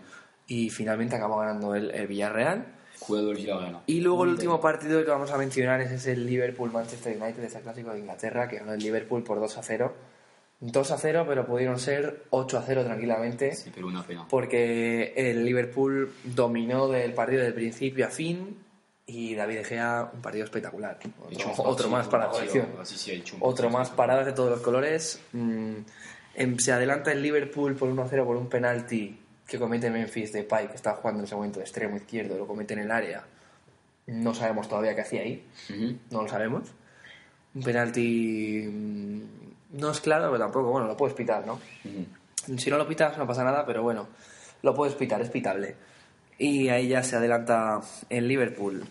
Y 0.49 0.71
finalmente 0.71 1.15
acabó 1.15 1.37
ganando 1.39 1.75
el, 1.77 1.91
el 1.93 2.07
Villarreal. 2.09 2.67
El 3.09 3.35
Villarreal. 3.37 3.81
Y 3.87 4.01
luego 4.01 4.25
el 4.25 4.31
último 4.31 4.61
partido 4.61 5.05
que 5.05 5.11
vamos 5.11 5.31
a 5.31 5.39
mencionar 5.39 5.81
es 5.81 5.93
ese 5.93 6.17
Liverpool-Manchester 6.17 7.17
United, 7.21 7.45
ese 7.45 7.61
clásico 7.61 7.93
de 7.93 8.01
Inglaterra, 8.01 8.49
que 8.49 8.59
ganó 8.59 8.73
el 8.73 8.81
Liverpool 8.81 9.23
por 9.23 9.39
2 9.39 9.57
a 9.59 9.63
0. 9.63 9.95
2 10.61 10.91
a 10.91 10.99
0, 10.99 11.25
pero 11.29 11.47
pudieron 11.47 11.79
ser 11.79 12.25
8 12.31 12.59
a 12.59 12.63
0 12.63 12.85
tranquilamente, 12.85 13.55
Sí, 13.55 13.71
pero 13.73 13.87
una 13.87 14.03
pena. 14.05 14.27
porque 14.29 15.13
el 15.17 15.45
Liverpool 15.45 16.13
dominó 16.25 16.89
del 16.89 17.13
partido 17.15 17.45
de 17.45 17.53
principio 17.53 18.07
a 18.07 18.11
fin 18.11 18.57
y 19.07 19.37
David 19.37 19.59
De 19.59 19.65
Gea 19.65 20.11
un 20.13 20.21
partido 20.21 20.45
espectacular. 20.45 20.99
Otro, 21.59 21.89
más 21.89 22.09
para 22.09 22.25
la 22.27 22.31
colección. 22.31 22.67
Otro 23.41 23.71
más 23.71 23.91
paradas 23.91 24.27
de 24.27 24.33
todos 24.33 24.51
los 24.51 24.61
colores. 24.61 25.21
Mm, 25.33 25.75
em, 26.35 26.59
se 26.59 26.73
adelanta 26.73 27.13
el 27.13 27.23
Liverpool 27.23 27.77
por 27.77 27.89
1-0 27.89 28.27
por 28.27 28.37
un 28.37 28.49
penalti 28.49 29.17
que 29.49 29.59
comete 29.59 29.91
Memphis 29.91 30.33
Depay, 30.33 30.69
que 30.69 30.77
está 30.77 30.93
jugando 30.95 31.21
en 31.21 31.25
ese 31.25 31.35
momento 31.35 31.59
de 31.59 31.65
extremo 31.65 31.97
izquierdo, 31.97 32.37
lo 32.39 32.47
comete 32.47 32.75
en 32.75 32.81
el 32.81 32.91
área. 32.91 33.25
No 34.07 34.35
sabemos 34.35 34.69
todavía 34.69 34.95
qué 34.95 35.01
hacía 35.01 35.23
ahí, 35.23 35.45
Ujú. 35.71 35.97
no 36.11 36.23
lo 36.23 36.29
sabemos. 36.29 36.69
Un 37.55 37.63
penalti 37.63 38.69
mm, 38.71 39.79
no 39.81 39.91
es 39.91 40.01
claro, 40.01 40.27
pero 40.31 40.39
tampoco, 40.45 40.71
bueno, 40.71 40.87
lo 40.87 40.97
puedes 40.97 41.15
pitar, 41.17 41.47
¿no? 41.47 41.55
Ujú. 41.85 42.59
Si 42.59 42.71
no 42.71 42.77
lo 42.79 42.87
pitas 42.87 43.19
no 43.19 43.27
pasa 43.27 43.43
nada, 43.43 43.67
pero 43.67 43.83
bueno, 43.83 44.07
lo 44.63 44.75
puedes 44.75 44.95
pitar, 44.95 45.21
es 45.23 45.31
pitable. 45.31 45.75
Y 46.39 46.69
ahí 46.69 46.89
ya 46.89 47.03
se 47.03 47.17
adelanta 47.17 47.81
el 48.11 48.29
Liverpool 48.29 48.85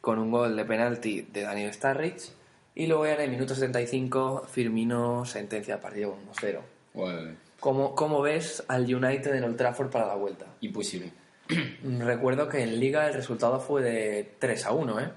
con 0.00 0.18
un 0.18 0.30
gol 0.30 0.56
de 0.56 0.64
penalti 0.64 1.22
de 1.22 1.42
Daniel 1.42 1.72
Starrich. 1.74 2.30
Y 2.74 2.86
luego 2.86 3.04
ya 3.06 3.14
en 3.14 3.20
el 3.20 3.30
minuto 3.30 3.54
75 3.54 4.46
Firmino 4.50 5.24
sentencia 5.26 5.80
partido 5.80 6.12
con 6.12 6.20
1-0. 6.34 6.60
Ouais, 6.94 7.14
ouais. 7.14 7.36
¿Cómo, 7.62 7.94
¿Cómo 7.94 8.20
ves 8.22 8.64
al 8.66 8.92
United 8.92 9.36
en 9.36 9.44
Old 9.44 9.56
Trafford 9.56 9.88
para 9.88 10.08
la 10.08 10.16
vuelta? 10.16 10.46
Imposible. 10.62 11.12
Recuerdo 12.00 12.48
que 12.48 12.60
en 12.60 12.80
Liga 12.80 13.06
el 13.06 13.14
resultado 13.14 13.60
fue 13.60 13.82
de 13.82 14.32
3 14.40 14.66
a 14.66 14.72
1, 14.72 14.98
¿eh? 15.00 15.08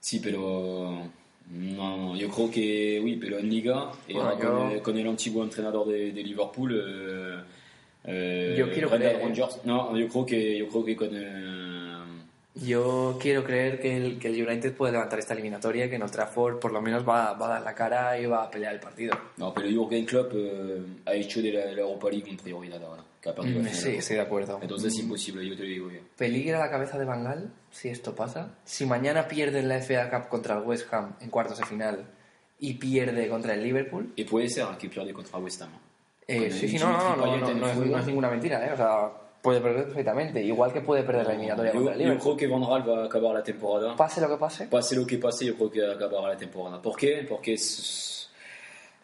Sí, 0.00 0.18
pero 0.24 1.02
no, 1.50 1.96
no, 1.98 2.16
yo 2.16 2.30
creo 2.30 2.50
que 2.50 2.98
oui, 3.04 3.16
pero 3.20 3.38
en 3.38 3.50
Liga, 3.50 3.90
y 4.08 4.14
Bueno, 4.14 4.30
ahora 4.30 4.42
yo- 4.42 4.50
con, 4.58 4.70
el, 4.70 4.82
con 4.82 4.96
el 4.96 5.06
antiguo 5.06 5.44
entrenador 5.44 5.86
de, 5.88 6.12
de 6.12 6.22
Liverpool, 6.22 6.82
eh, 6.82 7.42
eh, 8.04 8.54
Yo 8.56 8.72
quiero 8.72 8.88
Brendan 8.88 9.16
¿eh? 9.20 9.34
No, 9.64 9.94
yo 9.98 10.08
creo 10.08 10.24
que, 10.24 10.58
yo 10.58 10.68
creo 10.68 10.84
que 10.86 10.96
con 10.96 11.08
eh, 11.12 11.65
Yo 12.56 13.18
quiero 13.20 13.44
creer 13.44 13.78
que 13.80 13.96
el, 13.96 14.18
que 14.18 14.28
el 14.28 14.46
United 14.46 14.74
puede 14.74 14.92
levantar 14.92 15.18
esta 15.18 15.34
eliminatoria 15.34 15.90
que 15.90 15.96
en 15.96 16.02
Old 16.02 16.10
Trafford 16.12 16.58
por 16.58 16.72
lo 16.72 16.80
menos 16.80 17.06
va, 17.06 17.34
va 17.34 17.46
a 17.46 17.50
dar 17.50 17.62
la 17.62 17.74
cara 17.74 18.18
y 18.18 18.24
va 18.24 18.44
a 18.44 18.50
pelear 18.50 18.72
el 18.72 18.80
partido. 18.80 19.14
no, 19.36 19.52
pero 19.52 19.68
Jürgen 19.68 20.06
Klopp 20.06 20.32
eh, 20.34 20.82
ha 21.04 21.12
hecho 21.12 21.42
de 21.42 21.52
la, 21.52 21.66
la 21.66 21.80
Europa 21.82 22.08
League 22.10 22.30
una 22.30 22.42
prioridad 22.42 22.82
ahora, 22.82 23.02
que 23.20 23.28
ha 23.28 23.34
perdido 23.34 23.60
Mm. 23.60 23.66
Sí, 23.68 23.96
estoy 23.96 24.16
de 24.16 24.22
acuerdo. 24.22 24.58
Entonces 24.62 24.94
es 24.94 25.00
imposible, 25.00 25.46
yo 25.46 25.54
te 25.54 25.62
lo 25.64 25.68
digo 25.68 25.90
yo. 25.90 26.00
¿Peligra 26.16 26.58
la 26.58 26.70
cabeza 26.70 26.98
de 26.98 27.04
Bangal 27.04 27.52
si 27.70 27.88
esto 27.90 28.14
pasa? 28.14 28.54
Si 28.64 28.86
mañana 28.86 29.28
pierde 29.28 29.58
en 29.58 29.68
la 29.68 29.76
FA 29.82 30.08
Cup 30.08 30.28
contra 30.28 30.56
el 30.56 30.62
West 30.64 30.92
Ham 30.94 31.14
en 31.20 31.28
cuartos 31.28 31.58
de 31.58 31.66
final 31.66 32.06
y 32.58 32.74
pierde 32.74 33.28
contra 33.28 33.52
el 33.52 33.62
Liverpool, 33.62 34.12
Y 34.16 34.24
puede 34.24 34.48
ser 34.48 34.64
que 34.78 34.88
pierde 34.88 35.12
contra 35.12 35.38
West 35.38 35.60
Ham. 35.60 35.70
Eh, 36.26 36.50
sí, 36.50 36.68
sí, 36.68 36.78
no, 36.78 36.90
no, 36.90 37.16
no, 37.16 37.26
no, 37.36 37.36
no, 37.36 37.54
no 37.54 37.68
es, 37.70 37.76
no 37.76 37.98
es 37.98 38.06
ninguna 38.06 38.30
mentira, 38.30 38.66
¿eh? 38.66 38.72
O 38.72 38.76
sea, 38.76 39.10
puede 39.46 39.60
perder 39.60 39.84
perfectamente. 39.84 40.42
Igual 40.42 40.72
que 40.72 40.80
puede 40.80 41.04
perder 41.04 41.24
la 41.24 41.32
eliminatoria 41.34 41.70
Yo, 41.72 41.78
contra 41.78 41.94
el 41.94 42.00
yo 42.00 42.04
Liverpool. 42.06 42.36
creo 42.36 42.36
que 42.36 42.52
Van 42.52 42.68
Gaal 42.68 42.88
va 42.90 43.02
a 43.02 43.06
acabar 43.06 43.32
la 43.34 43.42
temporada. 43.44 43.94
Pase 43.94 44.20
lo 44.20 44.28
que 44.28 44.36
pase. 44.36 44.66
Pase 44.66 44.96
lo 44.96 45.06
que 45.06 45.18
pase, 45.18 45.46
yo 45.46 45.54
creo 45.54 45.70
que 45.70 45.86
acabará 45.86 46.28
la 46.34 46.36
temporada. 46.36 46.82
¿Por 46.82 46.96
qué? 46.96 47.24
Porque 47.28 47.54
es, 47.54 48.28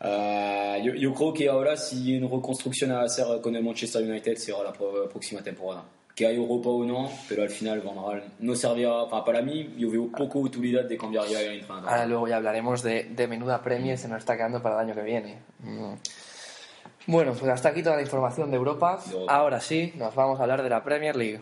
ah, 0.00 0.78
yo, 0.82 0.94
yo 0.94 1.14
creo 1.14 1.32
que 1.32 1.48
ahora 1.48 1.76
si 1.76 2.16
una 2.16 2.26
reconstrucción 2.28 2.90
a 2.90 3.02
hacer 3.02 3.24
con 3.40 3.54
el 3.54 3.62
Manchester 3.62 4.02
United 4.02 4.36
será 4.36 4.64
la 4.64 4.72
próxima 4.72 5.42
temporada. 5.42 5.84
Que 6.12 6.26
hay 6.26 6.34
Europa 6.34 6.70
o 6.70 6.84
no, 6.84 7.08
pero 7.28 7.44
al 7.44 7.48
final 7.50 7.80
Van 7.82 7.94
Gaal 7.94 8.24
no 8.40 8.56
servirá, 8.56 9.04
enfin, 9.04 9.24
para 9.24 9.42
mí 9.42 9.74
yo 9.78 9.92
veo 9.92 10.10
poco 10.10 10.40
utilidad 10.40 10.84
de 10.86 10.98
cambiar 10.98 11.24
ya 11.28 11.40
el 11.40 11.60
entrenador. 11.60 11.88
Ahora 11.88 12.06
luego 12.06 12.26
ya 12.26 12.36
hablaremos 12.38 12.82
de, 12.82 13.04
de 13.04 13.28
menuda 13.28 13.62
Premier, 13.62 13.96
se 13.96 14.08
nos 14.08 14.18
está 14.18 14.36
quedando 14.36 14.60
para 14.60 14.74
el 14.74 14.88
año 14.88 14.94
que 14.96 15.02
viene. 15.02 15.38
Mm. 15.60 15.92
Bueno, 17.06 17.32
pues 17.32 17.50
hasta 17.50 17.70
aquí 17.70 17.82
toda 17.82 17.96
la 17.96 18.02
información 18.02 18.50
de 18.50 18.56
Europa. 18.56 19.00
Ahora 19.28 19.60
sí, 19.60 19.92
nos 19.96 20.14
vamos 20.14 20.38
a 20.38 20.44
hablar 20.44 20.62
de 20.62 20.70
la 20.70 20.84
Premier 20.84 21.16
League. 21.16 21.40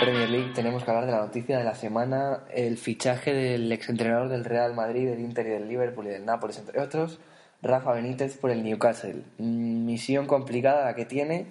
Premier 0.00 0.30
League 0.30 0.52
tenemos 0.54 0.84
que 0.84 0.90
hablar 0.90 1.06
de 1.06 1.12
la 1.12 1.18
noticia 1.18 1.58
de 1.58 1.64
la 1.64 1.74
semana, 1.74 2.44
el 2.54 2.76
fichaje 2.76 3.32
del 3.32 3.72
exentrenador 3.72 4.28
del 4.28 4.44
Real 4.44 4.74
Madrid, 4.74 5.08
del 5.08 5.18
Inter 5.18 5.46
y 5.46 5.50
del 5.50 5.68
Liverpool 5.68 6.06
y 6.06 6.10
del 6.10 6.24
Nápoles, 6.24 6.58
entre 6.58 6.80
otros, 6.80 7.18
Rafa 7.62 7.92
Benítez 7.92 8.36
por 8.36 8.52
el 8.52 8.62
Newcastle. 8.62 9.24
Mm, 9.38 9.86
Misión 9.86 10.26
complicada 10.26 10.84
la 10.84 10.94
que 10.94 11.06
tiene 11.06 11.46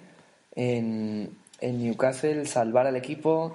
en, 0.54 1.36
en 1.60 1.82
Newcastle, 1.82 2.46
salvar 2.46 2.86
al 2.86 2.96
equipo. 2.96 3.52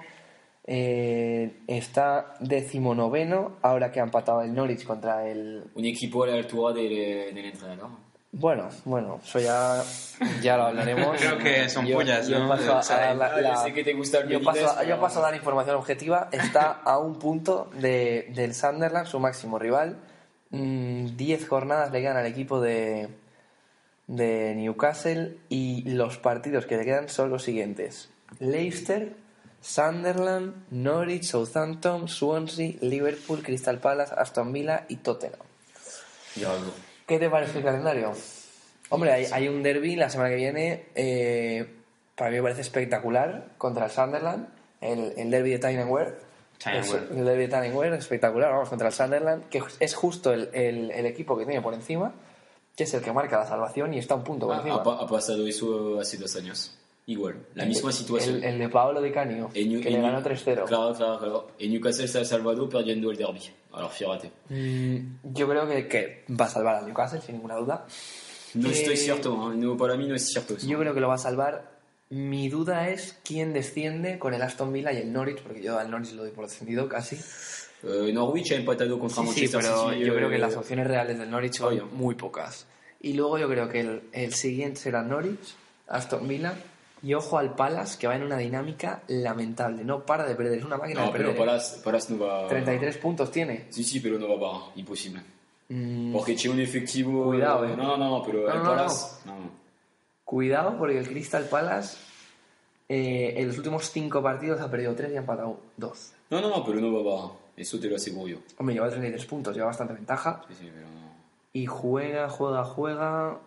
Eh, 0.64 1.58
está 1.66 2.34
decimonoveno, 2.40 3.56
ahora 3.62 3.90
que 3.90 4.00
ha 4.00 4.04
empatado 4.04 4.42
el 4.42 4.54
Norwich 4.54 4.84
contra 4.84 5.26
el... 5.28 5.64
Un 5.74 5.84
equipo 5.84 6.22
a 6.24 6.28
la 6.28 6.34
altura 6.34 6.72
del, 6.74 7.34
del 7.34 7.44
entrenador. 7.46 7.88
Bueno, 8.34 8.68
bueno, 8.86 9.20
eso 9.22 9.40
ya, 9.40 9.82
ya 10.40 10.56
lo 10.56 10.62
hablaremos. 10.64 11.16
Creo 11.20 11.36
que 11.38 11.68
son 11.68 11.84
Yo- 11.86 11.96
pollas, 11.96 12.28
yo 12.28 12.38
¿no? 12.38 12.48
paso 12.48 12.72
a- 12.74 12.78
O 12.78 12.82
sea, 12.82 13.10
a 13.10 13.14
la- 13.14 13.40
la- 13.40 13.54
yo 13.56 13.62
sé 13.62 13.72
que 13.74 13.84
te 13.84 13.92
gusta 13.92 14.20
el 14.20 14.28
yo 14.28 14.42
paso, 14.42 14.60
yo 14.60 14.68
pero- 14.78 15.00
paso 15.00 15.18
a 15.18 15.22
dar 15.22 15.34
información 15.34 15.76
objetiva. 15.76 16.28
Está 16.32 16.70
a 16.70 16.98
un 16.98 17.18
punto 17.18 17.70
de, 17.78 18.30
del 18.34 18.54
Sunderland, 18.54 19.06
su 19.06 19.18
máximo 19.20 19.58
rival. 19.58 19.98
Mm, 20.50 21.16
Diez 21.16 21.46
jornadas 21.46 21.90
le 21.92 22.00
quedan 22.00 22.16
al 22.16 22.26
equipo 22.26 22.60
de, 22.60 23.08
de 24.06 24.54
Newcastle 24.54 25.36
y 25.50 25.90
los 25.90 26.16
partidos 26.18 26.64
que 26.66 26.76
le 26.78 26.84
quedan 26.84 27.08
son 27.10 27.28
los 27.30 27.42
siguientes. 27.42 28.08
Leicester, 28.38 29.12
Sunderland, 29.62 30.66
Norwich, 30.70 31.24
Southampton, 31.24 32.08
Swansea, 32.08 32.74
Liverpool, 32.80 33.42
Crystal 33.42 33.78
Palace, 33.78 34.12
Aston 34.16 34.52
Villa 34.52 34.84
y 34.88 34.96
Tottenham. 34.96 35.40
Algo. 36.36 36.72
¿Qué 37.06 37.18
te 37.18 37.30
parece 37.30 37.58
el 37.58 37.64
calendario? 37.64 38.12
Hombre, 38.90 39.12
hay, 39.12 39.26
hay 39.32 39.48
un 39.48 39.62
derby 39.62 39.96
la 39.96 40.10
semana 40.10 40.30
que 40.30 40.36
viene, 40.36 40.86
eh, 40.94 41.66
para 42.16 42.30
mí 42.30 42.36
me 42.36 42.42
parece 42.42 42.60
espectacular, 42.62 43.48
contra 43.58 43.86
el 43.86 43.90
Sunderland, 43.90 44.48
el, 44.80 45.12
el 45.16 45.30
derby 45.30 45.50
de. 45.50 45.58
Tyneware. 45.58 46.18
El 46.64 47.24
derby 47.24 47.46
de 47.46 47.48
Tyneware, 47.48 47.94
espectacular, 47.94 48.50
vamos, 48.52 48.68
contra 48.68 48.88
el 48.88 48.94
Sunderland, 48.94 49.48
que 49.48 49.62
es 49.80 49.94
justo 49.94 50.32
el, 50.32 50.48
el- 50.52 50.90
el 50.90 51.06
equipo 51.06 51.36
que 51.36 51.44
tiene 51.44 51.60
por 51.62 51.74
encima, 51.74 52.12
que 52.76 52.84
es 52.84 52.94
el 52.94 53.02
que 53.02 53.12
marca 53.12 53.38
la 53.38 53.46
salvación 53.46 53.92
y 53.94 53.98
está 53.98 54.14
un 54.14 54.24
punto 54.24 54.46
por 54.46 54.56
Ha, 54.56 54.58
encima. 54.58 54.76
ha 54.76 55.02
ha 55.02 55.06
pasado 55.06 55.46
eso 55.46 55.98
hace 56.00 56.16
dos 56.18 56.34
años. 56.36 56.76
Igual, 57.06 57.34
la 57.54 57.64
misma 57.66 57.90
situación. 57.90 58.36
El, 58.36 58.44
el 58.44 58.58
de 58.60 58.68
Paolo 58.68 59.02
Di 59.02 59.10
Canio, 59.10 59.50
En 59.54 59.80
que 59.82 59.88
en 59.88 59.94
le 59.94 60.00
ganó 60.00 60.22
3-0. 60.22 60.64
Claro, 60.66 60.94
claro, 60.94 61.18
claro. 61.18 61.48
En 61.58 61.72
Newcastle 61.72 62.06
se 62.06 62.20
ha 62.20 62.24
salvado 62.24 62.68
perdiendo 62.68 63.10
el 63.10 63.16
derby. 63.16 63.40
Alors, 63.72 63.92
fíjate. 63.92 64.30
Mm, 64.50 65.32
yo 65.34 65.48
creo 65.48 65.66
que, 65.68 65.88
que 65.88 66.24
va 66.40 66.44
a 66.44 66.48
salvar 66.48 66.76
al 66.76 66.86
Newcastle, 66.86 67.20
sin 67.20 67.34
ninguna 67.36 67.56
duda. 67.56 67.86
No 68.54 68.68
Eh, 68.68 68.72
estoy 68.72 68.96
cierto, 68.96 69.52
¿eh? 69.52 69.56
no, 69.56 69.76
para 69.76 69.96
mí 69.96 70.06
no 70.06 70.14
es 70.14 70.26
cierto. 70.28 70.54
eso. 70.56 70.66
Yo 70.66 70.78
creo 70.78 70.94
que 70.94 71.00
lo 71.00 71.08
va 71.08 71.14
a 71.14 71.18
salvar. 71.18 71.72
Mi 72.10 72.48
duda 72.50 72.88
es 72.90 73.18
quién 73.24 73.52
desciende 73.52 74.18
con 74.18 74.34
el 74.34 74.42
Aston 74.42 74.72
Villa 74.72 74.92
y 74.92 74.98
el 74.98 75.12
Norwich, 75.12 75.40
porque 75.42 75.62
yo 75.62 75.78
al 75.78 75.90
Norwich 75.90 76.12
lo 76.12 76.22
doy 76.22 76.30
por 76.30 76.44
descendido 76.46 76.86
casi. 76.88 77.16
Eh, 77.82 78.12
Norwich 78.12 78.52
ha 78.52 78.56
empatado 78.56 78.96
contra 78.98 79.16
Sí, 79.16 79.22
sí, 79.22 79.26
Manchester 79.28 79.60
pero 79.62 79.90
City. 79.90 80.04
yo 80.04 80.12
eh, 80.12 80.16
creo 80.16 80.30
que 80.30 80.38
las 80.38 80.54
opciones 80.56 80.86
reales 80.86 81.18
del 81.18 81.30
Norwich 81.30 81.54
son 81.54 81.68
Obvio. 81.72 81.86
muy 81.86 82.14
pocas. 82.14 82.66
Y 83.00 83.14
luego 83.14 83.38
yo 83.38 83.48
creo 83.48 83.68
que 83.68 83.80
el, 83.80 84.02
el 84.12 84.32
siguiente 84.34 84.78
será 84.78 85.02
Norwich, 85.02 85.54
Aston 85.88 86.28
Villa 86.28 86.54
y 87.02 87.14
ojo 87.14 87.38
al 87.38 87.54
Palace, 87.54 87.98
que 87.98 88.06
va 88.06 88.14
en 88.16 88.22
una 88.22 88.36
dinámica 88.38 89.02
lamentable. 89.08 89.84
No 89.84 90.04
para 90.06 90.24
de 90.24 90.34
perder, 90.34 90.58
es 90.58 90.64
una 90.64 90.76
máquina 90.76 91.00
No, 91.00 91.06
de 91.06 91.12
pero 91.12 91.24
perder. 91.30 91.36
¿eh? 91.36 91.46
Palace, 91.46 91.80
Palace 91.82 92.12
no 92.14 92.24
va. 92.24 92.46
33 92.48 92.96
puntos 92.98 93.30
tiene. 93.30 93.66
Sí, 93.70 93.82
sí, 93.84 94.00
pero 94.00 94.18
no 94.18 94.28
va 94.28 94.36
a 94.36 94.52
parar. 94.52 94.68
Imposible. 94.76 95.20
Mm, 95.68 96.12
Porque 96.12 96.34
tiene 96.34 96.54
un 96.56 96.60
efectivo. 96.60 97.24
Cuidado, 97.26 97.64
eh. 97.66 97.76
No, 97.76 97.96
no, 97.96 98.22
pero 98.24 98.42
No, 98.48 98.52
el 98.54 98.58
no, 98.58 98.64
Palace. 98.64 99.16
Cuidado 100.24 100.78
porque 100.78 100.98
el 100.98 101.08
Crystal 101.08 101.44
Palace 101.44 101.96
eh, 102.88 103.34
en 103.36 103.48
los 103.48 103.56
últimos 103.58 103.90
5 103.90 104.22
partidos 104.22 104.60
ha 104.60 104.70
perdido 104.70 104.94
3 104.94 105.12
y 105.12 105.16
ha 105.16 105.20
empatado 105.20 105.60
2. 105.76 106.12
No, 106.30 106.40
no, 106.40 106.48
no, 106.48 106.64
pero 106.64 106.80
no 106.80 106.92
va 106.92 107.00
a 107.00 107.16
parar. 107.16 107.38
Eso 107.56 107.78
te 107.78 107.88
lo 107.88 107.96
aseguro 107.96 108.28
yo. 108.28 108.38
Hombre, 108.58 108.74
lleva 108.74 108.88
33 108.88 109.26
puntos, 109.26 109.54
lleva 109.54 109.66
bastante 109.66 109.92
ventaja. 109.94 110.42
Sí, 110.48 110.54
sí, 110.60 110.70
pero 110.74 110.86
no. 110.88 111.12
Y 111.52 111.66
juega, 111.66 112.28
juega, 112.30 112.64
juega. 112.64 113.38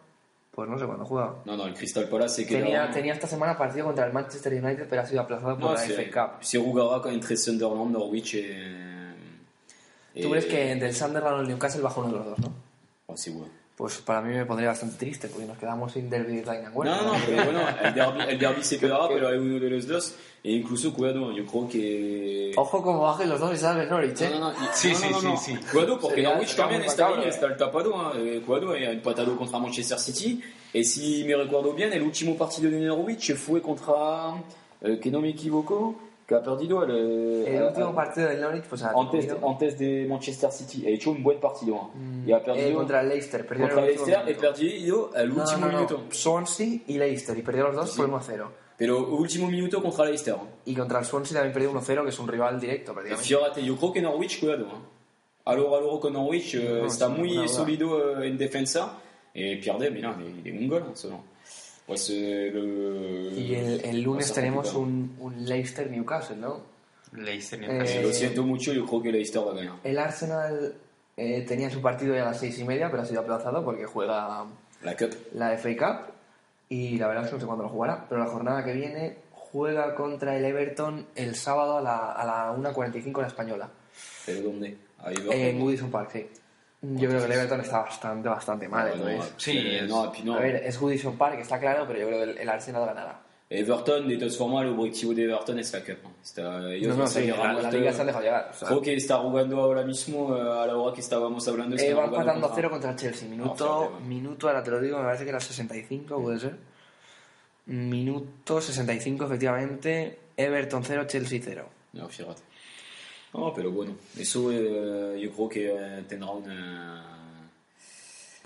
Pues 0.56 0.70
no 0.70 0.80
sé 0.80 0.86
cuándo 0.86 1.04
juega. 1.06 1.36
No, 1.44 1.58
no, 1.58 1.65
el 1.65 1.74
Crystal 1.74 2.08
Palace 2.08 2.44
se 2.44 2.48
queda. 2.48 2.60
Tenía, 2.63 2.89
tenía 2.91 3.13
esta 3.13 3.28
semana 3.28 3.58
partido 3.58 3.88
contra 3.88 4.06
el 4.06 4.13
Manchester 4.13 4.54
United, 4.54 4.88
pero 4.89 5.02
ha 5.02 5.06
sido 5.06 5.20
aplazado 5.22 5.56
por 5.58 5.65
No, 5.65 5.74
la 5.74 5.80
se, 5.80 5.94
FA 5.94 6.32
Cup. 6.38 6.44
se 6.44 6.58
jugará 6.58 7.12
entre 7.12 7.36
Sunderland, 7.36 7.91
Norwich 7.91 8.36
y. 8.36 10.22
¿Tú 10.22 10.30
crees 10.32 10.46
que 10.46 10.76
del 10.76 10.96
Sunderland 10.96 11.38
o 11.38 11.41
el 11.41 11.48
Newcastle 11.50 11.82
baja 11.82 12.00
uno 12.00 12.10
de 12.13 12.18
los 12.20 12.26
dos, 12.28 12.39
no? 12.39 12.54
Oh, 13.08 13.18
seguro. 13.18 13.50
Pues 13.78 13.98
para 13.98 14.22
mí 14.22 14.34
me 14.34 14.46
pondría 14.46 14.70
bastante 14.70 14.96
triste, 14.98 15.28
porque 15.28 15.46
nos 15.46 15.58
quedamos 15.58 15.92
sin 15.92 16.10
derby 16.10 16.38
de 16.38 16.42
Tyneware. 16.44 16.90
No, 16.90 16.96
no, 17.02 17.14
no, 17.14 17.20
pero 17.26 17.44
bueno, 17.44 17.60
el 17.84 17.94
derby, 17.94 18.20
el 18.30 18.40
derby 18.40 18.64
se 18.64 18.80
quedará, 18.80 19.08
pero 19.10 19.28
hay 19.28 19.38
uno 19.38 19.60
de 19.60 19.70
los 19.70 19.86
dos. 19.88 20.16
E 20.44 20.52
incluso, 20.52 20.94
cuidado, 20.94 21.32
yo 21.34 21.46
creo 21.46 21.68
que. 21.68 22.52
Ojo 22.56 22.82
como 22.82 23.02
bajen 23.02 23.28
los 23.28 23.40
dos 23.40 23.54
y 23.54 23.58
salve 23.58 23.84
el 23.84 23.90
Norwich, 23.90 24.22
¿eh? 24.22 24.30
No, 24.32 24.40
no, 24.40 24.52
no, 24.54 24.64
y- 24.64 24.68
Sí, 24.74 24.92
no, 24.92 24.98
sí, 24.98 25.08
no, 25.12 25.20
sí, 25.20 25.26
no. 25.28 25.38
sí. 25.38 25.56
Cuidado, 25.72 26.00
porque 26.00 26.16
Sería- 26.16 26.30
Norwich 26.30 26.48
sería 26.50 26.64
también 26.64 26.82
está 26.84 27.08
ahí, 27.08 27.24
eh. 27.26 27.28
está 27.30 27.46
el 27.48 27.58
tapado. 27.58 28.14
¿eh? 28.16 28.42
Cuidado, 28.46 28.72
ha 28.72 28.78
empatado 28.78 29.36
contra 29.38 29.60
Manchester 29.60 30.00
City. 30.00 30.42
Y 30.72 30.84
si 30.86 31.24
me 31.26 31.36
recuerdo 31.36 31.74
bien, 31.74 31.92
el 31.92 32.02
último 32.04 32.38
partido 32.38 32.70
de 32.72 32.80
Norwich 32.80 33.34
fue 33.36 33.62
contra. 33.62 33.94
eh, 34.82 35.00
que 35.02 35.10
no 35.12 35.20
me 35.20 35.30
equivoco, 35.30 35.96
que 36.26 36.34
ha 36.36 36.42
perdido 36.42 36.84
el. 36.84 36.92
El 36.92 37.56
eh, 37.56 37.68
último 37.68 37.94
partido 37.94 38.28
del 38.30 38.42
Norwich, 38.42 38.64
pues 38.68 38.82
antes, 38.84 39.26
perdido. 39.28 39.50
antes 39.50 39.78
de 39.78 40.06
Manchester 40.10 40.52
City. 40.52 40.86
Ha 40.88 40.90
hecho 40.90 41.12
un 41.12 41.21
buen 41.23 41.40
partido. 41.40 41.76
¿eh? 41.96 42.23
Y 42.28 42.32
ha 42.32 42.38
Eh, 42.38 42.42
perdido. 42.44 42.73
contra 42.78 43.02
el 43.02 43.10
Leicester, 43.10 43.46
perdió 43.46 43.65
contra 43.67 43.82
el 43.84 43.88
Leicester, 43.90 44.13
he 44.21 44.26
minuto. 44.26 44.42
perdido 44.42 45.12
el 45.15 45.30
No, 45.30 45.36
último 45.42 45.60
no, 45.60 45.67
no, 45.67 45.73
minuto. 45.78 46.04
Swansea 46.10 46.80
y 46.88 46.98
Leicester, 46.98 47.38
y 47.38 47.42
perdió 47.42 47.65
los 47.67 47.76
dos 47.76 47.96
por 47.96 48.08
1-0. 48.10 48.48
Pero 48.78 49.08
último 49.08 49.48
minuto 49.50 49.82
contra 49.82 50.06
Leicester. 50.06 50.36
Y 50.65 50.73
contra 50.76 51.00
el 51.00 51.06
Swansea 51.06 51.36
también 51.36 51.54
perdió 51.54 51.71
1-0, 51.71 52.04
que 52.04 52.10
es 52.10 52.19
un 52.19 52.28
rival 52.28 52.60
directo, 52.60 52.94
prácticamente. 52.94 53.28
Fíjate, 53.36 53.63
yo 53.63 53.78
creo 53.78 53.94
que 53.94 54.02
Norwich, 54.02 54.40
cuidado. 54.40 54.63
¿eh? 54.65 54.96
Algo, 55.46 55.78
algo 55.78 56.00
con 56.00 56.12
Norwich 56.13 56.56
eh, 56.56 56.80
No, 56.82 56.88
está 56.88 57.08
muy 57.08 57.48
sólido 57.48 58.19
eh, 58.23 58.28
en 58.28 58.38
defensa 58.38 58.98
y 59.34 59.58
pierde, 59.58 59.92
mira, 59.92 60.13
de, 60.15 60.42
de 60.42 60.52
un 60.58 60.67
gol. 60.67 60.86
Solo. 60.96 61.19
Pues 61.86 62.10
eh, 62.10 62.50
lo- 62.54 63.31
Y 63.40 63.56
el, 63.56 63.86
el 63.86 64.02
lunes 64.02 64.33
tenemos 64.33 64.73
un, 64.73 65.15
un 65.19 65.46
Leicester-Newcastle, 65.46 66.38
¿no? 66.38 66.62
Leicester 67.13 67.63
Eh, 67.63 67.67
Newcastle. 67.67 68.02
Lo 68.04 68.12
siento 68.13 68.44
mucho, 68.44 68.73
yo 68.73 68.86
creo 68.86 69.02
que 69.04 69.12
Leicester 69.12 69.42
va 69.46 69.52
a 69.52 69.56
ganar. 69.56 69.75
El 69.83 70.00
Arsenal 70.00 70.73
eh, 71.17 71.46
tenía 71.48 71.69
su 71.69 71.81
partido 71.81 72.15
ya 72.15 72.23
a 72.23 72.25
las 72.31 72.40
seis 72.40 72.58
y 72.60 72.63
media, 72.63 72.90
pero 72.90 73.04
ha 73.04 73.06
sido 73.06 73.21
aplazado 73.21 73.63
porque 73.63 73.86
juega 73.86 74.46
La 74.83 74.98
Cup. 74.98 75.12
la 75.33 75.52
FA 75.58 75.69
Cup 75.77 76.13
y 76.69 76.98
la 76.98 77.08
verdad 77.08 77.23
es 77.25 77.29
que 77.29 77.36
no 77.36 77.40
sé 77.42 77.46
cuándo 77.46 77.63
lo 77.63 77.69
jugará, 77.69 78.06
pero 78.10 78.23
la 78.23 78.29
jornada 78.31 78.63
que 78.65 78.73
viene 78.73 79.17
juega 79.31 79.94
contra 79.96 80.36
el 80.36 80.44
Everton 80.44 81.06
el 81.15 81.36
sábado 81.36 81.77
a 81.77 81.81
la, 81.81 82.12
a 82.13 82.25
la 82.25 82.58
1.45 82.58 83.21
la 83.21 83.27
española. 83.27 83.69
¿Pero 84.25 84.42
dónde? 84.42 84.75
Ahí 85.00 85.15
En 85.31 85.60
Goodison 85.60 85.92
Park, 85.92 86.10
sí. 86.13 86.27
Yo 86.82 87.10
creo 87.10 87.19
que 87.19 87.26
el 87.26 87.32
Everton 87.32 87.62
está 87.62 87.80
bastante, 87.82 88.30
bastante 88.30 88.67
mal. 88.67 88.88
No, 88.98 89.10
entonces. 89.10 89.34
Sí, 89.38 89.58
eh, 89.58 89.80
es- 89.84 89.90
no, 89.90 90.12
non. 90.23 90.38
A 90.38 90.40
ver, 90.40 90.56
es 90.58 90.80
Goodison 90.80 91.17
Park, 91.17 91.40
está 91.40 91.60
claro, 91.60 91.86
pero 91.88 92.00
yo 92.00 92.08
creo 92.08 92.26
que 92.36 92.42
el, 92.42 92.50
Arsenal 92.50 92.86
ganará. 92.86 93.21
Everton, 93.50 94.08
de 94.08 94.17
todas 94.17 94.38
formas, 94.38 94.65
el 94.65 94.71
objetivo 94.71 95.13
de 95.13 95.23
Everton 95.23 95.60
es 95.60 95.71
la 95.73 95.80
Cup. 95.82 95.98
¿no? 96.04 96.12
Está, 96.23 96.71
ellos 96.73 96.90
No, 96.90 96.94
no, 96.96 97.00
van 97.04 97.08
sí, 97.12 97.28
la, 97.28 97.54
la 97.54 97.71
liga 97.71 97.94
se 97.94 98.02
han 98.02 98.08
dejado 98.08 98.23
llegar. 98.23 98.50
o 98.52 98.54
sea, 98.58 98.67
Creo 98.67 98.82
que 98.82 98.96
está 98.96 99.17
jugando 99.17 99.62
ahora 99.62 99.84
mismo, 99.84 100.36
eh, 100.36 100.42
a 100.42 100.65
la 100.67 100.76
hora 100.78 100.94
que 100.94 101.02
estábamos 101.02 101.48
hablando. 101.48 101.76
eh, 101.76 101.80
está 101.80 101.96
va 101.96 102.08
jugando 102.08 102.21
empatando 102.21 102.48
a 102.48 102.56
cero 102.56 102.69
contra 102.71 102.90
el 102.92 102.96
Chelsea. 102.98 103.30
Minuto, 103.30 103.54
fíjate, 103.56 103.92
bueno. 103.94 104.00
minuto, 104.08 104.48
ahora 104.48 104.63
te 104.63 104.71
lo 104.71 104.82
digo, 104.82 104.98
me 104.98 105.04
parece 105.06 105.23
que 105.23 105.30
era 105.30 105.40
65, 105.40 106.21
puede 106.21 106.40
ser. 106.40 106.56
Minuto 107.67 108.62
65, 108.62 109.26
efectivamente. 109.26 110.19
Everton 110.38 110.84
0, 110.84 111.06
Chelsea 111.08 111.40
0. 111.44 111.67
No, 111.94 112.08
fíjate. 112.10 112.42
No, 113.38 113.54
pero 113.54 113.71
bueno, 113.71 113.94
eso 114.17 114.52
eh, 114.52 115.19
yo 115.21 115.31
creo 115.31 115.50
que 115.50 115.75
eh, 115.75 116.04
tendrá 116.08 116.29
una... 116.31 117.02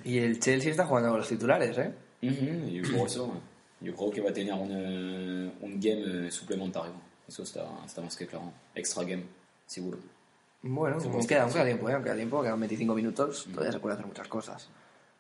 Y 0.03 0.17
el 0.19 0.39
Chelsea 0.39 0.71
está 0.71 0.85
jugando 0.85 1.09
con 1.09 1.19
los 1.19 1.27
titulares, 1.27 1.77
¿eh? 1.77 1.93
Ujú, 2.23 2.67
yo 2.69 2.97
por 2.97 3.07
eso, 3.07 3.33
yo 3.81 3.95
creo 3.95 4.11
que 4.11 4.21
va 4.21 4.29
a 4.29 4.33
tener 4.33 4.53
una- 4.53 5.51
un 5.61 5.79
game 5.79 6.27
eh, 6.27 6.31
suplementario. 6.31 6.93
Eso 7.27 7.43
está, 7.43 7.65
está 7.85 8.01
más 8.01 8.15
que 8.15 8.25
claro. 8.25 8.51
Extra 8.73 9.03
game, 9.03 9.23
seguro. 9.67 9.97
Bueno, 10.61 10.97
aún 11.01 11.27
queda, 11.27 11.47
queda 11.47 11.65
tiempo, 11.65 11.89
¿eh? 11.89 11.97
Queda 12.03 12.15
tiempo, 12.15 12.41
quedan 12.41 12.59
25 12.59 12.95
minutos, 12.95 13.47
todavía 13.53 13.71
se 13.71 13.79
pueden 13.79 13.97
hacer 13.97 14.07
muchas 14.07 14.27
cosas. 14.27 14.67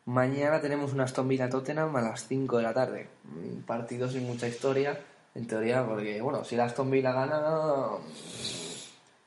Mañana 0.05 0.59
tenemos 0.59 0.91
un 0.93 1.01
Aston 1.01 1.27
Villa 1.27 1.49
Tottenham 1.49 1.95
a 1.95 2.01
las 2.01 2.27
5 2.27 2.57
de 2.57 2.63
la 2.63 2.73
tarde. 2.73 3.07
Un 3.35 3.61
partido 3.63 4.09
sin 4.09 4.25
mucha 4.25 4.47
historia, 4.47 4.99
en 5.35 5.45
teoría, 5.45 5.85
porque, 5.85 6.19
bueno, 6.21 6.43
si 6.43 6.55
el 6.55 6.61
Aston 6.61 6.89
Villa 6.89 7.11
gana, 7.13 7.41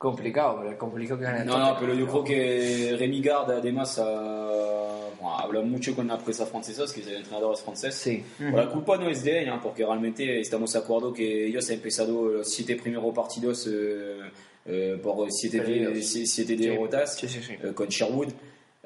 complicado, 0.03 0.57
pero 0.59 0.71
es 0.71 0.77
complicado 0.77 1.19
que 1.21 1.25
el 1.25 1.45
No, 1.45 1.57
no, 1.57 1.69
Tottenham. 1.69 1.77
pero 1.79 1.93
yo 1.93 2.07
creo 2.07 2.23
que 2.25 2.95
Rémi 2.99 3.21
Gard 3.21 3.51
además 3.51 3.97
ah, 4.03 5.07
bueno, 5.19 5.39
habla 5.39 5.61
mucho 5.61 5.95
con 5.95 6.07
la 6.07 6.17
prensa 6.17 6.45
francesa, 6.45 6.83
que 6.93 6.99
es 6.99 7.07
el 7.07 7.15
entrenador 7.17 7.55
francés. 7.57 7.95
Sí. 7.95 8.21
La 8.39 8.69
culpa 8.69 8.97
no 8.97 9.09
es 9.09 9.23
de 9.23 9.39
él, 9.39 9.47
¿no? 9.47 9.61
porque 9.61 9.85
realmente 9.85 10.41
estamos 10.41 10.73
de 10.73 10.79
acuerdo 10.79 11.13
que 11.13 11.47
ellos 11.47 11.65
han 11.69 11.75
empezado 11.75 12.27
los 12.27 12.49
siete 12.49 12.75
primeros 12.75 13.15
partidos 13.15 13.65
eh, 13.71 14.19
eh, 14.65 14.99
por 15.01 15.31
siete, 15.31 16.01
siete, 16.03 16.57
derrotas 16.57 17.15
Sí, 17.15 17.29
sí, 17.29 17.41
sí. 17.41 17.53
eh, 17.53 17.71
con 17.73 17.87
Sherwood. 17.87 18.29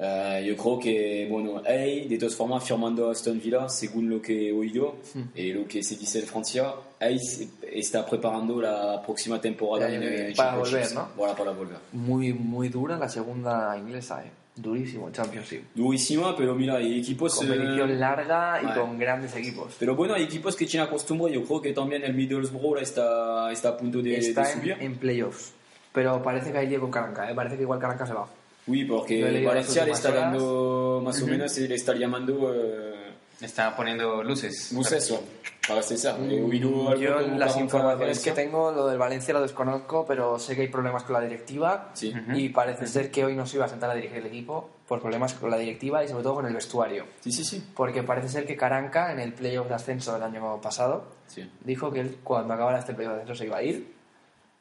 Eh, 0.00 0.44
yo 0.46 0.56
creo 0.56 0.78
que, 0.78 1.26
bueno, 1.28 1.60
él, 1.66 2.08
de 2.08 2.18
todas 2.18 2.36
formas, 2.36 2.62
firmando 2.62 3.08
a 3.08 3.12
Aston 3.12 3.40
Villa, 3.40 3.68
según 3.68 4.08
lo 4.08 4.22
que 4.22 4.48
he 4.48 4.52
oído 4.52 4.94
Hmm. 5.14 5.22
y 5.34 5.52
lo 5.52 5.66
que 5.66 5.82
se 5.82 5.96
dice 5.96 6.20
en 6.20 6.26
Francia, 6.26 6.72
se- 7.00 7.48
está 7.72 8.06
preparando 8.06 8.60
la 8.60 9.02
próxima 9.04 9.40
temporada 9.40 9.92
en 9.92 10.02
el 10.02 10.08
viene, 10.08 10.34
para 10.36 10.56
volver, 10.56 10.92
¿no? 10.94 11.08
Voilà, 11.16 11.34
para 11.34 11.50
volver. 11.50 11.78
Muy, 11.92 12.32
muy 12.32 12.68
dura 12.68 12.96
la 12.96 13.08
segunda 13.08 13.76
inglesa, 13.76 14.22
¿eh? 14.24 14.30
Durísimo, 14.54 15.10
Championship. 15.10 15.62
Durísima, 15.74 16.36
pero 16.36 16.54
mira, 16.54 16.76
hay 16.76 16.98
equipos... 17.00 17.34
Competición 17.36 17.90
eh, 17.90 17.94
larga 17.96 18.60
y 18.62 18.66
vale. 18.66 18.80
con 18.80 18.98
grandes 18.98 19.34
equipos. 19.36 19.74
pero 19.78 19.94
bueno, 19.94 20.14
hay 20.14 20.24
equipos 20.24 20.56
que 20.56 20.66
tienen 20.66 20.88
costumbre. 20.88 21.32
Yo 21.32 21.44
creo 21.44 21.60
que 21.62 21.72
también 21.72 22.02
el 22.04 22.12
Middlesbrough 22.14 22.78
está, 22.78 23.50
está 23.52 23.68
a 23.70 23.76
punto 23.76 24.02
de, 24.02 24.16
Está 24.16 24.42
de 24.42 24.52
en, 24.52 24.58
subir. 24.58 24.76
en 24.80 24.96
playoffs. 24.96 25.52
Pero 25.92 26.20
parece 26.22 26.50
que 26.52 26.58
hay 26.58 26.68
lío 26.68 26.80
con 26.80 26.90
Caranca, 26.90 27.30
¿eh? 27.30 27.34
Parece 27.36 27.56
que 27.56 27.62
igual 27.62 27.78
Caranca 27.78 28.04
se 28.06 28.14
va. 28.14 28.28
He 28.68 28.86
porque 28.86 29.14
leído 29.14 29.28
en 29.28 29.44
las 29.44 29.54
Valencia 29.54 29.84
le 29.84 29.90
últimas 29.92 29.98
está 29.98 30.08
horas. 30.10 30.22
dando, 30.32 31.00
más 31.04 31.22
o 31.22 31.26
menos, 31.26 31.56
le 31.58 31.74
está 31.74 31.94
llamando 31.94 32.54
eh, 32.54 32.94
Está 33.40 33.76
poniendo 33.76 34.20
luces. 34.24 34.70
Buceso 34.72 35.22
para 35.68 35.80
César. 35.80 36.16
Algo 36.16 36.52
Yo 36.96 37.20
las 37.20 37.56
informaciones 37.56 38.18
que 38.18 38.32
tengo, 38.32 38.72
lo 38.72 38.88
del 38.88 38.98
Valencia 38.98 39.32
lo 39.32 39.40
desconozco, 39.42 40.04
pero 40.08 40.40
sé 40.40 40.56
que 40.56 40.62
hay 40.62 40.68
problemas 40.68 41.04
con 41.04 41.12
la 41.12 41.20
directiva 41.20 41.90
Sí. 41.94 42.12
y 42.34 42.48
parece 42.48 42.88
ser 42.88 43.12
que 43.12 43.24
hoy 43.24 43.36
no 43.36 43.46
se 43.46 43.56
iba 43.58 43.66
a 43.66 43.68
sentar 43.68 43.90
a 43.90 43.94
dirigir 43.94 44.18
el 44.18 44.26
equipo 44.26 44.70
por 44.88 45.00
problemas 45.00 45.34
con 45.34 45.50
la 45.52 45.58
directiva 45.58 46.02
y 46.02 46.08
sobre 46.08 46.24
todo 46.24 46.34
con 46.34 46.46
el 46.46 46.54
vestuario. 46.54 47.04
Sí, 47.20 47.30
sí, 47.30 47.44
sí. 47.44 47.62
Porque 47.76 48.02
parece 48.02 48.28
ser 48.28 48.44
que 48.44 48.56
Caranca, 48.56 49.12
en 49.12 49.20
el 49.20 49.32
playoff 49.34 49.68
de 49.68 49.74
ascenso 49.74 50.14
del 50.14 50.22
año 50.24 50.60
pasado, 50.60 51.04
sí. 51.28 51.48
dijo 51.62 51.92
que 51.92 52.00
él 52.00 52.16
cuando 52.24 52.54
acabara 52.54 52.80
este 52.80 52.94
playoff 52.94 53.14
de 53.14 53.20
ascenso 53.22 53.38
se 53.38 53.46
iba 53.46 53.58
a 53.58 53.62
ir 53.62 53.97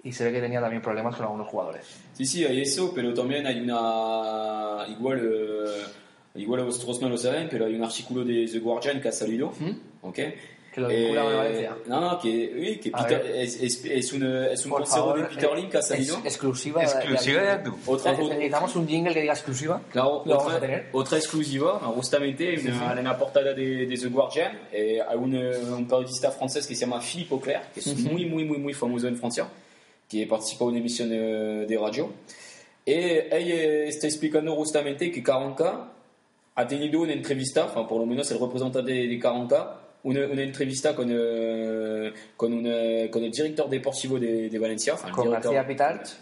y 0.03 0.11
se 0.11 0.25
ve 0.25 0.31
que 0.33 0.41
tenía 0.41 0.61
también 0.61 0.81
problemas 0.81 1.15
con 1.15 1.25
algunos 1.25 1.47
jugadores. 1.47 1.85
Sí, 2.13 2.25
sí, 2.25 2.45
hay 2.45 2.61
eso, 2.61 2.91
pero 2.93 3.13
también 3.13 3.45
hay 3.47 3.59
una. 3.61 4.85
Igual, 4.89 5.19
eh, 5.33 5.83
igual 6.35 6.63
vosotros 6.63 7.01
no 7.01 7.09
lo 7.09 7.17
saben, 7.17 7.47
pero 7.49 7.65
hay 7.65 7.75
un 7.75 7.83
artículo 7.83 8.23
de 8.23 8.47
The 8.51 8.59
Guardian 8.59 9.01
que 9.01 9.09
ha 9.09 9.11
salido. 9.11 9.53
¿Ok? 10.01 10.19
Que 10.73 10.81
lo 10.81 10.89
vincula 10.89 11.23
con 11.23 11.31
el 11.31 11.37
Valencia. 11.37 11.77
No, 11.87 12.01
no, 12.01 12.19
que, 12.19 12.51
oui, 12.55 12.77
que 12.79 12.91
A 12.93 13.03
Peter- 13.03 13.25
es, 13.35 13.59
es, 13.63 13.83
es 13.83 14.13
un, 14.13 14.23
es 14.45 14.63
un 14.63 14.71
consejo 14.73 14.97
favor, 15.07 15.21
de 15.27 15.35
Peter 15.35 15.49
eh, 15.51 15.55
Lim 15.55 15.69
que 15.71 15.77
ha 15.79 15.81
salido. 15.81 16.17
es 16.19 16.25
exclusiva. 16.25 16.81
de- 16.81 16.85
Exclusiva 16.87 17.41
de 17.41 17.49
Abdu. 17.49 17.77
Otra, 17.87 18.11
Eh, 18.13 18.17
Necesitamos 18.29 18.75
un 18.75 18.87
jingle 18.87 19.13
que 19.15 19.21
diga 19.21 19.33
exclusiva. 19.33 19.81
Claro, 19.91 20.21
Lo 20.23 20.35
vamos 20.37 20.43
a 20.43 20.47
otra, 20.57 20.59
tener. 20.59 20.89
otra 20.91 21.17
exclusiva, 21.17 21.79
justamente, 21.79 22.59
una, 22.63 22.93
en 22.93 23.03
la 23.05 23.17
portada 23.17 23.53
de, 23.55 23.87
de 23.87 23.97
The 23.97 24.07
Guardian, 24.07 24.59
eh, 24.71 24.99
hay 25.01 25.17
un, 25.17 25.35
eh, 25.35 25.57
un 25.75 25.87
periodista 25.87 26.29
francés 26.29 26.67
que 26.67 26.75
se 26.75 26.81
llama 26.81 27.01
Philippe 27.01 27.33
Auclair, 27.33 27.61
que 27.73 27.79
es 27.79 27.97
muy, 27.97 28.25
muy, 28.25 28.45
muy, 28.45 28.59
muy 28.59 28.73
famoso 28.75 29.07
en 29.07 29.17
Francia, 29.17 29.47
que 30.07 30.25
participa 30.27 30.65
a 30.65 30.67
una 30.69 30.77
emisión 30.79 31.09
de, 31.09 31.65
de 31.65 31.77
radio. 31.77 32.11
Él 32.85 33.27
eh, 33.31 33.87
está 33.87 34.07
explicando 34.07 34.55
justamente 34.55 35.11
que 35.11 35.21
Caranca 35.21 35.91
ha 36.55 36.67
tenido 36.67 37.01
una 37.01 37.13
entrevista, 37.13 37.65
enfin, 37.65 37.85
por 37.85 37.99
lo 37.99 38.05
menos 38.05 38.29
el 38.31 38.39
representante 38.39 38.91
de, 38.91 39.07
de 39.07 39.19
Caranca, 39.19 39.81
una, 40.03 40.25
una 40.25 40.41
entrevista 40.41 40.95
con, 40.95 41.07
eh, 41.11 42.13
con, 42.37 42.53
una- 42.53 43.11
con 43.11 43.23
el 43.25 43.31
director 43.31 43.69
deportivo 43.69 44.17
de, 44.17 44.49
de 44.49 44.59
Valencia, 44.59 44.93
enfin, 44.93 45.09
el 45.09 45.15
Con 45.15 45.31
García. 45.31 45.63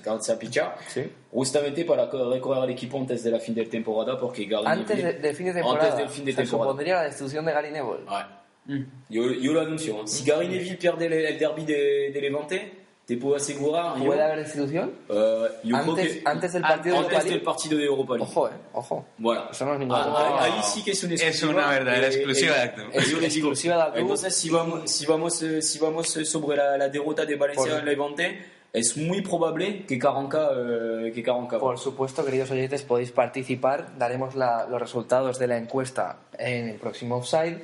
García 0.04 0.40
Pitarch, 0.40 0.80
Sí. 0.88 1.02
justamente 1.32 1.86
para 1.86 2.06
recorrer 2.10 2.64
al 2.64 2.70
equipo 2.72 2.98
antes 2.98 3.24
de 3.24 3.30
la 3.32 3.40
fin 3.40 3.54
de 3.54 3.66
temporada, 3.68 4.18
porque 4.20 4.46
Gary 4.46 4.64
Antes 4.66 5.04
de- 5.04 5.14
del 5.14 5.36
fin 5.36 5.46
de 5.48 5.54
temporada. 5.54 5.84
Antes 5.92 6.00
del 6.00 6.10
fin 6.10 6.26
de 6.26 6.32
o 6.32 6.36
sea, 6.36 6.44
temporada. 6.44 6.70
supondría 6.72 6.96
la 6.96 7.04
destrucción 7.04 7.46
de 7.46 7.52
Gary 7.52 7.72
Neville. 7.72 8.04
Ouais. 8.10 8.84
Yo, 9.10 9.32
yo 9.34 9.54
lo 9.54 9.62
anuncio. 9.62 9.98
¿eh? 10.00 10.08
Si 10.08 10.28
Gary 10.28 10.48
Neville 10.48 10.78
pierde 10.78 11.06
el, 11.06 11.14
el 11.14 11.38
derby 11.38 11.66
de, 11.66 12.10
de 12.12 12.22
Levante, 12.22 12.72
te 13.06 13.18
puedo 13.18 13.36
asegurar. 13.36 13.98
yo, 14.00 14.06
¿Puede 14.06 14.24
haber 14.24 14.40
destitución? 14.40 14.92
eh, 15.10 15.48
yo 15.64 15.78
creo 15.78 15.78
Antes, 15.92 16.14
que 16.18 16.22
antes 16.26 16.54
del 16.54 16.62
partido 16.64 16.84
de 16.96 17.00
antes 17.00 17.12
Europa 17.14 17.24
del 17.24 17.30
League. 17.34 17.46
partido 17.46 17.78
de 17.78 17.86
Europa 17.86 18.14
League. 18.18 18.32
Ojo, 18.32 18.48
eh, 18.48 18.52
ojo. 18.74 19.06
Voilà. 19.20 19.48
Eso 19.52 19.66
no 19.66 19.74
es 19.74 19.80
ninguna 19.80 20.02
Ah, 20.04 20.38
ahí, 20.44 20.62
sí 20.64 20.84
que 20.84 20.92
es 20.92 21.04
una 21.04 21.14
Es 21.16 21.22
exclusiva. 21.22 21.62
una 21.62 21.70
verdadera 21.72 22.08
Eh, 22.08 22.10
exclusiva 22.10 22.56
eh, 22.64 22.74
de 22.76 22.84
eh, 22.84 22.90
Es 22.94 23.14
una 23.14 23.28
exclusiva 23.28 23.76
de 23.76 23.82
Actu. 23.84 24.00
Entonces, 24.00 24.36
si 24.36 24.50
vamos, 24.50 24.90
si 24.92 25.06
vamos, 25.06 25.42
eh, 25.44 25.62
si 25.62 25.80
vamos 25.80 26.08
sobre 26.08 26.58
la, 26.58 26.78
la 26.78 26.90
derrota 26.90 27.26
de 27.26 27.36
Valencia 27.36 27.78
en 27.80 27.86
Levante, 27.86 28.46
es 28.74 28.98
muy 28.98 29.22
probable 29.22 29.86
que 29.86 29.98
Caranca, 30.00 30.50
eh, 30.54 31.12
que 31.14 31.22
Caranca 31.24 31.60
Por 31.60 31.78
supuesto, 31.78 32.26
queridos 32.26 32.50
oyentes, 32.52 32.82
podéis 32.82 33.12
participar. 33.12 33.98
Daremos 33.98 34.36
la- 34.36 34.66
los 34.70 34.82
resultados 34.82 35.38
de 35.40 35.48
la 35.48 35.58
encuesta 35.58 36.18
en 36.38 36.70
el 36.70 36.76
próximo 36.78 37.18
offside. 37.18 37.60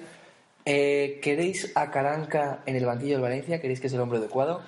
Eh, 0.64 1.20
¿Queréis 1.24 1.72
a 1.74 1.90
Caranca 1.90 2.60
en 2.68 2.76
el 2.76 2.86
banquillo 2.86 3.14
del 3.14 3.22
Valencia? 3.22 3.60
¿Queréis 3.60 3.80
que 3.82 3.88
es 3.88 3.94
el 3.94 4.00
hombre 4.00 4.20
adecuado? 4.20 4.62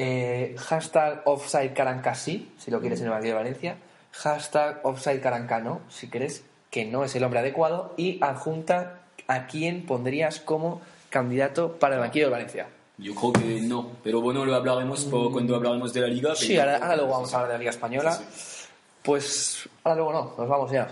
Eh, 0.00 0.54
hashtag 0.56 1.22
offside 1.24 1.72
Caranca 1.74 2.14
sí, 2.14 2.52
si 2.56 2.70
lo 2.70 2.80
quieres 2.80 3.00
en 3.00 3.06
el 3.06 3.10
banquillo 3.12 3.32
de 3.34 3.38
Valencia. 3.38 3.76
Hashtag 4.12 4.80
offside 4.84 5.20
Caranca 5.20 5.58
no, 5.58 5.80
si 5.88 6.08
crees 6.08 6.44
que 6.70 6.84
no 6.84 7.02
es 7.04 7.14
el 7.16 7.24
hombre 7.24 7.40
adecuado. 7.40 7.94
Y 7.96 8.22
adjunta 8.22 9.00
a 9.26 9.46
quién 9.46 9.84
pondrías 9.86 10.38
como 10.40 10.80
candidato 11.10 11.72
para 11.78 11.96
el 11.96 12.00
banquillo 12.00 12.26
del 12.26 12.32
Valencia. 12.32 12.66
Yo 12.98 13.14
creo 13.14 13.32
que 13.32 13.60
no, 13.60 13.90
pero 14.02 14.20
bueno, 14.20 14.44
lo 14.44 14.54
hablaremos 14.54 15.04
por- 15.04 15.32
cuando 15.32 15.56
hablaremos 15.56 15.92
de 15.92 16.00
la 16.00 16.06
liga. 16.08 16.34
Sí, 16.36 16.58
ahora, 16.58 16.76
ahora 16.76 16.96
luego 16.96 17.10
vamos 17.12 17.32
a 17.32 17.36
hablar 17.36 17.48
de 17.48 17.54
la 17.54 17.58
Liga 17.58 17.70
Española. 17.70 18.12
Sí, 18.12 18.66
Pues 19.02 19.68
ahora 19.84 19.96
luego 19.96 20.12
no, 20.12 20.34
nos 20.38 20.48
vamos 20.48 20.70
ya. 20.70 20.88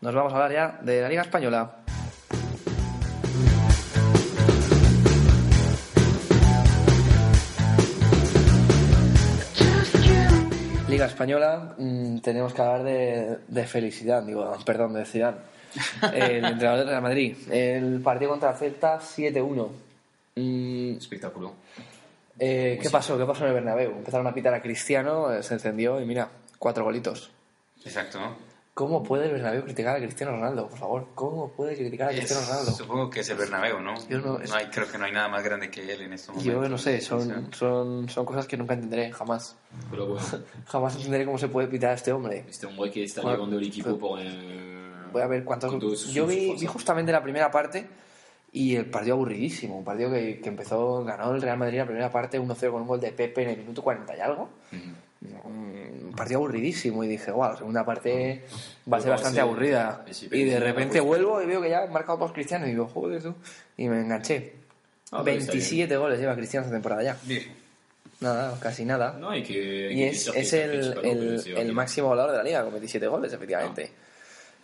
Nos 0.00 0.14
vamos 0.14 0.32
a 0.32 0.36
hablar 0.36 0.52
ya 0.52 0.78
de 0.82 1.00
la 1.02 1.08
Liga 1.08 1.22
Española. 1.22 1.76
Española, 11.14 11.74
mm, 11.78 12.18
tenemos 12.18 12.52
que 12.52 12.60
hablar 12.62 12.82
de, 12.84 13.38
de 13.48 13.66
felicidad, 13.66 14.22
digo, 14.22 14.56
perdón, 14.66 14.94
de 14.94 15.04
Zidane. 15.04 15.38
El 16.12 16.44
entrenador 16.44 16.78
del 16.80 16.88
Real 16.88 17.02
Madrid. 17.02 17.36
El 17.50 18.00
partido 18.00 18.30
contra 18.30 18.50
el 18.50 18.56
Celta 18.56 19.00
7-1. 19.00 19.68
Mm, 20.36 20.96
Espectáculo. 20.98 21.54
eh, 22.38 22.78
¿Qué 22.80 22.90
pasó? 22.90 23.16
¿Qué 23.18 23.24
pasó 23.24 23.42
en 23.44 23.48
el 23.48 23.54
Bernabéu? 23.54 23.90
Empezaron 23.92 24.26
a 24.26 24.34
pitar 24.34 24.52
a 24.54 24.60
Cristiano, 24.60 25.32
eh, 25.32 25.42
se 25.42 25.54
encendió 25.54 26.00
y 26.00 26.04
mira, 26.04 26.28
cuatro 26.58 26.84
golitos. 26.84 27.30
Exacto. 27.84 28.18
¿Cómo 28.74 29.04
puede 29.04 29.26
el 29.26 29.32
Bernabéu 29.34 29.62
criticar 29.62 29.94
a 29.96 30.00
Cristiano 30.00 30.32
Ronaldo? 30.32 30.68
Por 30.68 30.76
favor, 30.78 31.06
¿cómo 31.14 31.48
puede 31.52 31.76
criticar 31.76 32.08
a 32.08 32.10
Cristiano 32.10 32.42
Es- 32.42 32.48
Ronaldo? 32.48 32.72
supongo 32.72 33.08
que 33.08 33.20
es 33.20 33.28
el 33.30 33.36
Bernabéu, 33.38 33.78
¿no? 33.80 33.94
Yo 34.08 34.18
no- 34.18 34.40
es- 34.40 34.52
hay, 34.52 34.66
creo 34.66 34.90
que 34.90 34.98
no 34.98 35.04
hay 35.04 35.12
nada 35.12 35.28
más 35.28 35.44
grande 35.44 35.70
que 35.70 35.92
él 35.92 36.00
en 36.00 36.12
estos 36.12 36.34
momentos. 36.34 36.52
Yo 36.62 36.68
no 36.68 36.76
sé, 36.76 37.00
son, 37.00 37.52
son, 37.54 38.08
son 38.08 38.24
cosas 38.26 38.48
que 38.48 38.56
nunca 38.56 38.74
entenderé, 38.74 39.12
jamás. 39.12 39.56
Pero 39.92 40.08
bueno, 40.08 40.26
Jamás 40.66 40.96
entenderé 40.96 41.24
cómo 41.24 41.38
se 41.38 41.46
puede 41.46 41.68
pitar 41.68 41.90
a 41.90 41.94
este 41.94 42.10
hombre. 42.12 42.44
este 42.50 42.66
hombre 42.66 42.90
que 42.90 43.04
está 43.04 43.22
Bueno, 43.22 43.36
llevando 43.36 43.58
el 43.58 43.66
equipo 43.66 43.84
pero- 43.90 43.98
por. 43.98 44.18
eh, 44.20 44.90
Voy 45.12 45.22
a 45.22 45.26
ver 45.28 45.44
cuántos... 45.44 45.70
sus- 45.80 46.12
Yo 46.12 46.26
vi, 46.26 46.56
vi 46.58 46.66
justamente 46.66 47.12
la 47.12 47.22
primera 47.22 47.48
parte 47.52 47.86
Y 48.50 48.74
el 48.74 48.86
partido 48.86 49.14
aburridísimo, 49.14 49.78
un 49.78 49.84
partido 49.84 50.10
que, 50.10 50.40
que 50.40 50.48
empezó, 50.48 51.04
ganó 51.04 51.32
el 51.34 51.42
Real 51.42 51.58
Madrid 51.58 51.78
la 51.78 51.86
primera 51.86 52.10
parte 52.10 52.40
1-0 52.40 52.70
con 52.72 52.82
un 52.82 52.88
gol 52.88 53.00
de 53.00 53.12
Pepe 53.12 53.42
en 53.44 53.50
el 53.50 53.56
minuto 53.58 53.82
40 53.82 54.16
y 54.16 54.20
algo. 54.20 54.48
Un 55.44 56.12
partido 56.16 56.38
aburridísimo 56.38 57.02
y 57.04 57.08
dije, 57.08 57.30
wow, 57.30 57.50
la 57.52 57.56
segunda 57.56 57.84
parte 57.84 58.42
va 58.92 58.98
a 58.98 59.00
ser 59.00 59.10
bastante 59.10 59.40
aburrida. 59.40 60.04
Y 60.30 60.44
de 60.44 60.60
repente 60.60 61.00
vuelvo 61.00 61.42
y 61.42 61.46
veo 61.46 61.60
que 61.62 61.70
ya 61.70 61.82
han 61.84 61.92
marcado 61.92 62.18
dos 62.18 62.32
cristianos 62.32 62.68
y 62.68 62.72
digo, 62.72 62.86
joder 62.86 63.22
tú. 63.22 63.34
Y 63.76 63.88
me 63.88 64.00
enganché. 64.00 64.52
Ah, 65.10 65.22
pero 65.24 65.38
está 65.38 65.52
27 65.52 65.96
goles 65.96 66.18
lleva 66.18 66.34
Cristiano 66.36 66.64
esta 66.66 66.74
temporada 66.76 67.02
ya. 67.02 67.16
Nada, 68.20 68.58
casi 68.60 68.84
nada. 68.84 69.16
No, 69.18 69.30
hay 69.30 69.42
que. 69.42 69.92
Y 69.92 70.02
es, 70.04 70.28
es 70.28 70.52
el, 70.52 70.98
el- 71.56 71.72
máximo 71.72 72.08
goleador 72.08 72.32
de 72.32 72.38
la 72.38 72.44
liga, 72.44 72.62
con 72.62 72.72
27 72.72 73.06
goles, 73.06 73.32
efectivamente. 73.32 73.90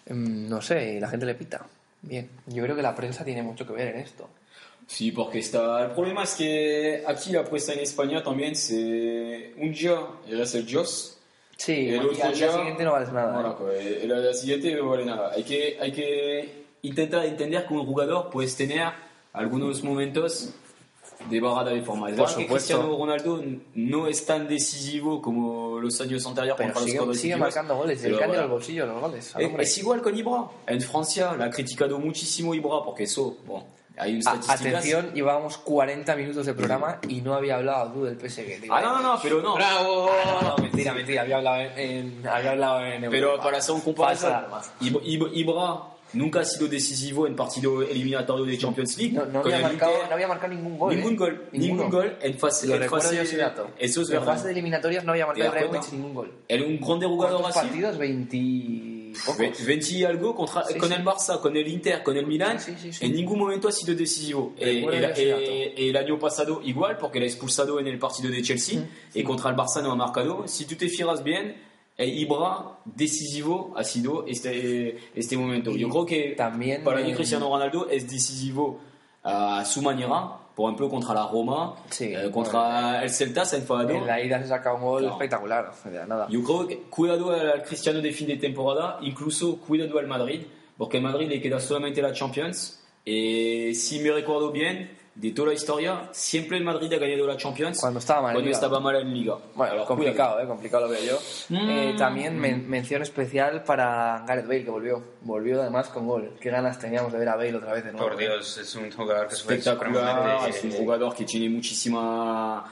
Mm, 0.09 0.49
No 0.49 0.63
sé, 0.63 0.95
y 0.95 1.01
la 1.01 1.09
gente 1.09 1.27
le 1.27 1.35
pita. 1.35 1.65
Bien, 2.03 2.29
yo 2.47 2.63
creo 2.63 2.75
que 2.77 2.83
la 2.83 2.95
prensa 2.95 3.25
tiene 3.25 3.43
mucho 3.43 3.67
que 3.67 3.73
ver 3.73 3.89
en 3.89 4.01
esto. 4.01 4.29
Sí, 4.91 5.13
porque 5.13 5.39
está. 5.39 5.85
El 5.85 5.93
problema 5.93 6.25
es 6.25 6.35
que 6.35 7.05
aquí 7.07 7.31
la 7.31 7.41
apuesta 7.43 7.73
en 7.73 7.79
España 7.79 8.25
también 8.25 8.57
se. 8.57 9.55
Un 9.57 9.73
día 9.73 10.01
eres 10.29 10.53
el 10.57 10.67
Dios. 10.67 11.17
Sí, 11.57 11.91
el 11.91 12.01
al 12.01 12.07
otro 12.07 12.17
día 12.17 12.33
día. 12.33 12.53
siguiente 12.53 12.83
no 12.83 12.93
vales 12.93 13.13
nada. 13.13 13.33
Voilà, 13.33 13.51
¿eh? 13.51 13.55
quoi. 13.57 14.03
El 14.03 14.23
día 14.23 14.35
siguiente 14.35 14.75
no 14.75 14.89
vale 14.89 15.05
nada. 15.05 15.31
Hay 15.33 15.45
que, 15.45 15.79
hay 15.81 15.93
que 15.93 16.65
intentar 16.83 17.25
entender 17.25 17.69
que 17.69 17.75
un 17.75 17.87
jugador 17.87 18.31
puedes 18.31 18.57
tener 18.57 18.89
algunos 19.33 19.85
momentos 19.85 20.55
de 21.31 21.41
bajada 21.41 21.71
de 21.71 21.83
forma. 21.83 22.11
Es 22.11 22.17
verdad 22.17 22.35
que. 22.35 22.47
Cristiano 22.49 22.99
Ronaldo 22.99 23.45
no 23.77 24.09
es 24.09 24.27
tan 24.27 24.49
decisivo 24.49 25.23
como 25.23 25.79
los 25.79 26.01
años 26.01 26.27
anteriores 26.27 26.57
Pero 26.59 26.75
contra 26.75 27.07
los 27.07 27.17
sigue, 27.17 27.23
sigue 27.23 27.37
marcando 27.37 27.77
goles, 27.77 28.03
le 28.03 28.19
caen 28.19 28.33
de 28.33 28.39
voilà. 28.39 28.87
los 28.87 29.01
goles. 29.01 29.37
al 29.37 29.43
Es, 29.43 29.53
es 29.61 29.79
igual 29.79 30.03
con 30.03 30.19
Ibra. 30.19 30.49
En 30.67 30.81
Francia 30.81 31.37
la 31.37 31.45
ha 31.45 31.51
criticado 31.51 31.97
muchísimo 32.01 32.57
Ibra 32.57 32.83
porque 32.85 33.05
eso, 33.05 33.37
bueno, 33.47 33.67
hay 34.01 34.19
estadísticas. 34.19 34.61
atención, 34.61 35.13
llevábamos 35.15 35.59
40 35.59 36.17
minutos 36.17 36.47
de 36.47 36.55
programa 36.55 36.99
y 37.09 37.21
no 37.21 37.35
había 37.35 37.57
hablado 37.57 37.93
tú 37.93 38.05
del 38.05 38.17
PSG. 38.19 38.65
Ah, 38.71 38.81
no, 38.81 38.97
no, 38.97 39.03
no, 39.15 39.21
pero 39.23 39.43
no. 39.43 39.55
¡Bravo! 39.55 40.11
Ah, 40.25 40.55
no, 40.57 40.63
mentira, 40.63 40.93
mentira, 40.95 41.23
había 41.23 41.37
hablado 41.37 41.61
en, 41.61 41.79
en- 41.79 42.27
había 42.27 42.51
hablado 42.53 42.85
en 42.85 43.03
Pero 43.11 43.29
Europa. 43.29 43.45
para 43.45 43.59
hacer 43.59 43.75
un 43.75 43.81
Ib- 45.03 45.31
Ibra 45.33 45.83
nunca 46.13 46.41
ha 46.41 46.45
sido 46.45 46.67
decisivo 46.67 47.27
en 47.27 47.37
partido 47.37 47.83
eliminatorio 47.83 48.45
de 48.45 48.59
Champions 48.59 48.97
League. 48.99 49.13
No, 49.13 49.27
no 49.27 49.41
había 49.41 49.61
marcado, 49.61 49.93
no 50.09 50.13
había 50.15 50.27
marcado 50.29 50.53
ningún 50.55 50.77
gol. 50.79 50.97
ningún 50.97 51.13
¿eh? 51.13 51.17
gol, 51.17 51.45
Ninguno. 51.53 51.75
ningún 51.85 51.91
gol 52.01 52.17
en 52.21 52.39
fase. 52.39 52.67
Lo 52.67 52.75
en 52.75 52.81
recuerdo 52.83 53.05
fase- 53.09 53.17
yo 53.17 53.23
ese 53.23 53.37
dato. 53.37 53.69
Eso 53.79 54.03
es 54.03 54.11
en 54.11 54.25
fase 54.25 54.47
de 54.47 54.53
eliminatorias 54.53 55.05
no 55.05 55.13
había 55.13 55.27
marcado 55.27 55.53
ningún 55.93 56.15
gol. 56.15 56.33
Era 56.49 56.65
un 56.65 56.79
grande 56.81 57.07
jugador 57.07 57.41
¿Cuántos 57.43 57.57
así. 57.61 57.69
partidos? 57.69 57.99
20 57.99 58.37
pocos. 59.25 59.39
Ve- 59.39 59.53
20 59.67 59.93
y 59.95 60.05
algo 60.05 60.35
contra, 60.35 60.65
Sí, 60.65 60.79
con 60.79 60.89
sí. 60.89 60.95
el 60.95 61.05
Barça, 61.05 61.41
con 61.41 61.57
el 61.57 61.67
Inter, 61.69 62.03
con 62.03 62.17
el 62.17 62.27
Milan. 62.27 62.59
Sí, 62.61 62.75
sí, 62.81 62.93
sí. 62.93 63.05
En 63.07 63.13
ningún 63.15 63.39
momento 63.39 63.69
ha 63.69 63.73
sido 63.73 63.95
decisivo. 63.95 64.55
Eh, 64.59 64.77
Recuerdo 64.77 64.99
el, 64.99 65.05
ese 65.13 65.27
dato. 65.27 65.43
eh, 65.43 65.75
el 65.77 65.97
año 65.97 66.19
pasado 66.19 66.61
igual, 66.65 66.97
porque 66.99 67.19
lo 67.19 67.25
ha 67.25 67.29
expulsado 67.29 67.79
en 67.81 67.87
el 67.87 67.99
partido 67.99 68.31
de 68.31 68.43
Chelsea. 68.43 68.83
Y 69.15 69.23
contra 69.23 69.51
el 69.51 69.57
Barça 69.57 69.83
no 69.83 69.93
ha 69.93 69.97
marcado. 69.97 70.47
Si 70.49 70.65
tú 70.65 70.75
te 70.77 70.89
fijas 70.89 71.23
bien, 71.23 71.57
eh, 71.99 72.07
Ibra 72.07 72.79
decisivo 72.85 73.73
ha 73.77 73.85
sido 73.85 74.25
este, 74.27 74.99
este 75.15 75.37
momento. 75.37 75.71
Y 75.71 75.79
Yo 75.81 75.89
creo 75.89 76.07
que 76.07 76.35
también, 76.37 76.83
para 76.83 77.01
mí 77.01 77.11
eh, 77.11 77.15
Cristiano 77.15 77.49
Ronaldo 77.51 77.89
es 77.91 78.11
decisivo 78.11 78.81
a 79.23 79.65
su 79.65 79.83
manera. 79.83 80.39
Por 80.61 80.69
ejemplo, 80.69 80.91
contra 80.91 81.15
la 81.15 81.27
Roma, 81.27 81.75
Sí, 81.89 82.13
eh, 82.15 82.31
contra 82.31 83.03
el 83.03 83.09
Celta 83.09 83.47
se 83.47 83.57
ha 83.57 83.59
enfadado. 83.61 83.89
En 83.93 84.07
la 84.07 84.21
ida 84.23 84.39
se 84.43 84.49
saca 84.49 84.75
un 84.75 84.83
gol 84.83 85.01
Claro. 85.01 85.15
espectacular. 85.15 85.73
Nada. 86.07 86.27
Yo 86.29 86.43
creo 86.45 86.67
que 86.67 86.79
cuidado 86.91 87.31
al 87.31 87.63
Cristiano 87.63 88.01
de 88.03 88.13
fin 88.13 88.27
de 88.27 88.37
temporada, 88.37 88.99
incluso 89.01 89.57
cuidado 89.57 89.99
al 89.99 90.07
Madrid, 90.07 90.43
porque 90.77 90.99
al 90.99 91.03
Madrid 91.05 91.29
le 91.31 91.41
queda 91.41 91.59
solamente 91.61 92.03
la 92.03 92.13
Champions. 92.13 92.79
Y 93.07 93.75
si 93.75 94.01
me 94.01 94.11
recuerdo 94.11 94.51
bien, 94.53 94.91
de 95.21 95.33
toda 95.33 95.49
la 95.49 95.55
historia, 95.55 96.09
siempre 96.13 96.57
el 96.57 96.65
Madrid 96.65 96.91
ha 96.95 96.97
ganado 96.99 97.27
la 97.27 97.37
Champions 97.37 97.79
Cuando 97.79 97.99
estaba 97.99 98.23
mal 98.23 98.31
en 98.31 98.35
cuando 98.37 98.47
Liga. 98.47 98.57
estaba 98.57 98.81
mal 98.81 98.97
en 98.97 99.13
Liga. 99.13 99.35
Bueno, 99.55 99.73
Alors, 99.75 99.87
complicado, 99.87 100.41
eh, 100.41 100.47
complicado 100.47 100.85
lo 100.87 100.91
veo 100.93 101.01
yo. 101.05 101.19
Mm. 101.51 101.71
Eh, 101.71 101.95
también 101.99 102.39
men- 102.39 102.67
mención 102.69 103.03
especial 103.03 103.63
para 103.63 104.25
Gareth 104.27 104.47
Bale, 104.47 104.65
que 104.65 104.71
volvió. 104.71 105.03
Volvió 105.21 105.61
además 105.61 105.89
con 105.91 106.07
gol. 106.07 106.33
Qué 106.41 106.49
ganas 106.51 106.79
teníamos 106.79 107.13
de 107.13 107.19
ver 107.19 107.29
a 107.29 107.37
Bale 107.37 107.55
otra 107.55 107.75
vez 107.75 107.85
de 107.85 107.93
nuevo. 107.93 108.09
Por 108.09 108.17
Dios, 108.17 108.57
es 108.57 108.75
un 108.77 108.91
jugador 108.91 109.29
que 109.29 109.35
espectacular, 109.35 110.49
es 110.49 110.65
un 110.65 110.73
jugador 110.73 111.15
que 111.15 111.25
tiene 111.25 111.51
muchísima. 111.51 112.65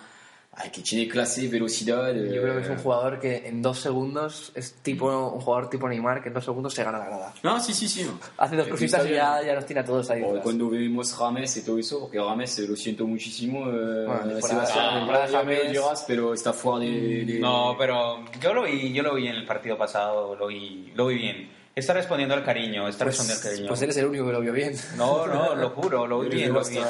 Ay, 0.59 0.71
que 0.71 0.83
tiene 0.83 1.09
clase, 1.09 1.49
velocidad. 1.49 2.13
Yo 2.15 2.43
creo 2.43 2.55
que 2.57 2.63
es 2.63 2.69
un 2.69 2.75
eh, 2.77 2.81
jugador 2.83 3.19
que 3.21 3.47
en 3.49 3.63
dos 3.63 3.79
segundos 3.79 4.53
es 4.55 4.75
tipo 4.83 5.07
un 5.07 5.41
jugador 5.41 5.71
tipo 5.71 5.89
Neymar 5.89 6.21
que 6.23 6.29
en 6.29 6.35
dos 6.35 6.45
segundos 6.45 6.75
se 6.75 6.85
gana 6.85 6.99
la 6.99 7.07
grada. 7.07 7.35
No, 7.43 7.61
sí, 7.61 7.73
sí, 7.73 7.89
sí. 7.89 8.09
Hace 8.37 8.57
dos 8.57 8.67
Eh, 8.67 8.71
cositas 8.71 9.01
está 9.01 9.11
y 9.13 9.15
ya, 9.17 9.43
ya 9.43 9.55
nos 9.55 9.67
tiene 9.67 9.81
a 9.81 9.85
todos 9.85 10.11
ahí. 10.11 10.23
Bueno, 10.23 10.41
cuando 10.43 10.69
vemos 10.71 11.17
Rames 11.19 11.57
y 11.57 11.63
todo 11.63 11.79
eso, 11.79 12.01
porque 12.01 12.19
Rames 12.19 12.59
eh, 12.59 12.67
lo 12.69 12.77
siento 12.77 13.07
muchísimo, 13.07 13.61
eh, 13.71 14.05
Bueno, 14.07 14.41
Sebastián, 14.41 15.09
ah, 15.11 15.95
pero 16.07 16.35
está 16.35 16.53
fuera 16.53 16.81
de, 16.81 17.25
de- 17.25 17.39
No, 17.41 17.75
pero 17.79 18.25
yo 18.41 18.55
lo 18.55 18.65
vi, 18.65 18.93
yo 18.93 19.03
lo 19.03 19.15
vi 19.15 19.29
en 19.29 19.37
el 19.37 19.45
partido 19.47 19.77
pasado, 19.79 20.35
lo 20.37 20.47
vi, 20.49 20.93
lo 20.95 21.07
vi 21.07 21.17
bien. 21.17 21.59
Está 21.75 21.93
respondiendo 21.93 22.35
al 22.35 22.43
cariño, 22.45 22.89
está 22.89 23.05
respondiendo 23.05 23.41
al 23.41 23.49
cariño. 23.51 23.69
Pues 23.69 23.83
eres 23.83 23.97
el 23.99 24.07
único 24.07 24.27
que 24.27 24.33
lo 24.33 24.41
vio 24.41 24.53
bien. 24.53 24.75
No, 24.97 25.27
no, 25.29 25.55
lo 25.55 25.71
juro, 25.71 26.09
lo 26.09 26.21
vi 26.21 26.29
bien, 26.31 26.53
lo 26.53 26.65
vi 26.65 26.71
bien. 26.71 26.85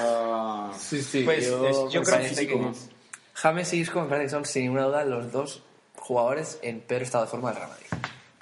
Sí, 0.78 1.02
sí. 1.02 1.22
Pues, 1.24 1.46
es- 1.46 1.52
yo 1.92 2.02
creo 2.02 2.18
que. 2.20 2.72
James 3.42 3.72
y 3.72 3.78
Isco 3.80 4.00
me 4.02 4.08
parece 4.08 4.24
que 4.26 4.30
son 4.30 4.44
sin 4.44 4.62
ninguna 4.64 4.84
duda 4.84 5.04
los 5.04 5.30
dos 5.32 5.62
jugadores 5.96 6.58
en 6.62 6.80
peor 6.80 7.02
estado 7.02 7.24
de 7.24 7.30
forma 7.30 7.50
del 7.50 7.58
Real 7.58 7.70
Madrid. 7.70 7.86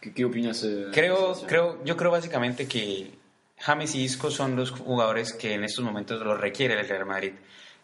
¿Qué, 0.00 0.12
qué 0.14 0.24
opinas? 0.24 0.62
eh, 0.64 0.86
Creo, 0.92 1.34
creo, 1.46 1.82
yo 1.84 1.96
creo 1.96 2.10
básicamente 2.10 2.66
que 2.68 3.12
James 3.58 3.94
y 3.94 4.02
Isco 4.04 4.30
son 4.30 4.56
los 4.56 4.70
jugadores 4.70 5.32
que 5.32 5.54
en 5.54 5.64
estos 5.64 5.84
momentos 5.84 6.20
los 6.22 6.38
requiere 6.40 6.78
el 6.80 6.88
Real 6.88 7.06
Madrid. 7.06 7.32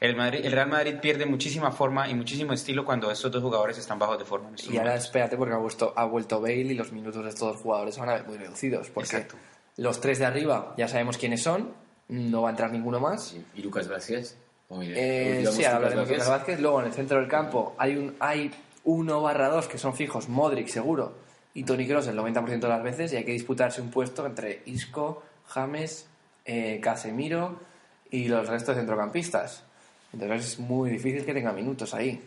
El, 0.01 0.17
Madrid. 0.17 0.41
el 0.45 0.53
Real 0.53 0.69
Madrid 0.69 0.97
pierde 1.01 1.27
muchísima 1.27 1.71
forma 1.71 2.09
y 2.09 2.15
muchísimo 2.15 2.53
estilo 2.53 2.85
cuando 2.85 3.11
estos 3.11 3.31
dos 3.31 3.43
jugadores 3.43 3.79
están 3.79 3.99
bajos 3.99 4.19
de 4.19 4.25
forma. 4.25 4.49
en 4.49 4.55
estos 4.57 4.69
Y 4.73 4.77
ahora 4.77 4.91
momentos. 4.91 5.07
espérate 5.07 5.37
porque 5.37 5.55
ha 5.55 5.59
vuelto, 5.59 5.93
ha 5.97 6.05
vuelto 6.07 6.41
Bale 6.41 6.55
y 6.57 6.75
los 6.75 6.93
minutos 6.93 7.23
de 7.23 7.31
estos 7.31 7.53
dos 7.53 7.63
jugadores 7.63 7.97
van 7.99 8.09
a 8.09 8.15
ver 8.15 8.25
muy 8.27 8.37
reducidos. 8.37 8.89
Porque 8.91 9.17
Exacto. 9.17 9.37
los 9.77 10.01
tres 10.01 10.19
de 10.19 10.27
arriba 10.27 10.75
ya 10.77 10.89
sabemos 10.89 11.19
quiénes 11.19 11.43
son, 11.43 11.73
no 12.09 12.43
va 12.43 12.49
a 12.49 12.51
entrar 12.51 12.73
ninguno 12.73 12.99
más. 13.01 13.37
¿Y 13.55 13.63
Lucas 13.63 13.87
Vázquez? 13.89 14.37
Muy 14.73 14.87
bien. 14.87 14.99
Eh, 14.99 15.47
sí, 15.51 15.65
ahora 15.65 15.77
hablaremos 15.77 16.09
de 16.09 16.15
Lucas 16.15 16.29
Vázquez. 16.29 16.61
Luego 16.61 16.81
en 16.81 16.87
el 16.87 16.93
centro 16.93 17.19
del 17.19 17.29
campo 17.29 17.75
hay 17.77 17.97
un 17.97 18.15
hay 18.19 18.51
uno 18.85 19.21
barra 19.21 19.49
dos 19.49 19.69
que 19.69 19.79
son 19.79 19.95
fijos, 19.95 20.29
Modric 20.29 20.69
seguro 20.69 21.15
y 21.55 21.65
Toni 21.65 21.87
Kroos 21.87 22.07
el 22.07 22.19
90% 22.19 22.61
de 22.61 22.69
las 22.69 22.83
veces 22.83 23.13
y 23.13 23.17
hay 23.17 23.25
que 23.25 23.33
disputarse 23.33 23.83
un 23.83 23.91
puesto 23.91 24.25
entre 24.25 24.63
Isco, 24.65 25.23
James, 25.47 26.09
eh, 26.47 26.81
Casemiro 26.83 27.61
y 28.11 28.29
los 28.29 28.49
restos 28.49 28.75
de 28.75 28.81
centrocampistas. 28.81 29.63
Entonces 30.13 30.53
es 30.55 30.59
muy 30.59 30.91
difícil 30.91 31.25
que 31.25 31.35
tenga 31.35 31.53
minutos 31.53 31.93
ahí. 31.95 32.21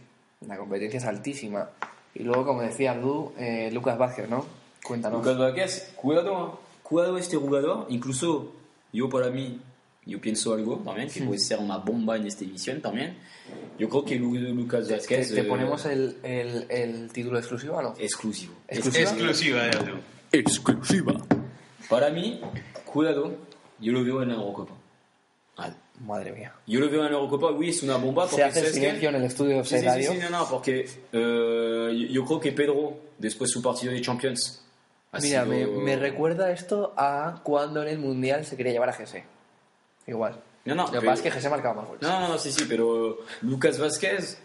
La 0.47 0.57
competencia 0.57 0.97
es 0.97 1.05
altísima. 1.05 1.69
Y 2.13 2.23
luego, 2.23 2.45
como 2.45 2.61
decía 2.61 2.91
Abdu, 2.91 3.33
eh, 3.37 3.69
Lucas 3.71 3.97
Vázquez, 3.97 4.29
¿no? 4.29 4.45
Cuéntanos. 4.83 5.19
Lucas 5.19 5.37
Vázquez, 5.37 5.93
cuidado, 5.95 6.59
cuidado 6.83 7.17
este 7.17 7.37
jugador. 7.37 7.87
Incluso 7.89 8.53
yo 8.93 9.09
para 9.09 9.29
mí, 9.29 9.59
yo 10.05 10.21
pienso 10.21 10.53
algo 10.53 10.77
también, 10.85 11.09
que 11.09 11.21
puede 11.23 11.39
ser 11.39 11.59
una 11.59 11.77
bomba 11.77 12.15
en 12.17 12.27
esta 12.27 12.43
edición 12.45 12.81
también. 12.81 13.17
Yo 13.79 13.89
creo 13.89 14.05
que 14.05 14.15
Lu- 14.17 14.35
Lucas 14.35 14.87
¿Te, 14.87 14.93
Vázquez... 14.95 15.33
te 15.33 15.41
eh, 15.41 15.43
ponemos 15.45 15.85
el, 15.85 16.17
el, 16.23 16.65
el 16.69 17.11
título 17.11 17.37
exclusivo 17.39 17.75
o 17.77 17.81
no? 17.81 17.93
exclusivo. 17.97 18.53
¿Exclusiva? 18.67 19.09
Exclusiva. 19.11 19.61
Exclusiva. 20.31 21.13
Para 21.89 22.09
mí, 22.09 22.41
cuidado, 22.85 23.35
yo 23.79 23.91
lo 23.91 24.03
veo 24.03 24.21
en 24.23 24.29
la 24.29 24.35
Eurocopa. 24.35 24.73
Ah, 25.57 25.71
Madre 26.01 26.33
mía. 26.33 26.53
Yo 26.67 26.79
lo 26.81 26.89
veo 26.89 27.05
en 27.05 27.11
la 27.11 27.17
Eurocopa, 27.17 27.51
oui, 27.51 27.69
es 27.69 27.81
una 27.83 27.95
bomba. 27.97 28.25
Se 28.25 28.31
porque 28.31 28.43
hace 28.43 28.73
silencio 28.73 29.09
en 29.09 29.15
el 29.15 29.23
estudio 29.23 29.57
de 29.57 29.63
Sí, 29.63 29.77
sí, 29.79 30.03
sí, 30.03 30.17
no, 30.21 30.29
no, 30.29 30.49
porque 30.49 30.85
eh, 31.13 32.07
yo, 32.11 32.25
creo 32.25 32.39
que 32.39 32.51
Pedro, 32.51 32.97
después 33.17 33.49
de 33.49 33.53
su 33.53 33.61
partido 33.61 33.93
de 33.93 34.01
Champions, 34.01 34.61
ha 35.13 35.19
Mira, 35.19 35.45
me, 35.45 35.59
sido- 35.65 35.79
me 35.79 35.95
recuerda 35.95 36.51
esto 36.51 36.93
a 36.97 37.39
cuando 37.43 37.81
en 37.81 37.87
el 37.87 37.99
Mundial 37.99 38.45
se 38.45 38.57
quería 38.57 38.73
llevar 38.73 38.89
a 38.89 38.93
Gese. 38.93 39.23
Igual. 40.07 40.41
No, 40.65 40.75
no, 40.75 40.83
Lo 40.85 40.91
que 40.91 40.99
pero- 40.99 41.11
pasa 41.11 41.19
es 41.19 41.21
que 41.23 41.31
Gese 41.31 41.49
marcaba 41.49 41.75
más 41.75 41.87
goles. 41.87 42.01
No, 42.01 42.19
no, 42.19 42.27
no, 42.29 42.37
sí, 42.37 42.51
sí, 42.51 42.65
pero 42.67 43.19
Lucas 43.41 43.79
Vázquez 43.79 44.37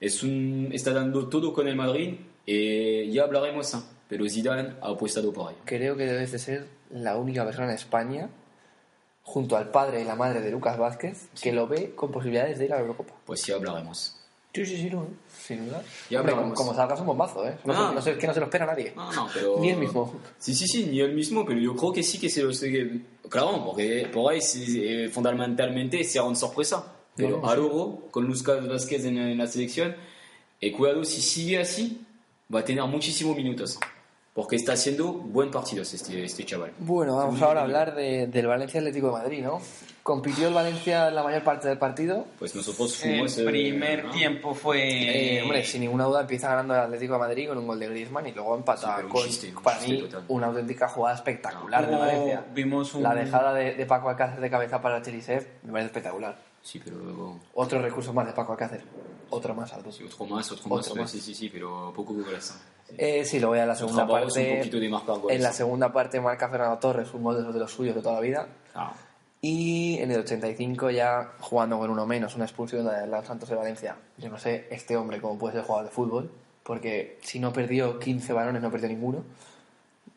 es 0.00 0.22
un, 0.22 0.70
está 0.72 0.92
dando 0.92 1.28
todo 1.28 1.52
con 1.52 1.68
el 1.68 1.76
Madrid 1.76 2.14
y 2.46 3.10
ya 3.12 3.24
hablaremos, 3.24 3.74
¿eh? 3.74 3.78
pero 4.08 4.28
Zidane 4.28 4.74
ha 4.80 4.88
apostado 4.90 5.32
por 5.32 5.52
ello. 5.52 5.60
Creo 5.64 5.96
que 5.96 6.06
debes 6.06 6.32
de 6.32 6.38
ser 6.38 6.66
la 6.90 7.16
única 7.16 7.44
persona 7.44 7.68
en 7.68 7.74
España, 7.74 8.28
junto 9.22 9.56
al 9.56 9.70
padre 9.70 10.00
y 10.00 10.04
la 10.04 10.14
madre 10.16 10.40
de 10.40 10.50
Lucas 10.50 10.78
Vázquez, 10.78 11.28
que 11.40 11.52
lo 11.52 11.66
ve 11.68 11.94
con 11.94 12.10
posibilidades 12.10 12.58
de 12.58 12.64
ir 12.64 12.72
a 12.72 12.76
la 12.76 12.82
Eurocopa. 12.82 13.14
Pues 13.26 13.42
sí 13.42 13.52
hablaremos. 13.52 14.16
Sí, 14.54 14.66
sí, 14.66 14.76
sí, 14.76 14.90
no, 14.90 15.02
¿eh? 15.04 15.08
sin 15.46 15.66
duda. 15.66 15.82
Ya 16.10 16.20
Hombre, 16.20 16.34
como, 16.34 16.54
como 16.54 16.74
salgas 16.74 16.98
un 17.00 17.06
bombazo, 17.06 17.46
¿eh? 17.46 17.56
No, 17.64 17.72
No. 17.74 17.88
sé- 17.88 17.94
no 17.94 18.02
sé, 18.02 18.18
que 18.18 18.26
no 18.26 18.34
se 18.34 18.40
lo 18.40 18.46
espera 18.46 18.66
nadie. 18.66 18.92
No, 18.96 19.12
no, 19.12 19.28
pero... 19.32 19.56
Ni 19.60 19.70
él 19.70 19.76
mismo. 19.78 20.12
Sí, 20.38 20.54
sí, 20.54 20.66
sí, 20.66 20.86
ni 20.90 21.00
él 21.00 21.14
mismo, 21.14 21.44
pero 21.46 21.60
yo 21.60 21.76
creo 21.76 21.92
que 21.92 22.02
sí 22.02 22.18
que 22.18 22.28
se 22.28 22.42
lo 22.42 22.52
sé. 22.52 23.00
Claro, 23.28 23.62
porque 23.66 24.08
por 24.12 24.32
ahí 24.32 24.40
sí, 24.40 24.82
eh, 24.84 25.08
fundamentalmente 25.10 26.02
será 26.02 26.24
una 26.24 26.34
sorpresa. 26.34 26.92
Pero 27.14 27.38
No, 27.42 27.48
al 27.48 27.58
oro, 27.60 28.08
con 28.10 28.24
Lucas 28.26 28.66
Vázquez 28.66 29.04
en, 29.04 29.18
en 29.18 29.38
la 29.38 29.46
selección, 29.46 29.94
y 30.60 30.70
cuidado, 30.72 31.04
si 31.04 31.20
sigue 31.20 31.58
así, 31.60 32.04
va 32.52 32.60
a 32.60 32.64
tener 32.64 32.82
muchísimos 32.84 33.36
minutos. 33.36 33.78
Porque 34.38 34.54
está 34.54 34.74
haciendo 34.74 35.12
buen 35.14 35.50
partidos 35.50 35.92
este, 35.94 36.22
este 36.24 36.44
chaval. 36.44 36.70
Bueno, 36.78 37.16
vamos 37.16 37.42
ahora 37.42 37.58
a 37.60 37.64
hablar 37.64 37.96
de- 37.96 38.28
del 38.28 38.46
Valencia 38.46 38.78
Atlético 38.78 39.08
de 39.08 39.12
Madrid, 39.14 39.42
¿no? 39.42 39.60
Compitió 40.04 40.46
el 40.46 40.54
Valencia 40.54 41.08
en 41.08 41.16
la 41.16 41.24
mayor 41.24 41.42
parte 41.42 41.66
del 41.66 41.76
partido. 41.76 42.24
Pues 42.38 42.54
nosotros 42.54 43.02
El 43.04 43.10
fuimos... 43.10 43.36
eh, 43.36 43.44
primer 43.44 44.04
¿no? 44.04 44.10
tiempo 44.12 44.54
fue... 44.54 45.38
Eh, 45.38 45.42
hombre, 45.42 45.64
sin 45.64 45.80
ninguna 45.80 46.04
duda 46.04 46.20
empieza 46.20 46.50
ganando 46.50 46.72
el 46.74 46.80
Atlético 46.82 47.14
de 47.14 47.18
Madrid 47.18 47.48
con 47.48 47.58
un 47.58 47.66
gol 47.66 47.80
de 47.80 47.88
Griezmann 47.88 48.28
y 48.28 48.32
luego 48.32 48.54
empata 48.56 48.98
Sí, 49.02 49.08
con, 49.08 49.24
chiste, 49.24 49.52
un 49.56 49.60
para 49.62 49.80
mí, 49.80 50.02
total. 50.02 50.24
una 50.28 50.46
auténtica 50.46 50.88
jugada 50.88 51.16
espectacular 51.16 51.84
de 51.88 51.94
Hubo- 51.96 51.98
Valencia. 51.98 52.44
Vimos 52.54 52.94
un... 52.94 53.02
La 53.02 53.14
dejada 53.16 53.52
de, 53.52 53.74
de 53.74 53.86
Paco 53.86 54.08
Alcácer 54.08 54.38
de 54.40 54.48
cabeza 54.48 54.80
para 54.80 55.02
Cherisev 55.02 55.46
me 55.64 55.72
parece 55.72 55.86
espectacular. 55.88 56.38
Sí, 56.62 56.80
pero 56.82 56.96
luego... 56.96 57.40
Otro 57.54 57.82
recurso 57.82 58.12
más 58.12 58.24
de 58.28 58.32
Paco 58.34 58.52
Alcácer. 58.52 58.82
Otro 59.30 59.54
más, 59.54 59.72
Aldo. 59.72 59.92
Sí, 59.92 60.04
otro 60.04 60.26
más, 60.26 60.50
otro, 60.52 60.64
Otro 60.74 60.94
más, 60.94 61.02
más. 61.02 61.10
sí, 61.10 61.20
sí, 61.20 61.34
sí, 61.34 61.48
pero 61.48 61.92
poco 61.94 62.14
goles. 62.14 62.44
Sí. 62.88 62.94
Eh, 62.96 63.24
sí, 63.24 63.38
lo 63.38 63.48
voy 63.48 63.58
a 63.58 63.66
la 63.66 63.74
segunda 63.76 64.04
es 64.04 64.08
un 64.08 64.14
parte. 64.20 64.56
poquito 64.58 64.76
de 64.80 65.20
goles. 65.20 65.36
En 65.36 65.42
la 65.42 65.52
segunda 65.52 65.92
parte 65.92 66.20
marca 66.20 66.48
Fernando 66.48 66.78
Torres 66.78 67.12
un 67.12 67.22
gol 67.22 67.52
de 67.52 67.58
los, 67.58 67.70
suyos 67.70 67.94
de 67.94 68.00
toda 68.02 68.14
la 68.14 68.20
vida. 68.20 68.48
Ah, 68.74 68.92
Y 69.42 69.98
en 69.98 70.10
el 70.10 70.20
85 70.20 70.90
ya 70.90 71.32
jugando 71.40 71.78
con 71.78 71.90
uno 71.90 72.06
menos, 72.06 72.34
una 72.34 72.44
expulsión 72.46 72.84
de 72.84 72.90
Adelante 72.90 73.26
Santos 73.28 73.48
de 73.50 73.56
Valencia. 73.56 73.96
Yo 74.16 74.30
no 74.30 74.38
sé 74.38 74.66
este 74.70 74.96
hombre 74.96 75.20
cómo 75.20 75.38
puede 75.38 75.54
ser 75.56 75.64
jugador 75.64 75.86
de 75.88 75.92
fútbol, 75.94 76.30
porque 76.62 77.18
si 77.22 77.38
no 77.38 77.52
perdió 77.52 77.98
15 77.98 78.32
balones, 78.32 78.62
no 78.62 78.70
perdió 78.70 78.88
ninguno. 78.88 79.22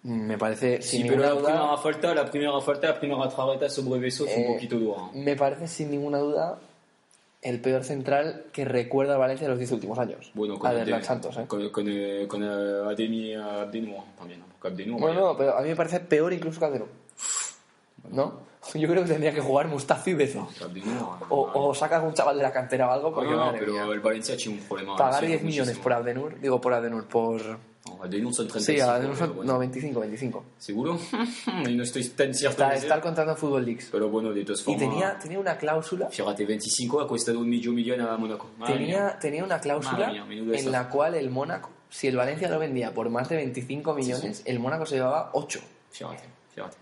Mm, 0.03 0.21
Me 0.27 0.37
parece 0.37 0.81
sin 0.81 1.01
sí, 1.03 1.07
pero 1.09 1.21
ninguna 1.21 1.27
la 1.35 1.35
primera 1.41 1.59
duda, 1.65 1.77
falta, 1.77 2.15
la 2.15 2.25
primera 2.31 2.61
falta, 2.61 2.87
la 2.87 2.99
primera 2.99 3.29
trarreta 3.29 3.69
sobre 3.69 4.07
Eh, 4.09 4.45
un 4.47 4.53
poquito 4.55 4.79
dura. 4.79 5.01
me 5.13 5.35
parece 5.35 5.67
sin 5.67 5.91
ninguna 5.91 6.17
duda 6.17 6.57
el 7.41 7.59
peor 7.59 7.83
central 7.83 8.45
que 8.51 8.65
recuerda 8.65 9.15
a 9.15 9.17
Valencia 9.17 9.45
de 9.45 9.49
los 9.51 9.59
10 9.59 9.71
últimos 9.71 9.97
años. 9.99 10.31
Bueno, 10.35 10.59
con, 10.59 10.69
Adelante 10.69 10.93
Abde- 10.93 11.03
Santos, 11.05 11.37
¿eh? 11.37 11.45
con, 11.47 11.69
con, 11.69 11.85
con 12.27 12.43
Abdenour 12.43 14.03
también. 14.17 14.41
¿no? 14.91 14.97
Bueno, 14.97 15.19
no, 15.21 15.37
pero 15.37 15.57
a 15.57 15.61
mí 15.61 15.69
me 15.69 15.75
parece 15.75 15.99
peor 16.01 16.33
incluso 16.33 16.59
que 16.59 16.65
Alderón. 16.67 16.89
¿No? 18.11 18.51
Yo 18.75 18.87
creo 18.87 19.03
que 19.03 19.09
tendría 19.09 19.33
que 19.33 19.41
jugar 19.41 19.67
Mustafi 19.67 20.11
y 20.11 20.13
Bezo. 20.13 20.47
O, 21.29 21.49
o 21.53 21.73
sacas 21.73 22.03
un 22.03 22.13
chaval 22.13 22.37
de 22.37 22.43
la 22.43 22.51
cantera 22.51 22.87
o 22.87 22.91
algo, 22.91 23.09
no, 23.09 23.15
porque 23.15 23.31
no, 23.31 23.37
madre 23.37 23.59
pero 23.59 23.73
mía. 23.73 23.83
el 23.91 23.99
Valencia 24.01 24.37
tiene 24.37 24.59
un 24.59 24.63
problema. 24.67 24.95
Pagar 24.95 25.21
sí, 25.21 25.27
10 25.27 25.43
millones 25.43 25.77
por 25.79 25.93
Abdenur, 25.93 26.39
digo 26.39 26.61
por 26.61 26.73
Abdenur, 26.73 27.05
por... 27.07 27.41
No, 27.87 28.03
Abdenour 28.03 28.33
son 28.33 28.47
35. 28.47 28.61
Sí, 28.61 28.79
Abdenur 28.79 29.15
son... 29.17 29.35
bueno. 29.35 29.53
No, 29.53 29.59
25, 29.59 29.99
25. 29.99 30.45
¿Seguro? 30.59 30.99
y 31.67 31.75
no 31.75 31.83
estoy 31.83 32.03
tan 32.09 32.33
cierto. 32.33 32.63
Está, 32.71 33.01
contrato 33.01 33.31
en 33.31 33.37
Football 33.37 33.65
Leagues. 33.65 33.89
Pero 33.91 34.09
bueno, 34.09 34.31
de 34.31 34.43
todas 34.45 34.61
Y 34.61 34.63
formas. 34.63 34.79
tenía, 34.81 35.17
tenía 35.19 35.39
una 35.39 35.57
cláusula, 35.57 36.07
Fíjate, 36.09 36.45
25 36.45 37.01
ha 37.01 37.07
costado 37.07 37.39
un 37.39 37.49
millón 37.49 37.73
millón 37.75 38.01
a 38.01 38.15
Mónaco. 38.17 38.47
Mía. 38.59 38.67
tenía, 38.67 39.19
tenía 39.19 39.43
una 39.43 39.59
cláusula 39.59 40.11
mía, 40.11 40.25
en 40.29 40.71
la 40.71 40.89
cual 40.89 41.15
el 41.15 41.29
Mónaco, 41.31 41.71
si 41.89 42.07
el 42.07 42.15
Valencia 42.15 42.49
lo 42.49 42.59
vendía 42.59 42.93
por 42.93 43.09
más 43.09 43.27
de 43.29 43.37
25 43.37 43.93
millones, 43.95 44.43
el 44.45 44.59
Mónaco 44.59 44.85
se 44.85 44.95
llevaba 44.95 45.31
8. 45.33 45.59
Fíjate, 45.91 46.23
fíjate. 46.53 46.77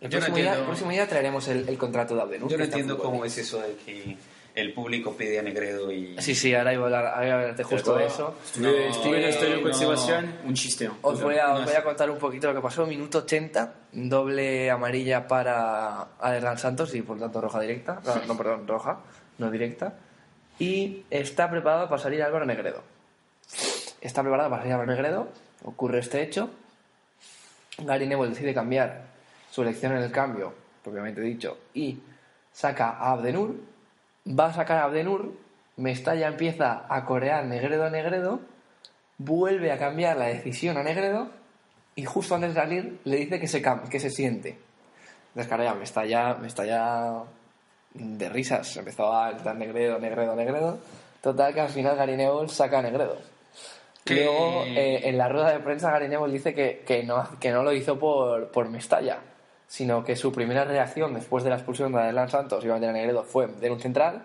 El 0.00 0.10
Yo 0.10 0.18
no 0.20 0.26
próximo, 0.26 0.36
día, 0.36 0.44
entiendo- 0.44 0.60
el 0.60 0.66
próximo 0.66 0.90
día 0.90 1.08
traeremos 1.08 1.48
el, 1.48 1.66
el 1.68 1.78
contrato 1.78 2.14
de 2.14 2.20
Abdenur. 2.20 2.50
Yo 2.50 2.58
no 2.58 2.64
entiendo 2.64 2.98
cómo 2.98 3.24
es 3.24 3.38
eso 3.38 3.60
de 3.62 3.74
que 3.76 4.16
el 4.54 4.72
público 4.72 5.16
pide 5.16 5.38
a 5.40 5.42
Negredo 5.42 5.90
y... 5.90 6.16
Sí, 6.20 6.34
sí, 6.34 6.54
ahora 6.54 6.72
iba 6.72 6.84
a, 6.84 6.86
hablar, 6.86 7.06
ahora 7.06 7.26
iba 7.26 7.34
a 7.34 7.40
hablarte 7.40 7.64
justo 7.64 7.96
de 7.96 8.06
eso. 8.06 8.36
No, 8.60 8.68
estuve 8.68 9.18
en 9.18 9.52
el 9.52 9.62
con 9.62 9.70
no. 9.72 9.76
Sebastián, 9.76 10.40
un 10.44 10.54
chiste. 10.54 10.88
Os 11.02 11.20
voy, 11.20 11.38
a, 11.38 11.54
os 11.54 11.64
voy 11.64 11.74
a 11.74 11.82
contar 11.82 12.08
un 12.08 12.18
poquito 12.18 12.46
lo 12.46 12.54
que 12.54 12.60
pasó. 12.60 12.86
Minuto 12.86 13.18
80, 13.18 13.74
doble 13.92 14.70
amarilla 14.70 15.26
para 15.26 16.02
Adelán 16.20 16.56
Santos 16.58 16.94
y 16.94 17.02
por 17.02 17.18
tanto 17.18 17.40
roja 17.40 17.60
directa. 17.60 18.00
No, 18.04 18.26
no, 18.26 18.36
perdón, 18.36 18.68
roja, 18.68 19.00
no 19.38 19.50
directa. 19.50 19.94
Y 20.60 21.02
está 21.10 21.50
preparado 21.50 21.88
para 21.88 22.00
salir 22.00 22.22
Álvaro 22.22 22.46
Negredo. 22.46 22.82
Está 24.00 24.22
preparado 24.22 24.50
para 24.50 24.62
salir 24.62 24.74
Álvaro 24.74 24.92
Negredo. 24.92 25.28
Ocurre 25.64 25.98
este 25.98 26.22
hecho. 26.22 26.50
Gary 27.78 28.06
Neville 28.06 28.30
decide 28.30 28.54
cambiar 28.54 29.02
su 29.50 29.62
elección 29.62 29.96
en 29.96 30.02
el 30.04 30.12
cambio, 30.12 30.54
propiamente 30.84 31.20
dicho, 31.20 31.58
y 31.74 31.98
saca 32.52 32.90
a 32.90 33.10
Abdenur. 33.10 33.73
Va 34.26 34.46
a 34.46 34.52
sacar 34.52 34.78
a 34.78 34.84
Abdenur. 34.84 35.32
Mestalla 35.76 36.28
empieza 36.28 36.86
a 36.88 37.04
corear 37.04 37.44
Negredo 37.44 37.84
a 37.84 37.90
Negredo 37.90 38.40
vuelve 39.18 39.70
a 39.72 39.78
cambiar 39.78 40.16
la 40.16 40.26
decisión 40.26 40.76
a 40.76 40.82
Negredo 40.82 41.28
y 41.94 42.04
justo 42.04 42.34
antes 42.34 42.54
de 42.54 42.60
salir 42.60 43.00
le 43.04 43.16
dice 43.16 43.38
que 43.38 43.48
se, 43.48 43.62
que 43.62 44.00
se 44.00 44.10
siente. 44.10 44.58
Entonces, 45.28 45.48
claro, 45.48 45.64
ya 45.64 45.74
me 45.74 45.84
está 45.84 46.04
ya, 46.04 46.34
me 46.34 46.48
está 46.48 46.64
ya 46.64 47.22
de 47.94 48.28
risas. 48.28 48.76
Empezó 48.76 49.12
a 49.12 49.32
gritar 49.32 49.56
Negredo, 49.56 49.98
Negredo, 49.98 50.34
Negredo. 50.34 50.78
Total 51.20 51.54
que 51.54 51.60
al 51.60 51.68
final 51.68 51.96
Gary 51.96 52.16
Neville 52.16 52.48
saca 52.48 52.78
a 52.78 52.82
Negredo. 52.82 53.16
Luego, 54.06 54.64
eh, 54.66 55.08
en 55.08 55.16
la 55.16 55.28
rueda 55.28 55.52
de 55.52 55.60
prensa, 55.60 55.90
Gary 55.90 56.08
Neville 56.08 56.32
dice 56.32 56.52
que, 56.52 56.82
que, 56.86 57.02
no, 57.04 57.26
que 57.40 57.50
no 57.50 57.62
lo 57.62 57.72
hizo 57.72 57.98
por, 57.98 58.50
por 58.50 58.68
Mestalla, 58.68 59.18
sino 59.76 60.04
que 60.04 60.14
su 60.14 60.30
primera 60.30 60.64
reacción 60.64 61.14
después 61.14 61.42
de 61.42 61.50
la 61.50 61.56
expulsión 61.56 61.90
de 61.92 61.98
Adelán 61.98 62.28
Santos 62.30 62.64
y 62.64 62.68
a 62.70 62.74
meter 62.74 62.90
a 62.90 62.92
Negredo 62.92 63.24
fue 63.24 63.48
de 63.48 63.70
un 63.72 63.80
central 63.80 64.22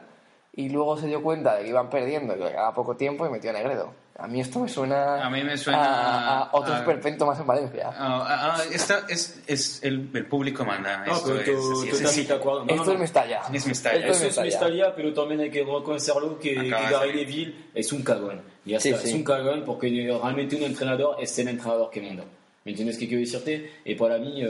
y 0.55 0.69
luego 0.69 0.95
se 0.95 1.07
dio 1.07 1.23
cuenta 1.23 1.55
de 1.55 1.63
que 1.63 1.69
iban 1.69 1.89
perdiendo 1.89 2.35
y 2.35 2.37
que 2.39 2.49
quedaba 2.49 2.71
poco 2.75 2.95
tiempo 2.95 3.25
y 3.25 3.31
metió 3.31 3.49
a 3.49 3.53
Negredo. 3.53 3.91
A 4.19 4.27
mí 4.27 4.41
esto 4.41 4.59
me 4.59 4.69
suena 4.69 5.25
A 5.25 5.29
mí 5.31 5.41
me 5.43 5.57
suena 5.57 5.79
a, 5.81 6.39
a 6.43 6.49
otro 6.51 6.75
a- 6.75 6.77
esperpento 6.79 7.25
más 7.25 7.39
en 7.39 7.47
Valencia. 7.47 7.89
Ah, 7.91 8.27
ah, 8.29 8.57
ah, 8.59 8.63
esta 8.71 9.05
es, 9.09 9.41
es 9.47 9.81
el, 9.81 10.11
el 10.13 10.25
público 10.27 10.63
manda. 10.63 11.03
No, 11.05 11.13
esto 11.13 11.29
pero 11.29 11.39
es 11.39 11.45
tú, 11.45 11.85
tú 11.89 11.95
es 12.07 12.31
acuerdas. 12.31 12.65
No, 12.67 12.73
esto 12.75 12.85
no, 12.85 12.91
es 12.93 12.99
Mestalla. 12.99 13.41
Es 13.51 13.65
Mestalla. 13.65 13.99
Esto 14.01 14.11
es 14.11 14.21
Mestalla. 14.23 14.45
Mestalla, 14.45 14.95
pero 14.95 15.13
también 15.15 15.39
hay 15.39 15.49
que 15.49 15.63
reconocerlo 15.63 16.37
que, 16.37 16.53
que 16.53 16.61
de 16.61 16.69
Gary. 16.69 17.13
Neville 17.15 17.55
es 17.73 17.91
un 17.91 18.03
cagón. 18.03 18.41
Ya 18.65 18.79
Sí, 18.79 18.93
sí. 18.93 19.07
es 19.09 19.13
un 19.15 19.23
cagón 19.23 19.63
porque 19.65 19.87
realmente 20.21 20.55
un 20.57 20.63
entrenador 20.63 21.15
es 21.19 21.39
el 21.39 21.47
entrenador 21.47 21.89
que 21.89 22.01
manda. 22.01 22.23
¿Me 22.65 22.71
entiendes 22.71 22.97
qué 22.97 23.07
quiero 23.07 23.21
decirte? 23.21 23.71
Y 23.85 23.95
para 23.95 24.17
mí, 24.17 24.43
eh, 24.43 24.47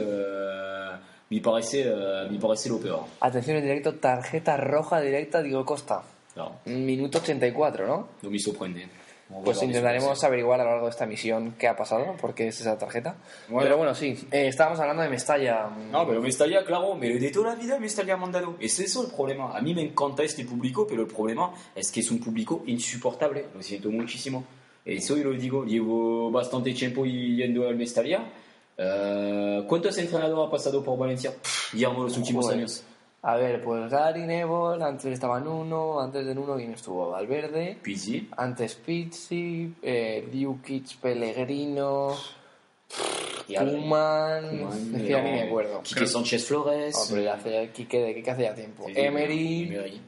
me, 1.30 1.40
parece, 1.40 1.84
eh, 1.86 2.28
me 2.30 2.38
parece 2.38 2.68
lo 2.68 2.78
peor. 2.78 3.04
Atención 3.20 3.56
en 3.56 3.62
directo, 3.62 3.94
tarjeta 3.94 4.56
roja 4.56 5.00
directa, 5.00 5.42
Diego 5.42 5.64
Costa. 5.64 6.02
Claro, 6.34 6.56
Minuto 6.66 7.18
84, 7.18 7.86
¿no? 7.86 8.08
no 8.22 8.30
me 8.30 8.38
sorprende. 8.38 8.88
Pues 9.44 9.62
intentaremos 9.62 10.22
averiguar 10.24 10.60
a 10.60 10.64
lo 10.64 10.70
largo 10.70 10.86
de 10.86 10.90
esta 10.90 11.06
misión 11.06 11.54
qué 11.56 11.68
ha 11.68 11.76
pasado, 11.76 12.16
por 12.20 12.34
qué 12.34 12.48
es 12.48 12.60
esa 12.60 12.76
tarjeta. 12.76 13.16
Bueno. 13.48 13.62
Pero 13.62 13.76
bueno, 13.76 13.94
sí, 13.94 14.18
eh, 14.32 14.48
estábamos 14.48 14.80
hablando 14.80 15.02
de 15.02 15.08
Mestalla. 15.08 15.68
No, 15.68 16.04
pero 16.04 16.20
Mestalla, 16.20 16.64
claro, 16.64 16.96
pero 17.00 17.18
de 17.18 17.30
toda 17.30 17.54
la 17.54 17.54
vida 17.54 17.78
Mestalla 17.78 18.14
ha 18.14 18.16
mandado. 18.16 18.56
Es 18.58 18.80
eso 18.80 19.06
el 19.06 19.12
problema. 19.12 19.56
A 19.56 19.60
mí 19.60 19.72
me 19.72 19.82
encanta 19.82 20.24
este 20.24 20.44
público, 20.44 20.84
pero 20.88 21.02
el 21.02 21.08
problema 21.08 21.52
es 21.76 21.92
que 21.92 22.00
es 22.00 22.10
un 22.10 22.18
público 22.18 22.64
insoportable. 22.66 23.46
Lo 23.54 23.62
siento 23.62 23.88
muchísimo. 23.90 24.44
Eso 24.84 25.16
yo 25.16 25.30
lo 25.30 25.38
digo. 25.38 25.64
Llevo 25.64 26.32
bastante 26.32 26.72
tiempo 26.72 27.04
yendo 27.06 27.68
al 27.68 27.76
Mestalla. 27.76 28.24
Eh, 28.82 29.64
¿Cuántos 29.68 29.98
entrenadores 29.98 30.48
ha 30.48 30.50
pasado 30.50 30.82
por 30.82 30.98
Valencia? 30.98 31.34
Guillermo 31.72 32.04
los 32.04 32.16
últimos 32.16 32.46
Joder. 32.46 32.58
años. 32.60 32.82
A 33.22 33.36
ver, 33.36 33.62
pues 33.62 33.90
Gary 33.90 34.22
Neville, 34.22 34.82
antes 34.82 35.04
estaba 35.12 35.38
Nuno, 35.38 36.00
antes 36.00 36.24
de 36.24 36.34
Nuno, 36.34 36.56
¿quién 36.56 36.72
estuvo? 36.72 37.10
Valverde. 37.10 37.76
Pizzi. 37.82 38.26
Antes 38.34 38.76
Pizzi, 38.76 39.74
eh, 39.82 40.26
Pellegrino, 41.02 42.16
Kuman, 43.46 45.06
ya 45.06 45.22
ni 45.22 45.30
me 45.32 45.42
acuerdo. 45.42 45.82
Quique 45.82 46.06
Sánchez 46.06 46.46
Flores. 46.46 47.14
Ya 47.22 47.34
hace, 47.34 47.70
Quique, 47.74 48.00
de 48.00 48.14
Quique 48.14 48.30
hace 48.30 48.42
ya 48.42 48.54
tiempo. 48.54 48.86
Sí, 48.86 48.94
sí, 48.94 49.00
Emery, 49.02 49.62
Emery. 49.64 50.00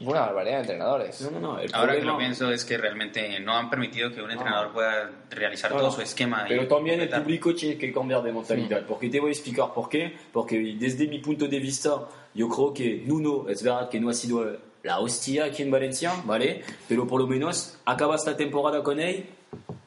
Una 0.00 0.20
barbaridad 0.20 0.56
de 0.56 0.60
entrenadores. 0.62 1.20
No, 1.22 1.30
no, 1.30 1.40
no. 1.40 1.58
El 1.58 1.74
Ahora 1.74 1.92
que 1.92 1.98
problema- 1.98 2.12
lo 2.12 2.18
pienso 2.18 2.50
es 2.50 2.64
que 2.64 2.76
realmente 2.78 3.38
no 3.40 3.56
han 3.56 3.68
permitido 3.70 4.10
que 4.12 4.22
un 4.22 4.30
entrenador 4.30 4.72
pueda 4.72 5.10
realizar 5.30 5.70
No, 5.70 5.78
todo 5.78 5.86
no. 5.88 5.92
su 5.94 6.00
esquema. 6.02 6.44
y 6.46 6.48
Pero 6.48 6.66
también 6.68 7.00
el 7.00 7.08
público 7.08 7.54
tiene 7.54 7.76
que 7.76 7.92
cambiar 7.92 8.22
de 8.22 8.32
mentalidad. 8.32 8.84
Porque 8.86 9.08
te 9.08 9.20
voy 9.20 9.28
a 9.30 9.32
explicar 9.32 9.72
por 9.74 9.88
qué. 9.88 10.16
Porque 10.32 10.58
desde 10.78 11.06
mi 11.06 11.18
punto 11.18 11.46
de 11.46 11.58
vista, 11.58 11.90
yo 12.34 12.48
creo 12.48 12.72
que 12.72 13.02
Nuno, 13.06 13.48
es 13.48 13.62
verdad 13.62 13.88
que 13.88 14.00
no 14.00 14.08
ha 14.10 14.14
sido 14.14 14.56
la 14.82 14.98
hostia 15.00 15.44
aquí 15.44 15.62
en 15.62 15.70
Valencia, 15.70 16.14
¿vale? 16.24 16.62
Pero 16.88 17.06
por 17.06 17.20
lo 17.20 17.26
menos 17.26 17.78
acabas 17.84 18.24
la 18.26 18.36
temporada 18.36 18.82
con 18.82 18.98
él 18.98 19.26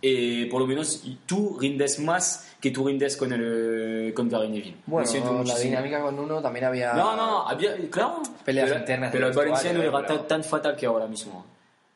y 0.02 0.46
por 0.46 0.60
lo 0.62 0.68
menos 0.68 1.04
tú 1.26 1.58
rindes 1.60 1.98
más 2.00 2.53
que 2.64 2.72
tú 2.72 2.88
rindes 2.88 3.18
con, 3.18 3.34
el, 3.34 4.14
con 4.16 4.30
Gary 4.30 4.48
Neville. 4.48 4.78
Bueno, 4.86 5.44
la 5.44 5.60
dinámica 5.60 6.02
con 6.02 6.16
Nuno 6.16 6.42
también 6.42 6.64
había... 6.64 6.94
No, 6.94 7.14
no, 7.14 7.46
había, 7.46 7.76
claro. 7.90 8.24
Peleas 8.46 8.70
pero, 8.70 8.80
internas 8.80 9.12
Pero 9.12 9.28
el 9.28 9.34
del 9.34 9.38
Valencia 9.38 9.74
no 9.74 9.80
vestuario, 9.82 10.00
era 10.00 10.08
pero- 10.08 10.28
tan, 10.28 10.46
fatal 10.46 10.74
que 10.78 10.86
ahora 10.86 11.06
mismo. 11.06 11.46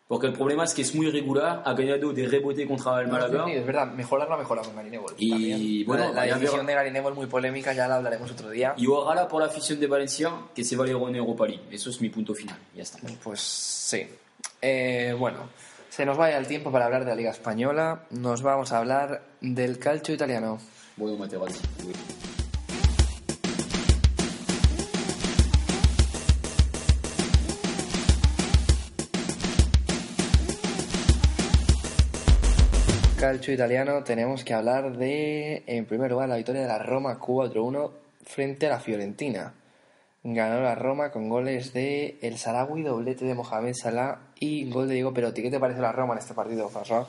Porque 0.10 0.28
el 0.28 0.34
problema 0.34 0.66
es 0.66 0.74
que 0.74 0.82
es 0.82 0.94
muy 0.94 1.08
irregular, 1.08 1.62
ha 1.64 1.74
ganado 1.74 2.12
de 2.12 2.28
rebote 2.28 2.68
contra 2.68 3.00
el 3.00 3.08
Málaga. 3.08 3.46
Sí, 3.46 3.52
es 3.54 3.66
verdad, 3.66 3.88
mejorarlo 3.94 4.36
ha 4.36 4.38
mejorado 4.38 4.68
con 4.68 4.76
Gary 4.76 4.90
Neville. 4.90 5.14
Y, 5.18 5.30
también. 5.30 5.86
bueno, 5.88 6.04
la, 6.04 6.10
la 6.10 6.16
vaya 6.20 6.36
a 6.36 6.38
decisión 6.38 6.66
de 6.66 6.74
Gary 6.74 6.92
Neville 6.92 7.16
muy 7.16 7.28
polémica, 7.28 7.72
ya 7.72 7.88
la 7.88 7.96
hablaremos 7.96 8.30
otro 8.30 8.50
día. 8.50 8.74
Y 8.76 8.88
ojalá 8.88 9.26
por 9.30 9.42
la 9.42 9.48
afición 9.48 9.80
de 9.80 9.88
Valencia 9.88 10.34
que 10.54 10.66
se 10.66 10.76
vaya 10.76 10.92
en 10.92 11.16
Europa 11.16 11.48
League. 11.48 11.64
Eso 11.72 11.90
es 11.92 12.02
mi 12.02 12.10
punto 12.10 12.34
final. 12.36 12.58
Ya 12.76 12.84
está. 12.84 13.00
Pues 13.24 13.40
sí. 13.40 14.06
Eh, 14.62 15.16
bueno, 15.18 15.48
se 15.98 16.06
nos 16.06 16.16
vaya 16.16 16.38
el 16.38 16.46
tiempo 16.46 16.72
para 16.72 16.86
hablar 16.86 17.06
de 17.06 17.10
la 17.10 17.16
Liga 17.16 17.32
Española. 17.32 18.04
Nos 18.12 18.44
vamos 18.44 18.72
a 18.72 18.78
hablar 18.78 19.24
del 19.42 19.80
calcio 19.80 20.14
italiano. 20.14 20.60
Bueno, 20.96 21.18
Materazzi. 21.18 21.60
Oui. 21.88 21.94
calcio 33.20 33.52
italiano 33.52 34.04
tenemos 34.04 34.44
que 34.44 34.54
hablar 34.54 34.96
de, 34.96 35.64
en 35.66 35.88
primer 35.88 36.12
lugar, 36.12 36.30
la 36.30 36.36
victoria 36.36 36.62
de 36.62 36.68
la 36.68 36.78
Roma 36.78 37.20
4-1 37.20 37.90
frente 38.24 38.68
a 38.68 38.70
la 38.70 38.80
Fiorentina. 38.80 39.52
Ganó 40.30 40.62
la 40.62 40.76
Roma 40.76 41.10
con 41.10 41.30
goles 41.30 41.72
de 41.72 42.18
El 42.22 42.38
Sarawi, 42.38 42.84
doblete 42.84 43.24
de 43.24 43.34
Mohamed 43.34 43.74
Salah 43.74 44.20
y 44.40 44.70
gol 44.70 44.90
de 44.90 44.96
Diego 44.96 45.14
Perotti. 45.14 45.42
¿Qué 45.42 45.50
te 45.50 45.58
parece 45.60 45.80
la 45.80 45.94
Roma 45.94 46.16
en 46.16 46.20
este 46.20 46.34
partido, 46.34 46.70
François? 46.70 47.06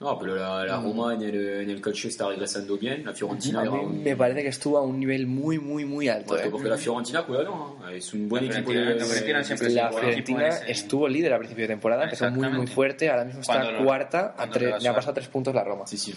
No, 0.00 0.18
pero 0.18 0.34
la, 0.34 0.64
la 0.64 0.80
Roma 0.80 1.12
en 1.14 1.22
el, 1.22 1.34
en 1.60 1.70
el 1.70 1.80
calcio 1.82 2.08
está 2.08 2.26
regresando 2.28 2.78
bien. 2.78 3.04
La 3.04 3.12
Fiorentina 3.12 3.60
A 3.60 3.62
era 3.64 3.72
mí 3.72 3.78
un- 3.78 4.02
me 4.02 4.16
parece 4.16 4.42
que 4.42 4.48
estuvo 4.48 4.78
a 4.78 4.82
un 4.82 4.98
nivel 4.98 5.26
muy, 5.26 5.58
muy, 5.58 5.84
muy 5.84 6.08
alto. 6.08 6.28
Porque, 6.28 6.46
¿eh? 6.46 6.50
porque 6.50 6.68
la 6.70 6.78
Fiorentina, 6.78 7.22
cuidado, 7.24 7.78
¿no? 7.80 7.88
es 7.90 8.12
un 8.14 8.26
buen 8.26 8.46
La 8.48 8.52
equipo. 8.54 8.70
Fiorentina- 8.72 8.94
de- 8.94 8.98
la 9.00 9.04
Fiorentina 9.04 9.44
siempre 9.44 9.70
La 9.70 9.90
Fiorentina 9.92 10.46
en 10.46 10.52
ese- 10.52 10.70
estuvo 10.72 11.06
líder 11.08 11.32
al 11.34 11.38
principio 11.40 11.64
de 11.64 11.68
temporada, 11.68 12.04
empezó 12.04 12.30
muy, 12.30 12.48
muy 12.48 12.66
fuerte, 12.66 13.10
ahora 13.10 13.24
mismo 13.26 13.42
está 13.42 13.70
lo- 13.70 13.84
cuarta, 13.84 14.34
a 14.38 14.48
tre- 14.48 14.80
le 14.80 14.88
ha 14.88 14.94
pasado 14.94 15.12
tres 15.12 15.28
puntos 15.28 15.54
la 15.54 15.62
Roma. 15.62 15.86
Sí, 15.86 15.98
sí. 15.98 16.14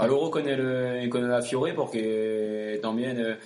Luego 0.00 0.30
con, 0.30 0.48
el, 0.48 1.08
con 1.08 1.28
la 1.30 1.40
Fiore, 1.42 1.72
porque 1.74 2.78
también 2.82 3.16
eh, 3.20 3.36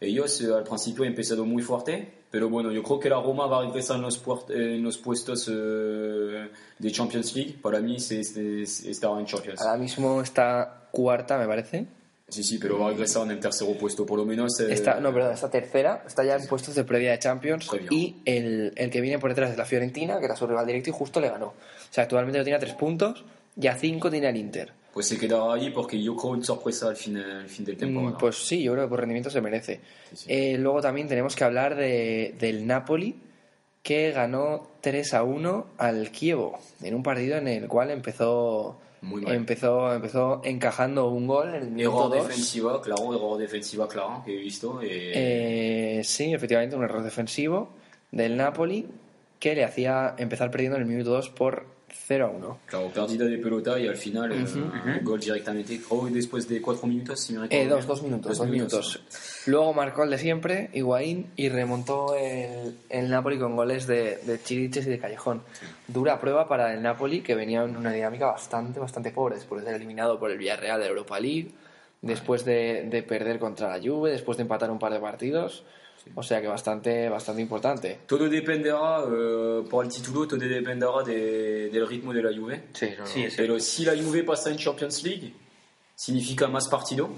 ellos 0.00 0.40
al 0.42 0.64
principio 0.64 1.04
han 1.04 1.10
empezado 1.10 1.44
muy 1.44 1.62
fuerte, 1.62 2.12
pero 2.30 2.48
bueno, 2.50 2.70
yo 2.72 2.82
creo 2.82 3.00
que 3.00 3.08
la 3.08 3.20
Roma 3.20 3.46
va 3.46 3.60
a 3.60 3.64
regresar 3.66 3.96
en 3.96 4.02
los, 4.02 4.22
en 4.50 4.82
los 4.82 4.98
puestos 4.98 5.48
eh, 5.52 6.48
de 6.78 6.90
Champions 6.92 7.34
League. 7.34 7.56
Para 7.62 7.80
mí, 7.80 7.98
se, 8.00 8.22
se- 8.24 8.66
se- 8.66 8.90
estará 8.90 9.18
en 9.18 9.26
Champions. 9.26 9.60
Ahora 9.62 9.78
mismo 9.78 10.20
está 10.20 10.88
cuarta, 10.90 11.38
me 11.38 11.46
parece. 11.46 11.86
Sí, 12.28 12.42
sí, 12.42 12.58
pero 12.58 12.80
va 12.80 12.86
a 12.86 12.90
regresar 12.90 13.22
en 13.22 13.30
el 13.32 13.38
tercer 13.40 13.68
puesto, 13.78 14.04
por 14.04 14.18
lo 14.18 14.24
menos. 14.26 14.58
eh, 14.58 14.72
Está, 14.72 14.98
no, 14.98 15.12
perdón, 15.14 15.32
está 15.34 15.48
tercera, 15.48 16.02
está 16.06 16.24
ya 16.24 16.34
en 16.34 16.46
puestos 16.48 16.74
de 16.74 16.82
previa 16.82 17.12
de 17.12 17.20
Champions 17.20 17.68
Previa. 17.68 17.88
y 17.92 18.16
el, 18.24 18.72
el 18.74 18.90
que 18.90 19.00
viene 19.00 19.20
por 19.20 19.30
detrás 19.30 19.52
es 19.52 19.56
la 19.56 19.64
Fiorentina, 19.64 20.18
que 20.18 20.24
era 20.24 20.34
su 20.34 20.44
rival 20.46 20.66
directo 20.66 20.90
y 20.90 20.92
justo 20.92 21.20
le 21.20 21.28
ganó. 21.30 21.46
O 21.46 21.54
sea, 21.92 22.02
actualmente 22.02 22.38
lo 22.38 22.44
tiene 22.44 22.56
a 22.56 22.60
tres 22.60 22.74
puntos 22.74 23.24
y 23.58 23.68
a 23.68 23.76
cinco 23.78 24.10
tiene 24.10 24.28
el 24.28 24.36
Inter. 24.36 24.72
Pues 24.96 25.08
se 25.08 25.18
quedará 25.18 25.52
ahí 25.52 25.68
porque 25.68 26.02
yo 26.02 26.16
creo 26.16 26.30
una 26.32 26.42
sorpresa 26.42 26.88
al 26.88 26.96
fin, 26.96 27.18
al 27.18 27.46
fin 27.50 27.66
del 27.66 27.76
temporada. 27.76 28.14
Mm, 28.16 28.18
Pues 28.18 28.36
sí, 28.36 28.62
yo 28.62 28.72
creo 28.72 28.86
que 28.86 28.88
por 28.88 29.00
rendimiento 29.00 29.28
se 29.28 29.42
merece. 29.42 29.80
Sí, 30.08 30.16
sí. 30.16 30.26
Eh, 30.30 30.56
luego 30.58 30.80
también 30.80 31.06
tenemos 31.06 31.36
que 31.36 31.44
hablar 31.44 31.76
de, 31.76 32.34
del 32.40 32.66
Napoli, 32.66 33.14
que 33.82 34.10
ganó 34.12 34.66
3 34.80 35.12
a 35.12 35.22
1 35.22 35.66
al 35.76 36.10
Kievo, 36.10 36.58
en 36.82 36.94
un 36.94 37.02
partido 37.02 37.36
en 37.36 37.46
el 37.46 37.68
cual 37.68 37.90
empezó 37.90 38.78
Muy 39.02 39.20
mal. 39.20 39.34
empezó 39.34 39.92
empezó 39.92 40.40
encajando 40.44 41.08
un 41.10 41.26
gol 41.26 41.50
en 41.50 41.62
el 41.62 41.70
minuto 41.72 42.06
Error 42.06 42.16
2. 42.16 42.28
defensiva, 42.28 42.80
claro, 42.80 43.14
error 43.14 43.36
defensiva, 43.36 43.86
claro, 43.86 44.22
que 44.24 44.32
he 44.32 44.38
visto. 44.38 44.82
y- 44.82 44.88
Eh, 44.90 46.00
sí, 46.04 46.32
efectivamente, 46.32 46.74
un 46.74 46.84
error 46.84 47.02
defensivo 47.02 47.68
del 48.10 48.34
Napoli 48.38 48.86
que 49.38 49.54
le 49.54 49.62
hacía 49.62 50.14
empezar 50.16 50.50
perdiendo 50.50 50.76
en 50.78 50.84
el 50.84 50.88
minuto 50.88 51.10
2 51.10 51.28
por 51.28 51.75
0 52.06 52.26
a 52.26 52.30
1. 52.30 52.58
Claro, 52.66 52.90
pérdida 52.92 53.24
de 53.24 53.38
pelota 53.38 53.78
y 53.78 53.88
al 53.88 53.96
final 53.96 54.32
eh, 54.32 54.44
un 54.54 55.04
gol 55.04 55.20
directamente. 55.20 55.80
Creo 55.80 56.04
que 56.06 56.10
después 56.12 56.48
de 56.48 56.60
cuatro 56.60 56.86
minutos, 56.86 57.20
si 57.20 57.32
me 57.32 57.40
recuerdo. 57.40 57.64
Eh, 57.64 57.68
dos, 57.68 57.86
dos 57.86 58.02
minutos, 58.02 58.38
dos 58.38 58.48
minutos. 58.48 59.00
Luego 59.46 59.72
marcó 59.72 60.04
el 60.04 60.10
de 60.10 60.18
siempre, 60.18 60.70
Higuaín, 60.72 61.30
y 61.36 61.48
remontó 61.48 62.14
el, 62.16 62.76
el 62.88 63.10
Napoli 63.10 63.38
con 63.38 63.56
goles 63.56 63.86
de, 63.86 64.18
de 64.18 64.42
Chiriches 64.42 64.86
y 64.86 64.90
de 64.90 64.98
Callejón. 64.98 65.42
Dura 65.88 66.20
prueba 66.20 66.48
para 66.48 66.74
el 66.74 66.82
Napoli, 66.82 67.22
que 67.22 67.34
venía 67.34 67.62
en 67.62 67.76
una 67.76 67.92
dinámica 67.92 68.26
bastante, 68.26 68.78
bastante 68.80 69.10
pobre, 69.10 69.36
después 69.36 69.62
de 69.62 69.68
ser 69.68 69.76
eliminado 69.76 70.18
por 70.18 70.30
el 70.30 70.38
Villarreal 70.38 70.80
de 70.80 70.86
Europa 70.86 71.18
League, 71.18 71.52
después 72.02 72.44
de, 72.44 72.88
de 72.90 73.02
perder 73.02 73.38
contra 73.38 73.68
la 73.68 73.82
Juve, 73.82 74.10
después 74.10 74.36
de 74.36 74.42
empatar 74.42 74.70
un 74.70 74.78
par 74.78 74.92
de 74.92 75.00
partidos. 75.00 75.64
O 76.14 76.22
sea 76.22 76.40
que 76.40 76.46
bastante, 76.48 77.08
bastante 77.08 77.42
importante. 77.42 77.98
Todo 78.06 78.28
dependerá, 78.28 79.02
eh, 79.10 79.62
por 79.68 79.84
el 79.84 79.90
título, 79.92 80.26
todo 80.26 80.38
dependerá 80.40 81.02
de- 81.04 81.68
del 81.70 81.86
ritmo 81.86 82.12
de 82.12 82.22
la 82.22 82.30
Juve. 82.34 82.64
Sí, 82.72 82.90
no, 82.96 83.04
no. 83.04 83.06
Sí, 83.06 83.24
es- 83.24 83.34
Pero 83.36 83.58
si 83.60 83.84
la 83.84 83.92
Juve 83.96 84.22
pasa 84.22 84.50
en 84.50 84.56
Champions 84.56 85.02
League, 85.04 85.32
significa 85.94 86.46
más 86.48 86.68
partido. 86.68 87.08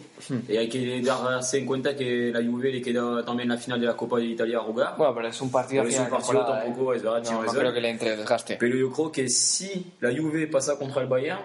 Y 0.49 0.57
hay 0.57 0.69
que 0.69 1.01
darse 1.03 1.59
en 1.59 1.67
cuenta 1.67 1.97
que 1.97 2.31
la 2.33 2.41
Juve 2.45 2.73
le 2.73 2.83
queda 2.83 3.25
también 3.25 3.49
la 3.49 3.57
final 3.59 3.81
de 3.81 3.87
la 3.87 3.97
Copa 3.97 4.19
de 4.19 4.27
Italia 4.27 4.59
a 4.59 4.61
jugar. 4.63 4.95
Bueno, 4.97 5.15
pero 5.15 5.29
es 5.29 5.41
un 5.41 5.51
partido 5.51 5.83
Pero 5.83 5.93
a 5.93 5.97
es 5.97 6.01
un 6.05 6.11
partido 6.17 6.45
tampoco, 6.47 6.93
¿eh? 6.93 6.97
es 6.97 7.03
verdad, 7.03 7.23
No, 7.25 7.43
no 7.45 7.53
creo 7.53 7.73
que 7.73 7.81
le 7.81 7.91
entre 7.91 8.17
desgaste. 8.17 8.57
Pero 8.59 8.77
yo 8.77 8.93
creo 8.93 9.13
que 9.13 9.29
si 9.29 9.93
la 10.01 10.11
Juve 10.17 10.47
pasa 10.47 10.79
contra 10.79 11.03
el 11.03 11.09
Bayern, 11.09 11.41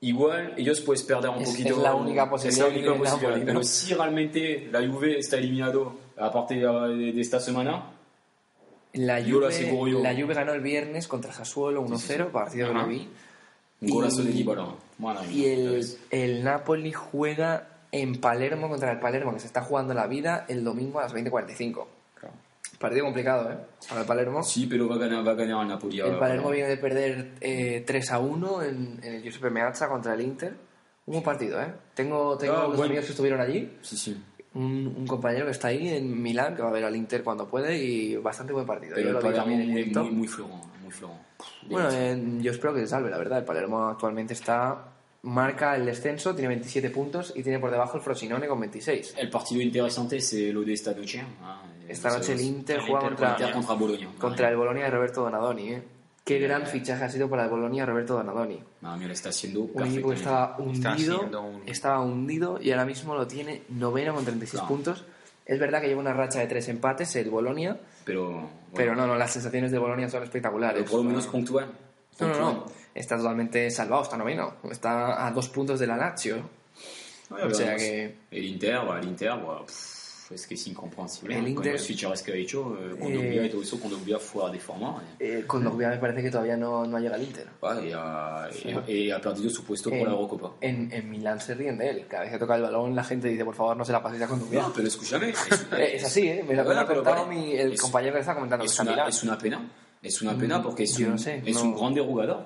igual 0.00 0.54
ellos 0.56 0.80
pueden 0.80 1.06
perder 1.06 1.30
un 1.30 1.42
Es- 1.42 1.48
poquito. 1.50 1.68
es 1.70 1.78
la 1.78 1.94
única 1.94 2.22
Es 2.24 2.28
posibilidad 2.28 2.66
la 2.66 2.72
que 2.74 2.78
única 2.88 3.10
posibilidad. 3.10 3.46
Pero 3.46 3.62
si 3.62 3.94
realmente 3.94 4.68
la 4.72 4.86
Juve 4.86 5.18
está 5.18 5.36
eliminado 5.38 6.03
a 6.16 6.30
partir 6.32 6.60
de, 6.66 7.12
de 7.12 7.20
esta 7.20 7.40
semana, 7.40 7.90
La 8.92 9.22
Juve, 9.22 9.48
la 10.02 10.14
Juve 10.14 10.34
ganó 10.34 10.52
el 10.52 10.60
viernes 10.60 11.08
contra 11.08 11.32
Sassuolo 11.32 11.84
1-0, 11.86 12.30
partido 12.30 12.68
que 12.68 12.74
no 12.74 12.86
vi. 12.86 13.08
un 13.80 13.88
golazo 13.90 14.22
de. 14.22 14.44
Madre 14.98 15.32
Y 15.32 15.46
el, 15.46 15.84
el 16.10 16.44
Napoli 16.44 16.92
juega 16.92 17.68
en 17.90 18.20
Palermo 18.20 18.68
contra 18.68 18.92
el 18.92 19.00
Palermo, 19.00 19.32
que 19.34 19.40
se 19.40 19.46
está 19.46 19.62
jugando 19.62 19.92
la 19.94 20.06
vida 20.06 20.44
el 20.48 20.62
domingo 20.62 21.00
a 21.00 21.02
las 21.02 21.14
20.45. 21.14 21.86
Claro. 22.14 22.34
Partido 22.78 23.04
complicado, 23.04 23.50
¿eh? 23.50 23.56
Para 23.88 24.00
el 24.02 24.06
Palermo. 24.06 24.42
Sí, 24.44 24.66
pero 24.66 24.88
va 24.88 24.94
a 24.96 24.98
ganar, 24.98 25.26
va 25.26 25.32
a 25.32 25.34
ganar 25.34 25.62
el 25.62 25.68
Napoli. 25.68 26.00
el 26.00 26.18
Palermo 26.18 26.50
viene 26.50 26.68
de 26.68 26.76
perder 26.76 27.32
eh, 27.40 27.82
3 27.86 28.12
a 28.12 28.18
1 28.20 28.62
en, 28.62 29.00
en 29.02 29.14
el 29.14 29.22
Giuseppe 29.22 29.50
Meazza 29.50 29.88
contra 29.88 30.14
el 30.14 30.20
Inter. 30.20 30.54
Un 31.06 31.12
buen 31.14 31.24
partido, 31.24 31.60
¿eh? 31.60 31.72
Tengo, 31.94 32.38
tengo 32.38 32.54
Ah, 32.54 32.58
unos 32.66 32.76
bueno. 32.76 32.84
amigos 32.90 33.04
que 33.06 33.10
estuvieron 33.10 33.40
allí. 33.40 33.76
Sí, 33.82 33.96
sí. 33.96 34.22
Un, 34.54 34.94
un 34.96 35.06
compañero 35.06 35.44
que 35.46 35.50
está 35.50 35.68
ahí 35.68 35.88
en 35.88 36.22
Milán, 36.22 36.54
que 36.54 36.62
va 36.62 36.68
a 36.68 36.72
ver 36.72 36.84
al 36.84 36.94
Inter 36.94 37.22
cuando 37.24 37.48
puede 37.48 37.76
y 37.76 38.16
bastante 38.16 38.52
buen 38.52 38.64
partido. 38.66 38.92
Pero 38.94 39.02
Yo 39.02 39.08
el 39.08 39.14
lo 39.14 39.18
vi 39.20 39.24
Palermo 39.24 39.42
también 39.42 39.60
en 39.62 39.68
muy, 39.70 39.80
directo. 39.80 40.04
muy, 40.04 40.12
muy 40.12 40.28
florón, 40.28 40.60
muy 40.82 40.90
florón. 40.92 41.16
Bueno, 41.68 41.88
eh, 41.92 42.38
yo 42.40 42.50
espero 42.52 42.72
que 42.74 42.80
se 42.80 42.86
salve, 42.86 43.10
la 43.10 43.18
verdad. 43.18 43.38
El 43.40 43.44
Palermo 43.44 43.84
actualmente 43.88 44.32
está 44.34 44.90
marca 45.22 45.74
el 45.74 45.86
descenso, 45.86 46.34
tiene 46.34 46.48
27 46.48 46.90
puntos 46.90 47.32
y 47.34 47.42
tiene 47.42 47.58
por 47.58 47.70
debajo 47.70 47.96
el 47.96 48.02
Frosinone 48.02 48.46
con 48.46 48.60
26. 48.60 49.14
El 49.18 49.30
partido 49.30 49.60
interesante 49.62 50.18
es 50.18 50.32
lo 50.52 50.62
de 50.62 50.72
esta 50.74 50.92
noche. 50.94 51.24
ah, 51.42 51.62
Esta 51.88 52.10
noche 52.10 52.34
el. 52.34 52.40
Inter 52.42 52.76
el 52.78 52.82
juega 52.82 53.00
contra, 53.08 53.52
contra 53.52 53.74
Bologna. 53.74 54.08
contra 54.18 54.48
el 54.50 54.56
Bolonia 54.56 54.84
de 54.84 54.90
Roberto 54.90 55.22
Donadoni. 55.22 55.68
¿eh? 55.70 55.82
Qué 56.24 56.38
gran 56.38 56.66
fichaje 56.66 57.04
ha 57.04 57.08
sido 57.10 57.28
para 57.28 57.44
el 57.44 57.50
Bolonia 57.50 57.84
Roberto 57.84 58.14
Donadoni. 58.14 58.58
Madre 58.80 59.04
mía, 59.04 59.12
está 59.12 59.28
haciendo 59.28 59.60
Un 59.62 59.86
equipo 59.86 60.08
que 60.08 60.14
estaba 60.16 60.56
hundido, 60.58 61.20
un- 61.22 61.62
estaba 61.66 62.00
hundido 62.00 62.58
y 62.62 62.70
ahora 62.70 62.86
mismo 62.86 63.14
lo 63.14 63.26
tiene 63.26 63.62
noveno 63.68 64.14
con 64.14 64.24
36 64.24 64.60
Claro. 64.60 64.68
puntos. 64.68 65.04
Es 65.44 65.58
verdad 65.60 65.82
que 65.82 65.88
lleva 65.88 66.00
una 66.00 66.14
racha 66.14 66.38
de 66.40 66.46
tres 66.46 66.66
empates 66.70 67.14
el 67.16 67.28
Bolonia, 67.28 67.78
Pero, 68.06 68.30
bueno, 68.30 68.48
pero 68.74 68.94
no, 68.96 69.06
no, 69.06 69.16
las 69.16 69.32
sensaciones 69.32 69.70
de 69.70 69.78
Bolonia 69.78 70.08
son 70.08 70.22
espectaculares. 70.22 70.78
pero 70.78 70.90
por 70.90 71.00
lo 71.00 71.10
menos 71.10 71.26
puntúan. 71.26 71.70
No, 72.20 72.28
no, 72.28 72.38
no. 72.40 72.64
Está 72.94 73.18
totalmente 73.18 73.70
salvado, 73.70 74.04
está 74.04 74.16
noveno. 74.16 74.54
Está 74.70 75.26
a 75.26 75.30
dos 75.30 75.48
puntos 75.50 75.78
de 75.80 75.86
la 75.86 75.96
Lazio. 75.98 76.36
O 77.30 77.50
sea 77.50 77.76
que- 77.76 78.14
El 78.30 78.44
Inter, 78.44 78.76
el 78.98 79.08
Inter, 79.08 79.32
pff, 79.66 80.03
es 80.30 80.46
que 80.46 80.54
es 80.54 80.66
incomprensible. 80.68 81.34
El 81.34 81.40
Con 81.42 81.50
Inter- 81.50 81.72
los 81.74 81.82
fichajes 81.86 82.22
que 82.22 82.32
ha 82.32 82.36
hecho, 82.36 82.78
eh, 82.80 82.96
con 82.98 83.12
y 83.12 83.48
todo 83.48 83.62
eso, 83.62 83.78
con 83.80 83.90
Dogbia 83.90 84.18
fuera 84.18 84.50
de 84.50 84.58
forma. 84.58 85.02
eh. 85.18 85.44
Con 85.46 85.64
Dogbia 85.64 85.88
me 85.90 85.98
parece 85.98 86.22
que 86.22 86.30
todavía 86.30 86.56
no, 86.56 86.86
no 86.86 86.98
llega 86.98 87.14
al 87.16 87.22
Inter. 87.22 87.46
Vale, 87.60 87.88
y, 87.88 87.92
ha, 87.94 88.48
y- 88.88 88.92
y 88.92 89.10
ha 89.10 89.20
perdido 89.20 89.50
su 89.50 89.64
puesto 89.64 89.90
por 89.90 89.98
En- 89.98 90.04
la 90.06 90.12
Eurocopa. 90.12 90.52
En, 90.60 90.88
en 90.92 91.10
Milán 91.10 91.40
se 91.40 91.54
ríen 91.54 91.76
de 91.78 91.90
él. 91.90 92.06
Cada 92.08 92.22
vez 92.22 92.32
que 92.32 92.38
toca 92.38 92.56
el 92.56 92.62
balón, 92.62 92.94
la 92.94 93.04
gente 93.04 93.28
dice, 93.28 93.44
por 93.44 93.54
favor, 93.54 93.76
no 93.76 93.84
se 93.84 93.92
la 93.92 94.02
paséis 94.02 94.22
a 94.22 94.26
con 94.28 94.40
Dogbia. 94.40 94.62
No, 94.62 94.72
pero 94.72 94.88
escúchame. 94.88 95.30
Es, 95.50 95.66
Eh, 95.72 95.96
es 95.96 96.04
así, 96.04 96.28
¿eh? 96.28 96.44
Me 96.46 96.54
lo, 96.54 96.62
ha 96.62 96.86
contado 96.86 97.26
vale. 97.26 97.26
mi- 97.36 97.52
el 97.52 97.72
Es- 97.72 97.80
compañero 97.82 98.14
que 98.14 98.20
está 98.20 98.34
comentando 98.34 98.62
que 98.62 98.66
es, 98.66 98.72
está 98.72 98.82
en 98.84 98.88
una, 98.98 99.08
es 99.08 99.22
una 99.22 99.36
pena. 99.38 99.60
Es 100.04 100.20
una 100.22 100.36
pena 100.36 100.62
porque 100.62 100.82
es, 100.84 100.96
yo 100.98 101.06
un, 101.06 101.12
no 101.12 101.18
sé, 101.18 101.42
es 101.44 101.56
no. 101.56 101.62
un 101.62 101.76
grande 101.76 102.00
jugador. 102.02 102.44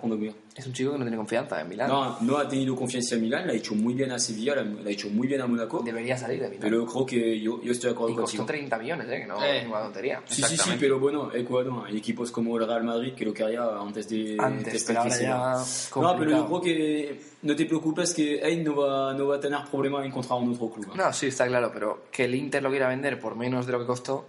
Es 0.55 0.67
un 0.67 0.73
chico 0.73 0.93
que 0.93 0.99
no 0.99 1.05
tiene 1.05 1.17
confianza 1.17 1.61
en 1.61 1.69
Milán. 1.69 1.89
No, 1.89 2.17
no 2.21 2.39
ha 2.39 2.49
tenido 2.49 2.75
confianza 2.77 3.17
en 3.17 3.23
Milán, 3.23 3.47
la 3.47 3.53
ha 3.53 3.57
hecho 3.57 3.75
muy 3.75 3.95
bien 3.95 4.13
a 4.13 4.19
Sevilla, 4.19 4.55
la, 4.55 4.63
la 4.63 4.89
ha 4.89 4.93
hecho 4.93 5.09
muy 5.11 5.27
bien 5.27 5.41
a 5.41 5.47
Mónaco. 5.47 5.81
Debería 5.85 6.17
salir 6.17 6.41
de 6.41 6.49
Milán. 6.49 6.63
Pero 6.63 6.87
creo 6.87 7.05
que 7.07 7.41
yo, 7.41 7.61
yo 7.63 7.73
estoy 7.73 7.91
de 7.91 7.95
acuerdo 7.95 8.13
y 8.13 8.17
costó 8.17 8.37
contigo. 8.39 8.47
30 8.47 8.79
millones, 8.79 9.07
¿eh? 9.11 9.21
Que 9.21 9.27
no 9.27 9.43
Eh. 9.45 9.59
es 9.63 9.67
una 9.67 9.81
tontería. 9.83 10.23
Sí, 10.27 10.43
sí, 10.43 10.57
sí, 10.57 10.71
pero 10.79 11.01
bueno, 11.01 11.31
Ecuador, 11.35 11.85
hay 11.87 11.97
equipos 11.97 12.31
como 12.31 12.57
el 12.59 12.67
Real 12.67 12.85
Madrid 12.85 13.13
que 13.15 13.25
lo 13.25 13.35
quería 13.35 13.65
antes 13.81 14.09
de... 14.09 14.37
Antes, 14.39 14.87
de 14.87 14.87
pero 14.87 15.01
ahora 15.01 15.21
ya. 15.21 15.55
No, 16.01 16.17
pero 16.17 16.31
yo 16.31 16.47
creo 16.47 16.61
que 16.61 17.21
no 17.43 17.57
te 17.57 17.67
preocupes 17.67 18.15
que 18.15 18.39
él 18.39 18.63
no 18.65 18.77
va, 18.77 19.15
no 19.15 19.27
va 19.27 19.37
a 19.37 19.41
tener 19.41 19.59
problema 19.71 19.99
en 20.01 20.07
encontrar 20.07 20.39
un 20.41 20.53
otro 20.55 20.71
club. 20.71 20.87
¿eh? 20.93 20.97
No, 20.97 21.13
sí, 21.13 21.27
está 21.27 21.47
claro, 21.47 21.71
pero 21.73 22.05
que 22.13 22.25
el 22.25 22.35
Inter 22.35 22.63
lo 22.63 22.71
quiera 22.71 22.89
vender 22.89 23.19
por 23.19 23.35
menos 23.37 23.67
de 23.67 23.73
lo 23.73 23.81
que 23.81 23.87
costó, 23.87 24.27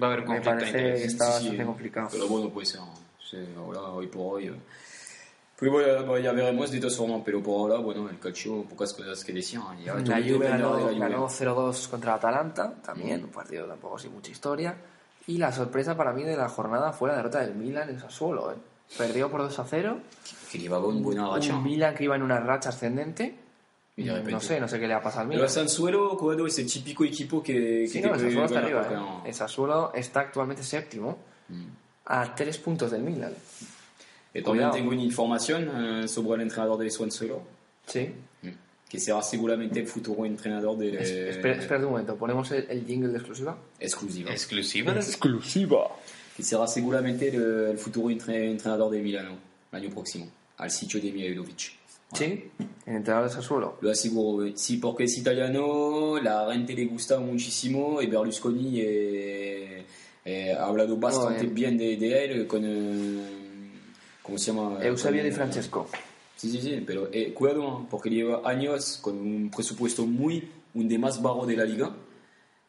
Va 0.00 0.06
a 0.06 0.10
haber 0.12 0.20
un 0.24 0.28
me 0.28 0.40
conflicto 0.40 0.50
de 0.50 0.56
parece 0.60 0.72
que 0.78 0.88
interés. 0.88 1.12
está 1.12 1.24
Sí, 1.24 1.30
sí, 1.32 1.38
bastante 1.40 1.64
complicado. 1.64 2.08
Pero 2.12 2.28
bueno, 2.28 2.48
puede 2.50 2.66
ser. 2.66 2.80
Sí, 3.30 3.38
ahora, 3.56 3.80
hoy 3.82 4.06
por 4.06 4.34
hoy. 4.36 4.46
eh. 4.46 4.52
Pues 5.58 5.72
bueno, 5.72 6.18
ya 6.18 6.30
veremos 6.32 6.70
de 6.70 6.78
todas 6.78 6.96
formas, 6.96 7.20
pero 7.24 7.42
por 7.42 7.54
ahora, 7.72 7.82
bueno, 7.82 8.08
el 8.08 8.18
calcio, 8.20 8.62
pocas 8.62 8.94
cosas 8.94 9.24
que 9.24 9.32
decir. 9.32 9.58
¿eh? 9.58 9.82
Ya 9.84 9.94
La 9.94 10.16
Juve 10.22 10.48
ganó, 10.48 10.76
de 10.76 10.96
ganó 10.96 11.26
0-2 11.28 11.88
contra 11.88 12.14
Atalanta, 12.14 12.74
también, 12.80 13.24
un 13.24 13.30
partido 13.30 13.66
tampoco 13.66 13.98
sin 13.98 14.12
mucha 14.12 14.30
historia. 14.30 14.76
Y 15.26 15.36
la 15.36 15.50
sorpresa 15.50 15.96
para 15.96 16.12
mí 16.12 16.22
de 16.22 16.36
la 16.36 16.48
jornada 16.48 16.92
fue 16.92 17.08
la 17.08 17.16
derrota 17.16 17.40
del 17.40 17.56
Milan 17.56 17.90
en 17.90 17.98
Sassuolo. 17.98 18.52
¿eh? 18.52 18.56
Perdió 18.96 19.30
por 19.30 19.42
2-0. 19.42 19.98
Que 20.52 20.58
llevaba 20.58 20.86
una 20.86 21.00
buena 21.00 21.28
racha. 21.28 21.56
Un 21.56 21.64
Milan 21.64 21.94
que 21.94 22.04
iba 22.04 22.14
en 22.14 22.22
una 22.22 22.38
racha 22.38 22.68
ascendente. 22.68 23.36
No 24.04 24.40
sé, 24.40 24.60
no 24.60 24.68
sé 24.68 24.78
qué 24.78 24.86
le 24.86 24.94
ha 24.94 25.02
pasado 25.02 25.22
al 25.22 25.28
Pero 25.28 25.38
Milan. 25.40 25.44
el 25.46 25.50
Sansuelo, 25.50 26.16
Cuadro, 26.16 26.46
es 26.46 26.58
el 26.58 26.70
típico 26.70 27.04
equipo 27.04 27.42
que, 27.42 27.52
que 27.82 27.88
Sí, 27.88 28.00
no, 28.00 28.10
Sassuolo 28.18 28.44
está 28.44 28.58
arriba. 28.60 28.88
¿eh? 29.24 29.28
El 29.28 29.34
Sassuolo 29.34 29.92
está 29.94 30.20
actualmente 30.20 30.62
séptimo, 30.62 31.18
Mm. 31.48 31.64
a 32.06 32.34
tres 32.34 32.58
puntos 32.58 32.90
del 32.90 33.02
Milan. 33.02 33.32
Y 34.34 34.42
también 34.42 34.44
Cuidado. 34.44 34.72
tengo 34.74 34.90
una 34.90 35.02
información 35.02 36.02
eh, 36.04 36.08
sobre 36.08 36.36
el 36.36 36.42
entrenador 36.42 36.78
de 36.78 36.90
Swansea, 36.90 37.34
Sí. 37.86 38.10
que 38.88 39.00
será 39.00 39.22
seguramente 39.22 39.80
el 39.80 39.86
futuro 39.86 40.24
entrenador 40.26 40.76
de 40.78 40.94
Es- 41.02 41.10
espera, 41.36 41.54
espérate 41.56 41.84
un 41.86 41.92
momento, 41.92 42.16
ponemos 42.16 42.50
el, 42.52 42.66
el 42.70 42.86
jingle 42.86 43.08
de 43.08 43.16
exclusiva. 43.18 43.58
exclusiva. 43.80 44.30
¿Exclusiva? 44.30 44.92
Exclusiva. 44.92 45.88
que 46.36 46.42
será 46.44 46.68
seguramente 46.68 47.28
el, 47.34 47.70
el 47.72 47.78
futuro 47.78 48.10
entre- 48.10 48.48
entrenador 48.48 48.92
de 48.92 49.00
Milano 49.02 49.36
el 49.72 49.78
año 49.80 49.90
próximo, 49.90 50.30
al 50.58 50.70
sitio 50.70 51.00
de 51.00 51.10
Mihailovic. 51.10 51.72
Sí, 52.12 52.50
el 52.86 52.96
entrenador 52.96 53.28
de 53.28 53.34
Sassuolo. 53.34 53.78
Lo 53.80 53.90
aseguro, 53.90 54.46
eh. 54.46 54.52
sí, 54.56 54.78
porque 54.78 55.04
es 55.04 55.18
italiano, 55.18 56.18
la 56.20 56.50
gente 56.52 56.74
le 56.74 56.86
gusta 56.86 57.20
muchísimo 57.20 58.00
y 58.00 58.06
Berlusconi 58.06 58.80
eh, 58.80 59.84
eh, 60.24 60.52
ha 60.52 60.66
hablado 60.66 60.96
bastante 60.96 61.44
eh. 61.44 61.50
bien 61.52 61.76
de, 61.76 61.96
de 61.96 62.24
él 62.24 62.46
con... 62.46 62.62
eh, 62.64 63.22
¿Cómo 64.22 64.38
se 64.38 64.52
llama? 64.52 64.78
Eusebio 64.82 65.22
Di 65.22 65.30
Francesco. 65.30 65.88
Sí, 66.36 66.50
sí, 66.50 66.60
sí, 66.60 66.82
pero 66.86 67.08
eh, 67.12 67.32
cuidado, 67.34 67.80
¿eh? 67.82 67.86
porque 67.90 68.10
lleva 68.10 68.42
años 68.48 68.98
con 69.02 69.18
un 69.18 69.50
presupuesto 69.50 70.06
muy, 70.06 70.48
un 70.74 70.88
de 70.88 70.98
más 70.98 71.20
bajo 71.20 71.44
de 71.46 71.56
la 71.56 71.64
liga. 71.64 71.94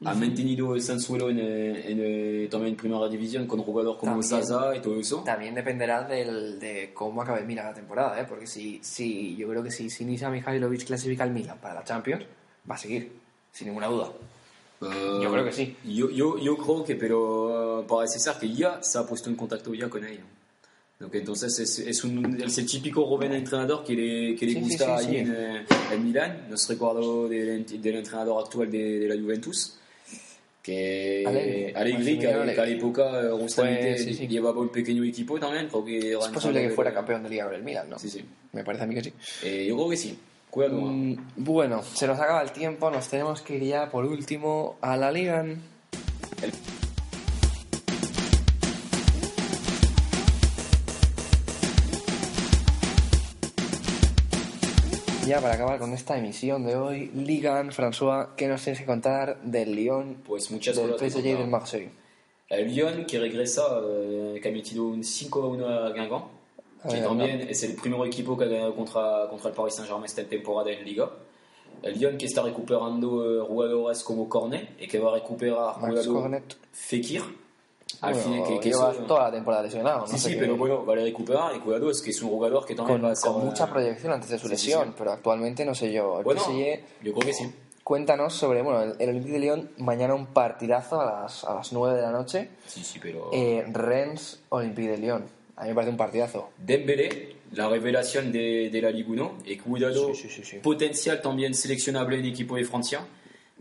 Ha 0.06 0.14
mantenido 0.14 0.76
el 0.76 0.82
Sansuelo 0.82 1.30
en, 1.30 1.40
eh, 1.40 1.92
en, 1.92 2.00
eh, 2.02 2.48
también 2.50 2.72
en 2.72 2.78
primera 2.78 3.08
división 3.10 3.46
con 3.48 3.62
jugadores 3.64 4.00
como. 4.00 4.24
Zaza 4.24 4.74
y 4.76 4.80
todo 4.80 4.98
eso. 4.98 5.24
También 5.26 5.54
dependerá 5.54 6.04
del, 6.04 6.58
de 6.58 6.92
cómo 6.94 7.22
acabe 7.22 7.42
el 7.42 7.46
Milan 7.46 7.66
la 7.66 7.74
temporada, 7.74 8.20
¿eh? 8.22 8.26
porque 8.28 8.48
si, 8.48 8.80
si 8.82 9.36
yo 9.36 9.50
creo 9.50 9.62
que 9.62 9.72
si 9.72 9.90
Sinisa 9.90 10.30
Mihailovic 10.30 10.86
clasifica 10.86 11.24
al 11.24 11.32
Milan 11.32 11.58
para 11.62 11.74
la 11.76 11.84
Champions, 11.84 12.24
va 12.70 12.76
a 12.76 12.78
seguir, 12.78 13.12
sin 13.52 13.68
ninguna 13.68 13.88
duda. 13.88 14.10
Eh, 14.82 15.20
Yo 15.22 15.30
creo 15.34 15.44
que 15.44 15.52
sí. 15.52 15.76
Yo, 15.84 16.10
yo, 16.10 16.38
yo 16.38 16.56
creo 16.56 16.86
que, 16.86 16.96
pero 16.96 17.86
parece 17.86 18.20
ser 18.20 18.36
que 18.40 18.54
ya 18.54 18.82
se 18.82 18.98
ha 19.00 19.06
puesto 19.06 19.30
en 19.30 19.36
contacto 19.36 19.74
ya 19.74 19.90
con. 19.90 20.02
Donc, 21.00 21.16
entonces 21.16 21.58
es, 21.60 21.80
es, 21.80 22.04
un, 22.06 22.42
es 22.42 22.58
el 22.58 22.66
típico 22.66 23.06
joven 23.06 23.34
entrenador 23.34 23.84
que 23.86 23.94
le, 23.94 24.36
que 24.36 24.46
le 24.46 24.54
Sí, 24.54 24.60
gusta 24.62 25.00
sí, 25.00 25.08
ahí 25.08 25.14
sí. 25.14 25.18
En, 25.18 25.36
eh, 25.36 25.66
en 25.92 26.04
Milán. 26.06 26.48
Nos 26.50 26.68
recuerdo 26.70 27.28
del, 27.28 27.66
del 27.82 27.96
entrenador 27.96 28.44
actual 28.44 28.70
de, 28.72 29.00
de 29.00 29.08
la 29.14 29.22
Juventus, 29.22 29.78
que 30.62 31.24
Allegri. 31.26 31.74
Allegri, 31.76 32.20
que, 32.20 32.28
a- 32.28 32.38
Massimiliano 32.38 32.54
que 32.54 32.62
a 32.62 32.66
la 32.66 32.70
época 32.72 33.22
justamente 33.40 33.98
sí, 33.98 34.14
sí. 34.14 34.28
llevaba 34.28 34.60
un 34.62 34.70
pequeño 34.70 35.04
equipo 35.04 35.40
también. 35.40 35.68
Creo 35.70 35.86
que 35.86 36.12
Es 36.14 36.28
posible 36.28 36.62
que 36.62 36.70
fuera 36.72 36.92
de- 36.92 36.96
campeón 36.96 37.24
de 37.24 37.30
liga 37.30 37.46
con 37.46 37.56
el 37.56 37.64
Milan, 37.64 37.90
¿no? 37.90 37.98
Sí, 38.00 38.10
sí. 38.10 38.24
Me 38.52 38.64
parece 38.64 38.84
a 38.84 38.88
mí 38.88 38.96
que 38.96 39.04
sí. 39.04 39.14
Eh, 39.44 39.66
yo 39.68 39.76
creo 39.76 39.90
que 39.90 39.98
sí. 39.98 40.18
Cuidado. 40.50 40.82
Mm, 40.82 41.16
bueno, 41.38 41.84
se 41.84 42.08
nos 42.08 42.20
acaba 42.20 42.42
el 42.42 42.52
tiempo, 42.52 42.90
nos 42.90 43.08
tenemos 43.08 43.42
que 43.42 43.56
ir 43.58 43.64
ya 43.66 43.90
por 43.92 44.06
último 44.06 44.78
a 44.82 44.98
la 44.98 45.12
liga. 45.12 45.46
Ya 55.30 55.40
para 55.40 55.54
acabar 55.54 55.78
con 55.78 55.94
esta 55.94 56.18
emisión 56.18 56.66
de 56.66 56.76
hoy, 56.76 57.12
Ligan, 57.14 57.70
François, 57.70 58.30
¿qué 58.36 58.48
nos 58.48 58.64
tienes 58.64 58.80
que 58.80 58.88
contar 58.88 59.40
del 59.44 59.76
Lyon, 59.76 60.24
Pues 60.26 60.50
muchas 60.50 60.76
del 60.76 60.98
PSG 60.98 61.20
y 61.20 61.34
del 61.34 61.48
Marseille? 61.48 61.92
El 62.50 62.74
Lyon 62.74 63.06
qui 63.06 63.20
regresa, 63.20 63.62
eh, 63.80 64.42
un 64.80 65.04
5-1 65.04 65.68
a 65.68 65.94
Guingamp, 65.94 66.26
que 66.82 66.98
Ah, 66.98 67.04
también 67.04 67.42
es 67.48 67.62
el 67.62 67.76
primer 67.76 68.08
equipo 68.08 68.36
que 68.36 68.46
ha 68.46 68.48
ganado 68.48 68.76
contra, 68.76 69.28
contra 69.30 69.50
el 69.52 69.56
Paris 69.56 69.76
Saint-Germain 69.76 70.06
esta 70.06 70.24
temporada 70.24 70.72
en 70.72 70.84
Liga. 70.84 71.08
El 71.84 72.00
Lyon 72.00 72.18
que 72.18 72.26
está 72.26 72.42
recuperando 72.42 73.44
eh, 73.44 73.46
jugadores 73.48 74.02
como 74.02 74.28
Cornet 74.28 74.82
y 74.82 74.88
que 74.88 74.98
va 74.98 75.12
a 75.12 75.14
recuperar. 75.14 75.76
Fekir. 76.72 77.22
Al 78.02 78.14
Bueno, 78.14 78.30
fin, 78.30 78.44
que, 78.46 78.60
que 78.60 78.70
lleva 78.70 78.92
eso- 78.92 79.02
toda 79.04 79.24
la 79.26 79.32
temporada 79.32 79.64
lesionado, 79.64 80.02
¿no? 80.02 80.08
Sí, 80.08 80.18
sé 80.20 80.30
sí, 80.30 80.34
qué- 80.36 80.40
pero 80.42 80.56
bueno, 80.58 80.86
va 80.86 80.94
a 80.94 80.98
recuperar 80.98 81.56
y 81.56 81.60
cuidado, 81.60 81.90
es 81.92 82.02
que 82.02 82.12
es 82.12 82.22
un 82.22 82.30
jugador 82.30 82.66
que 82.66 82.76
también 82.76 83.00
con, 83.00 83.10
va 83.10 83.14
a 83.14 83.16
ser... 83.16 83.32
con 83.32 83.46
mucha 83.46 83.68
proyección 83.70 84.14
antes 84.14 84.30
de 84.30 84.38
su 84.38 84.48
sí, 84.48 84.56
sí, 84.58 84.68
lesión, 84.68 84.88
sí. 84.90 84.94
pero 84.98 85.12
actualmente 85.12 85.66
no 85.66 85.74
sé 85.76 85.92
yo. 85.92 86.20
El 86.20 86.24
Bueno, 86.24 86.40
PSG, 86.42 86.80
yo 87.04 87.14
creo 87.14 87.26
que 87.26 87.34
sí. 87.34 87.52
cuéntanos 87.84 88.34
sobre 88.34 88.62
bueno, 88.62 88.84
el, 88.84 88.96
el 89.00 89.10
Olympique 89.10 89.34
de 89.34 89.40
Lyon, 89.40 89.72
mañana 89.80 90.14
un 90.14 90.28
partidazo 90.28 91.02
a 91.02 91.24
las, 91.24 91.44
a 91.44 91.56
las 91.56 91.74
9 91.74 91.96
de 91.98 92.02
la 92.04 92.12
noche. 92.12 92.50
Sí, 92.68 92.84
sí, 92.84 93.00
pero... 93.02 93.32
Eh, 93.34 93.66
Rennes, 93.72 94.40
Olympique 94.50 94.90
de 94.92 94.98
Lyon. 94.98 95.26
A 95.58 95.64
mí 95.64 95.70
me 95.70 95.76
parece 95.76 95.92
un 95.92 95.98
partidazo. 95.98 96.50
Dembélé, 96.58 97.36
la 97.52 97.68
revelación 97.68 98.32
de, 98.32 98.70
de 98.72 98.82
la 98.82 98.92
Ligue 98.92 99.12
1 99.12 99.38
y 99.46 99.58
cuidado, 99.58 100.14
Sí, 100.14 100.22
sí, 100.22 100.30
sí, 100.30 100.44
sí. 100.46 100.58
potencial 100.60 101.22
también 101.22 101.54
seleccionable 101.54 102.18
en 102.20 102.26
equipo 102.26 102.56
de 102.56 102.64
Francia. 102.64 103.02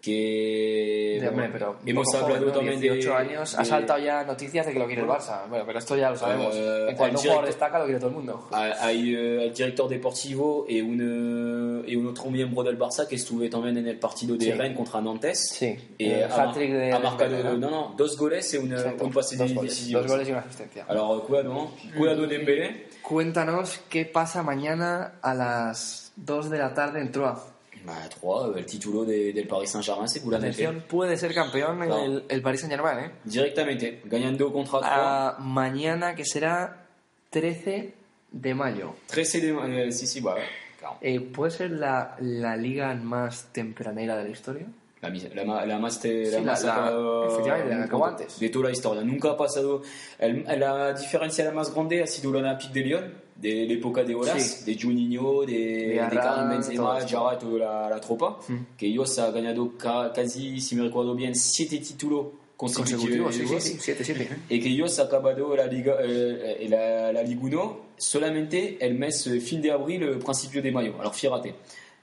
Que 0.01 1.19
De, 1.21 1.29
hombre, 1.29 1.49
pero 1.53 1.77
hemos 1.85 2.05
poco 2.07 2.17
hablado 2.19 2.35
joven, 2.41 2.49
¿no? 2.49 2.53
también 2.55 2.81
18 2.81 3.09
de. 3.09 3.15
años. 3.17 3.55
Ha 3.57 3.63
de- 3.63 3.65
saltado 3.69 3.99
ya 3.99 4.23
noticias 4.25 4.65
de 4.67 4.73
que 4.73 4.79
lo 4.79 4.87
quiere 4.87 5.03
el 5.03 5.09
Barça. 5.09 5.49
Bueno, 5.49 5.65
pero 5.67 5.79
esto 5.81 5.97
ya 5.97 6.11
lo 6.11 6.17
sabemos. 6.17 6.55
Eh, 6.55 6.87
en 6.91 6.97
cuanto 6.97 7.17
un 7.19 7.23
jugador 7.23 7.45
director- 7.45 7.47
destaca, 7.47 7.79
lo 7.81 7.85
quiere 7.85 7.99
todo 7.99 8.11
el 8.11 8.17
mundo. 8.17 8.49
Hay 8.53 9.15
eh, 9.15 9.45
el 9.47 9.53
director 9.53 9.89
deportivo 9.89 10.67
y 10.69 10.81
un, 10.81 11.83
eh, 11.85 11.91
y 11.91 11.97
un 11.97 12.07
otro 12.07 12.31
miembro 12.31 12.63
del 12.63 12.79
Barça 12.79 13.07
que 13.09 13.17
estuve 13.17 13.49
también 13.49 13.77
en 13.79 13.89
el 13.89 13.99
partido 13.99 14.37
de 14.37 14.45
Sí. 14.47 14.53
Rennes 14.53 14.77
contra 14.77 15.01
Nantes. 15.01 15.49
Sí, 15.51 15.77
Y 15.99 16.07
el 16.11 16.23
ha, 16.25 16.53
de 16.53 16.93
ha 16.93 16.99
marcado 17.01 17.31
Dembélé, 17.31 17.59
¿no? 17.59 17.71
no, 17.71 17.95
dos 17.97 18.17
goles 18.17 18.55
y 18.55 18.59
un, 18.59 18.73
un 18.73 19.13
pase 19.13 19.37
dos, 19.37 19.49
de 19.49 19.55
goles, 19.55 19.71
decisivo. 19.73 20.01
dos 20.01 20.11
goles 20.11 20.29
y 20.29 20.31
una 20.31 20.41
asistencia. 20.41 20.85
Alors, 20.89 21.23
cuidado, 21.25 21.71
cuidado 21.97 22.27
Dembélé. 22.27 22.87
Cuéntanos 23.03 23.81
qué 23.89 24.05
pasa 24.05 24.43
mañana 24.43 25.15
a 25.23 25.35
las 25.35 26.13
2 26.17 26.51
de 26.51 26.59
la 26.59 26.73
tarde 26.75 27.01
en 27.01 27.11
Troyes. 27.11 27.41
Bah, 27.85 28.09
3, 28.09 28.57
el 28.57 28.67
título 28.67 29.05
de- 29.05 29.33
del 29.33 29.47
Paris 29.47 29.71
Saint-Germain 29.71 30.09
seguramente. 30.09 30.69
Puede 30.89 31.17
ser 31.17 31.35
campeón 31.35 31.83
en 31.83 31.93
el, 31.93 32.25
el 32.29 32.43
Paris 32.43 32.61
Saint 32.61 32.75
Germain, 32.75 32.99
¿eh? 33.07 33.11
Directamente, 33.25 34.03
ganando 34.05 34.53
contra 34.53 34.81
3. 34.81 34.91
Ah, 34.93 35.37
mañana 35.41 36.15
que 36.15 36.25
será 36.25 36.85
13 37.31 37.95
de 38.31 38.55
mayo. 38.55 38.95
13 39.07 39.41
de 39.41 39.87
eh, 39.89 39.93
sí, 39.93 40.07
sí, 40.07 40.21
bah, 40.21 40.37
claro. 40.79 40.97
Eh, 41.01 41.21
¿Puede 41.21 41.51
ser 41.51 41.71
la, 41.73 42.17
la 42.21 42.57
liga 42.57 42.95
más 42.95 43.49
tempranera 43.53 44.17
de 44.17 44.25
la 44.25 44.31
historia? 44.31 44.67
La, 45.01 45.11
la, 45.45 45.65
la 45.65 45.79
más, 45.79 46.01
te- 46.01 46.27
Sí, 46.27 46.33
la 46.33 46.39
la- 46.41 46.45
más 46.53 46.65
la- 46.65 46.75
acabó- 46.89 47.27
efectivamente, 47.29 47.75
la 47.77 47.85
acabó 47.85 48.07
antes. 48.07 48.41
de 48.41 48.49
toda 48.49 48.65
la 48.67 48.73
historia. 48.73 49.03
Nunca 49.05 49.31
ha 49.31 49.37
pasado. 49.37 49.83
el- 50.19 50.45
la 50.59 50.93
diferencia 50.93 51.45
la 51.45 51.53
más 51.53 51.73
grande 51.73 52.03
ha 52.03 52.07
sido 52.07 52.31
el 52.37 52.45
Olympique 52.45 52.73
de 52.75 52.81
Lyon, 52.81 53.15
de 53.41 53.67
la 53.67 53.73
época 53.75 54.03
de 54.03 54.15
Olas, 54.15 54.43
Sí. 54.43 54.65
de 54.75 54.81
Juninho, 54.83 55.43
de, 55.43 55.53
De 55.53 55.87
de, 55.95 56.01
Arran, 56.01 56.23
Karim 56.23 56.49
Benzema, 56.51 56.77
todo 56.85 56.99
esto. 56.99 57.09
Gerrard, 57.09 57.39
toda 57.39 57.59
la, 57.59 57.91
la 57.91 58.01
tropa, 58.01 58.39
que 58.77 58.87
ellos 58.87 59.19
han 59.19 59.33
ganado 59.33 59.73
ca- 59.79 60.13
casi, 60.13 60.61
si 60.61 60.75
me 60.75 60.83
recuerdo 60.83 61.15
bien, 61.15 61.35
siete 61.35 61.79
títulos 61.79 62.27
Consecutivo, 62.57 63.23
consecutivos. 63.25 63.63
sí, 63.63 63.79
sí, 63.79 63.95
sí, 63.95 64.13
7-7. 64.13 64.29
y 64.51 64.61
que 64.61 64.69
ellos 64.69 64.99
han 64.99 65.07
acabado 65.07 65.55
la 65.55 65.67
Liga, 65.69 65.95
eh, 66.03 66.57
eh, 66.61 66.69
la, 66.69 67.13
la 67.13 67.23
Ligue 67.23 67.41
1 67.45 67.81
solamente 67.97 68.77
el 68.85 68.95
mes 68.95 69.25
eh, 69.29 69.41
fin 69.41 69.63
de 69.63 69.71
abril, 69.71 70.03
eh, 70.03 70.17
principio 70.17 70.61
de 70.61 70.73
mayo. 70.73 70.95
Alors 71.01 71.15
fíjate, 71.15 71.55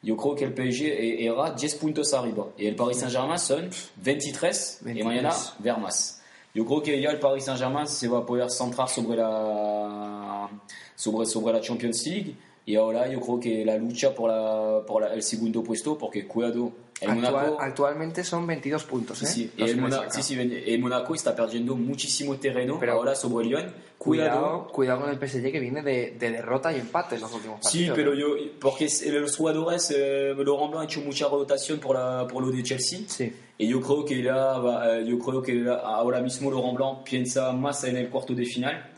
yo 0.01 0.15
creo 0.15 0.33
que 0.35 0.45
el 0.45 0.53
PSG 0.53 0.85
era 1.27 1.51
10 1.51 1.75
puntos 1.75 2.13
arriba 2.13 2.47
y 2.57 2.67
el 2.67 2.75
Paris 2.75 2.99
Saint-Germain 2.99 3.37
son 3.39 3.69
23, 3.97 4.79
y 4.81 4.85
23. 4.85 5.05
mañana 5.05 5.33
ver 5.59 5.77
más. 5.77 6.14
Yo 6.55 6.65
creo 6.65 6.81
que 6.81 6.99
ya 6.99 7.11
Paris 7.19 7.43
Saint-Germain 7.45 7.85
se 7.85 8.07
va 8.07 8.19
a 8.19 8.25
poder 8.25 8.49
centrar 8.49 8.87
sobre 8.89 9.17
la, 9.17 10.49
sobre, 10.95 11.27
la 11.53 11.61
Champions 11.61 12.07
League. 12.07 12.35
Y 12.65 12.75
ahora 12.75 13.07
yo 13.07 13.19
creo 13.19 13.39
que 13.39 13.63
la 13.65 13.77
lucha 13.77 14.15
por, 14.15 14.31
la, 14.31 14.81
por 14.87 15.03
la- 15.03 15.13
el 15.13 15.21
segundo 15.21 15.61
puesto, 15.61 15.97
porque 15.97 16.25
cuidado, 16.25 16.71
Actual- 17.01 17.15
Monaco... 17.15 17.57
actualmente 17.59 18.23
son 18.23 18.47
22 18.47 18.83
puntos, 18.85 19.21
¿eh? 19.21 19.25
Sí, 19.25 19.33
sí. 19.33 19.51
Y 19.57 19.61
el, 19.63 19.69
que 19.69 19.75
le 19.75 19.81
Mona- 19.81 19.95
saca. 19.97 20.09
sí, 20.11 20.23
sí, 20.23 20.63
el 20.65 20.79
Monaco 20.79 21.13
está 21.13 21.35
perdiendo 21.35 21.75
muchísimo 21.75 22.37
terreno 22.37 22.77
Pero- 22.79 22.93
ahora 22.93 23.15
sobre 23.15 23.45
el 23.45 23.51
Lyon. 23.51 23.73
Cuidado, 23.97 24.67
Cuidado. 24.67 25.01
con 25.01 25.09
el 25.09 25.17
PSG 25.17 25.51
que 25.51 25.59
viene 25.59 25.81
de, 25.81 26.11
de 26.11 26.29
derrota 26.31 26.71
y 26.71 26.79
empate 26.79 27.15
en 27.15 27.21
los 27.21 27.33
últimos 27.33 27.59
Sí, 27.61 27.87
partidos. 27.87 27.95
pero 27.97 28.13
¿eh? 28.13 28.17
yo, 28.19 28.59
porque 28.59 28.87
los 29.19 29.35
jugadores, 29.35 29.91
eh, 29.97 30.33
Laurent 30.37 30.71
Blanc 30.71 30.75
ha 30.75 30.83
hecho 30.85 31.01
mucha 31.01 31.27
rotación 31.27 31.79
por, 31.79 31.95
la, 31.95 32.27
por 32.27 32.43
lo 32.45 32.51
de 32.51 32.61
Chelsea. 32.61 32.99
Sí. 33.07 33.33
Y 33.57 33.67
yo 33.67 33.81
creo 33.81 34.05
que, 34.05 34.15
la, 34.21 34.97
eh, 34.99 35.05
yo 35.07 35.17
creo 35.17 35.41
que 35.41 35.55
la- 35.55 35.77
ahora 35.77 36.21
mismo 36.21 36.51
Laurent 36.51 36.77
Blanc 36.77 37.03
piensa 37.03 37.51
más 37.51 37.83
en 37.85 37.97
el 37.97 38.09
cuarto 38.09 38.33
de 38.35 38.45
final. 38.45 38.91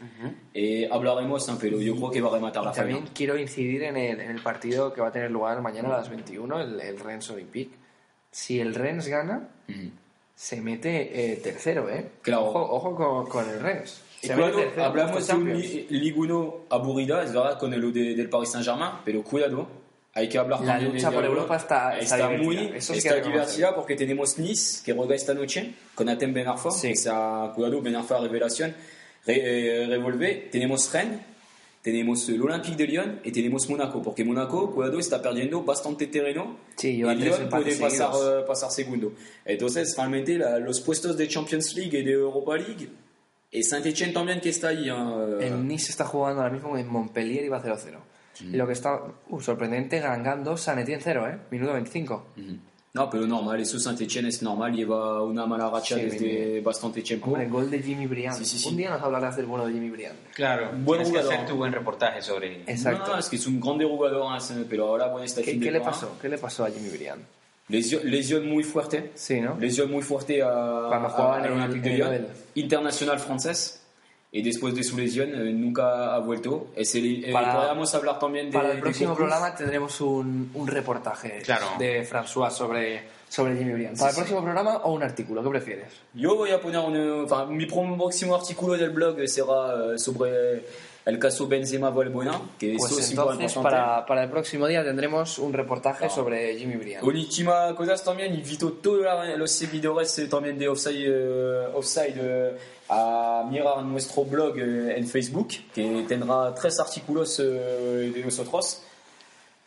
Y 0.54 0.84
hablaremos, 0.86 1.48
pero 1.60 1.80
yo 1.80 1.96
creo 1.96 2.12
que 2.12 2.22
va 2.22 2.30
a 2.30 2.34
rematar 2.34 2.64
la 2.66 2.72
También 2.74 2.98
final. 3.00 3.14
quiero 3.14 3.38
incidir 3.38 3.84
en 3.84 3.98
el, 3.98 4.20
en 4.20 4.32
el 4.32 4.42
partido 4.42 4.92
que 4.94 5.00
va 5.02 5.08
a 5.08 5.12
tener 5.12 5.32
lugar 5.32 5.62
mañana 5.62 5.90
a 5.94 5.98
las 6.00 6.10
21, 6.10 6.60
el, 6.62 6.80
el 6.82 7.00
Rennes 7.00 7.30
Olympique. 7.30 7.76
Si 8.40 8.60
el 8.60 8.76
Rennes 8.76 9.08
gana, 9.08 9.48
Ujú. 9.68 9.90
se 10.36 10.62
mete 10.62 11.32
eh, 11.34 11.38
tercero, 11.38 11.90
¿eh? 11.90 12.06
Claro. 12.22 12.46
Ojo, 12.46 12.62
ojo 12.76 12.96
con, 12.96 13.26
con 13.28 13.50
el 13.50 13.60
Rennes. 13.60 14.02
Y 14.22 14.28
Se 14.28 14.36
tercero, 14.36 14.84
hablamos 14.84 15.16
de 15.28 15.34
un 15.34 15.40
Champions. 15.48 15.60
li- 15.74 15.88
Ligue 15.90 16.20
1 16.20 16.56
aburrida, 16.70 17.24
es 17.24 17.34
verdad, 17.34 17.58
con 17.58 17.74
el 17.74 17.92
de- 17.92 18.14
del 18.16 18.30
Paris 18.30 18.50
Saint-Germain, 18.52 18.92
pero 19.04 19.24
cuidado, 19.24 19.68
hay 20.14 20.30
que 20.30 20.38
hablar 20.38 20.62
La 20.62 20.80
lucha 20.80 21.10
por 21.10 21.26
Europa. 21.26 21.56
Europa 21.56 21.56
está- 21.58 21.98
está 22.00 22.30
muy. 22.30 22.58
Eso 22.76 22.94
está 22.94 23.16
divertida 23.16 23.74
porque 23.76 23.96
tenemos 23.96 24.38
Nice 24.38 24.84
que 24.86 24.94
juega 24.94 25.16
esta 25.16 25.34
noche 25.34 25.74
con 25.96 26.08
Atem 26.08 26.32
Ben 26.34 26.48
Arfa, 26.48 26.70
Sí. 26.70 26.96
sea, 26.96 27.52
cuidado, 27.56 27.82
Ben 27.82 27.96
Arfa 27.96 28.20
revelación, 28.20 28.76
re, 29.26 29.84
eh, 29.84 29.88
revolve, 29.88 30.50
tenemos 30.52 30.92
Rennes, 30.94 31.22
tenemos 31.82 32.28
el 32.30 32.42
Olympique 32.42 32.76
de 32.76 32.88
Lyon 32.88 33.20
y 33.24 33.32
tenemos 33.32 33.70
Mónaco, 33.70 34.02
porque 34.02 34.24
Mónaco, 34.26 34.72
cuidado, 34.74 35.00
está 35.00 35.22
perdiendo 35.22 35.64
bastante 35.64 36.08
terreno 36.08 36.58
Sí, 36.76 36.90
y 36.90 37.04
Lyon 37.04 37.50
puede 37.50 37.76
pasar, 37.78 38.10
eh, 38.14 38.44
pasar 38.46 38.72
segundo. 38.72 39.14
Entonces, 39.46 39.96
realmente, 39.96 40.38
la- 40.38 40.60
los 40.60 40.82
puestos 40.82 41.16
de 41.18 41.28
Champions 41.28 41.76
League 41.76 41.98
y 42.00 42.04
de 42.04 42.12
Europa 42.14 42.58
League 42.58 42.90
Y 43.50 43.64
Saint-Etienne 43.64 44.12
también 44.14 44.42
que 44.42 44.50
está 44.50 44.68
ahí. 44.70 44.90
hein, 44.90 45.38
El 45.40 45.66
Nice 45.68 45.90
está 45.92 46.04
jugando 46.06 46.42
ahora 46.42 46.54
mismo 46.54 46.78
en 46.78 46.88
Montpellier 46.88 47.46
y 47.46 47.48
va 47.48 47.62
0-0. 47.64 47.98
Y 48.42 48.58
lo 48.58 48.68
que 48.68 48.74
está 48.74 49.02
uh, 49.30 49.40
sorprendente, 49.42 50.00
ganando 50.00 50.58
San 50.58 50.78
Etienne 50.80 51.02
0, 51.04 51.28
¿eh? 51.28 51.38
Minuto 51.50 51.72
25. 51.74 52.26
Mhm. 52.36 52.60
No, 52.98 53.10
pero 53.10 53.28
normal, 53.28 53.60
eso 53.60 53.80
Saint-Etienne 53.80 54.30
es 54.30 54.42
normal, 54.42 54.74
lleva 54.74 55.24
una 55.24 55.46
mala 55.46 55.70
racha 55.70 55.96
Sí, 55.96 56.02
desde 56.02 56.26
bien. 56.52 56.64
bastante 56.64 57.02
tiempo. 57.02 57.28
Hombre, 57.28 57.48
gol 57.48 57.70
de 57.70 57.82
Jimmy 57.82 58.08
Briand. 58.08 58.38
Sí, 58.38 58.46
sí, 58.46 58.58
sí. 58.60 58.70
Un 58.70 58.78
día 58.78 58.90
nos 58.90 59.02
hablarás 59.02 59.36
del 59.38 59.46
bueno 59.46 59.66
de 59.68 59.74
Jimmy 59.74 59.90
Briand. 59.90 60.16
Claro, 60.34 60.70
Buen 60.74 60.84
tienes 61.02 61.08
que 61.08 61.12
jugador. 61.20 61.34
hacer 61.34 61.46
tu 61.48 61.56
buen 61.56 61.72
reportaje 61.72 62.22
sobre... 62.22 62.62
Exacto. 62.66 63.12
No, 63.14 63.20
es 63.20 63.30
que 63.30 63.36
es 63.36 63.46
un 63.48 63.60
grande 63.60 63.86
jugador, 63.86 64.26
hein, 64.50 64.66
pero 64.70 64.88
ahora 64.88 65.08
bueno, 65.08 65.26
este 65.26 65.42
¿Qué, 65.44 65.52
fin 65.52 65.60
de 65.60 65.66
qué 65.68 65.72
le 65.72 65.82
pasó? 65.82 66.18
¿Qué 66.22 66.28
le 66.30 66.38
pasó 66.38 66.66
a 66.66 66.70
Jimmy 66.72 66.90
Briand? 66.90 67.24
Lesión, 67.70 68.02
lesión 68.10 68.48
muy 68.50 68.64
fuerte. 68.64 69.12
Sí, 69.16 69.42
¿no? 69.42 69.58
Lesión 69.60 69.92
muy 69.92 70.02
fuerte 70.02 70.42
a, 70.42 70.48
Cuando 70.88 71.10
jugaba 71.10 71.36
a- 71.36 71.40
en 71.40 71.46
el- 71.46 71.52
Olympique 71.52 71.90
de 71.90 71.96
el 71.96 71.98
Lyon, 72.02 72.28
internacional 72.56 73.20
francés. 73.20 73.82
Y 74.32 74.42
después 74.42 74.76
de 74.76 74.84
su 74.84 74.98
lesión 74.98 75.30
eh, 75.34 75.54
nunca 75.54 76.14
ha 76.14 76.20
vuelto. 76.20 76.68
Es 76.76 76.94
el, 76.96 77.24
eh, 77.26 77.32
Para- 77.32 77.72
hablar 77.72 78.20
también 78.20 78.48
de. 78.52 78.58
Para 78.58 78.74
el 78.74 78.80
próximo 78.82 79.16
programa 79.16 79.56
tendremos 79.56 80.02
un, 80.02 80.52
un 80.54 80.68
reportaje 80.68 81.40
Claro. 81.44 81.68
de 81.80 82.06
François 82.06 82.50
sobre, 82.52 83.04
sobre 83.30 83.56
Jimmy 83.58 83.74
Briand. 83.74 83.98
¿Para 83.98 84.10
el 84.12 84.16
próximo 84.18 84.42
programa 84.44 84.78
o 84.84 84.92
un 84.94 85.02
artículo? 85.02 85.42
¿Qué 85.44 85.50
prefieres? 85.50 85.94
Yo 86.14 86.36
voy 86.36 86.52
a 86.52 86.60
poner 86.60 86.80
un, 86.82 87.24
enfin, 87.26 87.56
mi 87.56 87.66
próximo 87.68 88.36
artículo 88.36 88.74
del 88.78 88.90
blog 88.90 89.18
será 89.28 89.94
eh, 89.94 89.98
sobre 89.98 90.66
el 91.08 91.20
caso 91.20 91.48
Benzema 91.48 91.90
Valbuena, 91.90 92.40
que 92.60 92.76
Pues 92.78 92.92
eso 92.92 93.00
es 93.00 93.10
entonces, 93.12 93.54
para, 93.54 94.06
para 94.06 94.24
el 94.24 94.30
próximo 94.30 94.68
día 94.68 94.84
tendremos 94.84 95.40
un 95.40 95.54
reportaje 95.54 96.06
Ah. 96.06 96.10
sobre 96.10 96.58
Jimmy 96.58 96.76
Briand. 96.76 97.04
Última 97.04 97.74
cosa 97.76 97.96
también, 98.04 98.34
invito 98.34 98.68
a 98.68 98.82
todos 98.82 99.38
los 99.38 99.52
seguidores 99.52 100.20
eh, 100.20 100.28
también 100.28 100.60
de 100.60 100.68
Offside, 100.68 101.06
eh, 101.08 101.68
Offside 101.74 102.16
eh, 102.18 102.58
a 102.90 103.48
mirar 103.50 103.84
nuestro 103.84 104.26
blog 104.26 104.58
eh, 104.60 104.98
en 104.98 105.08
Facebook, 105.08 105.48
que 105.74 106.06
tendrá 106.08 106.54
tres 106.54 106.80
artículos 106.80 107.38
de 107.38 108.22
nosotros. 108.24 108.82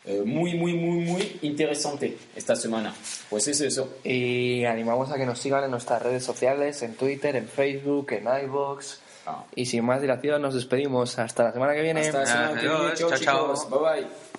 Eh, 0.03 0.23
muy, 0.25 0.55
muy, 0.55 0.73
muy, 0.73 0.97
muy 1.05 1.39
interesante 1.43 2.17
esta 2.35 2.55
semana. 2.55 2.91
Pues 3.29 3.47
es 3.47 3.61
eso. 3.61 3.97
Y 4.03 4.65
animamos 4.65 5.11
a 5.11 5.15
que 5.15 5.27
nos 5.27 5.37
sigan 5.37 5.63
en 5.63 5.69
nuestras 5.71 6.01
redes 6.01 6.23
sociales, 6.23 6.81
en 6.81 6.95
Twitter, 6.95 7.35
en 7.35 7.47
Facebook, 7.47 8.11
en 8.13 8.23
iVoox. 8.45 8.97
Y 9.55 9.65
sin 9.65 9.85
más 9.85 10.01
dilación 10.01 10.41
nos 10.41 10.53
despedimos. 10.53 11.19
Hasta 11.19 11.43
la 11.43 11.51
semana 11.53 11.73
que 11.73 11.81
viene. 11.81 12.01
Hasta 12.01 12.19
la 12.19 12.25
semana 12.25 12.61
que 12.61 12.67
viene. 12.67 12.93
Chao, 12.95 13.09
chao, 13.09 13.19
chao. 13.19 13.55
chicos. 13.55 13.69
Bye 13.69 13.79
bye. 13.79 14.30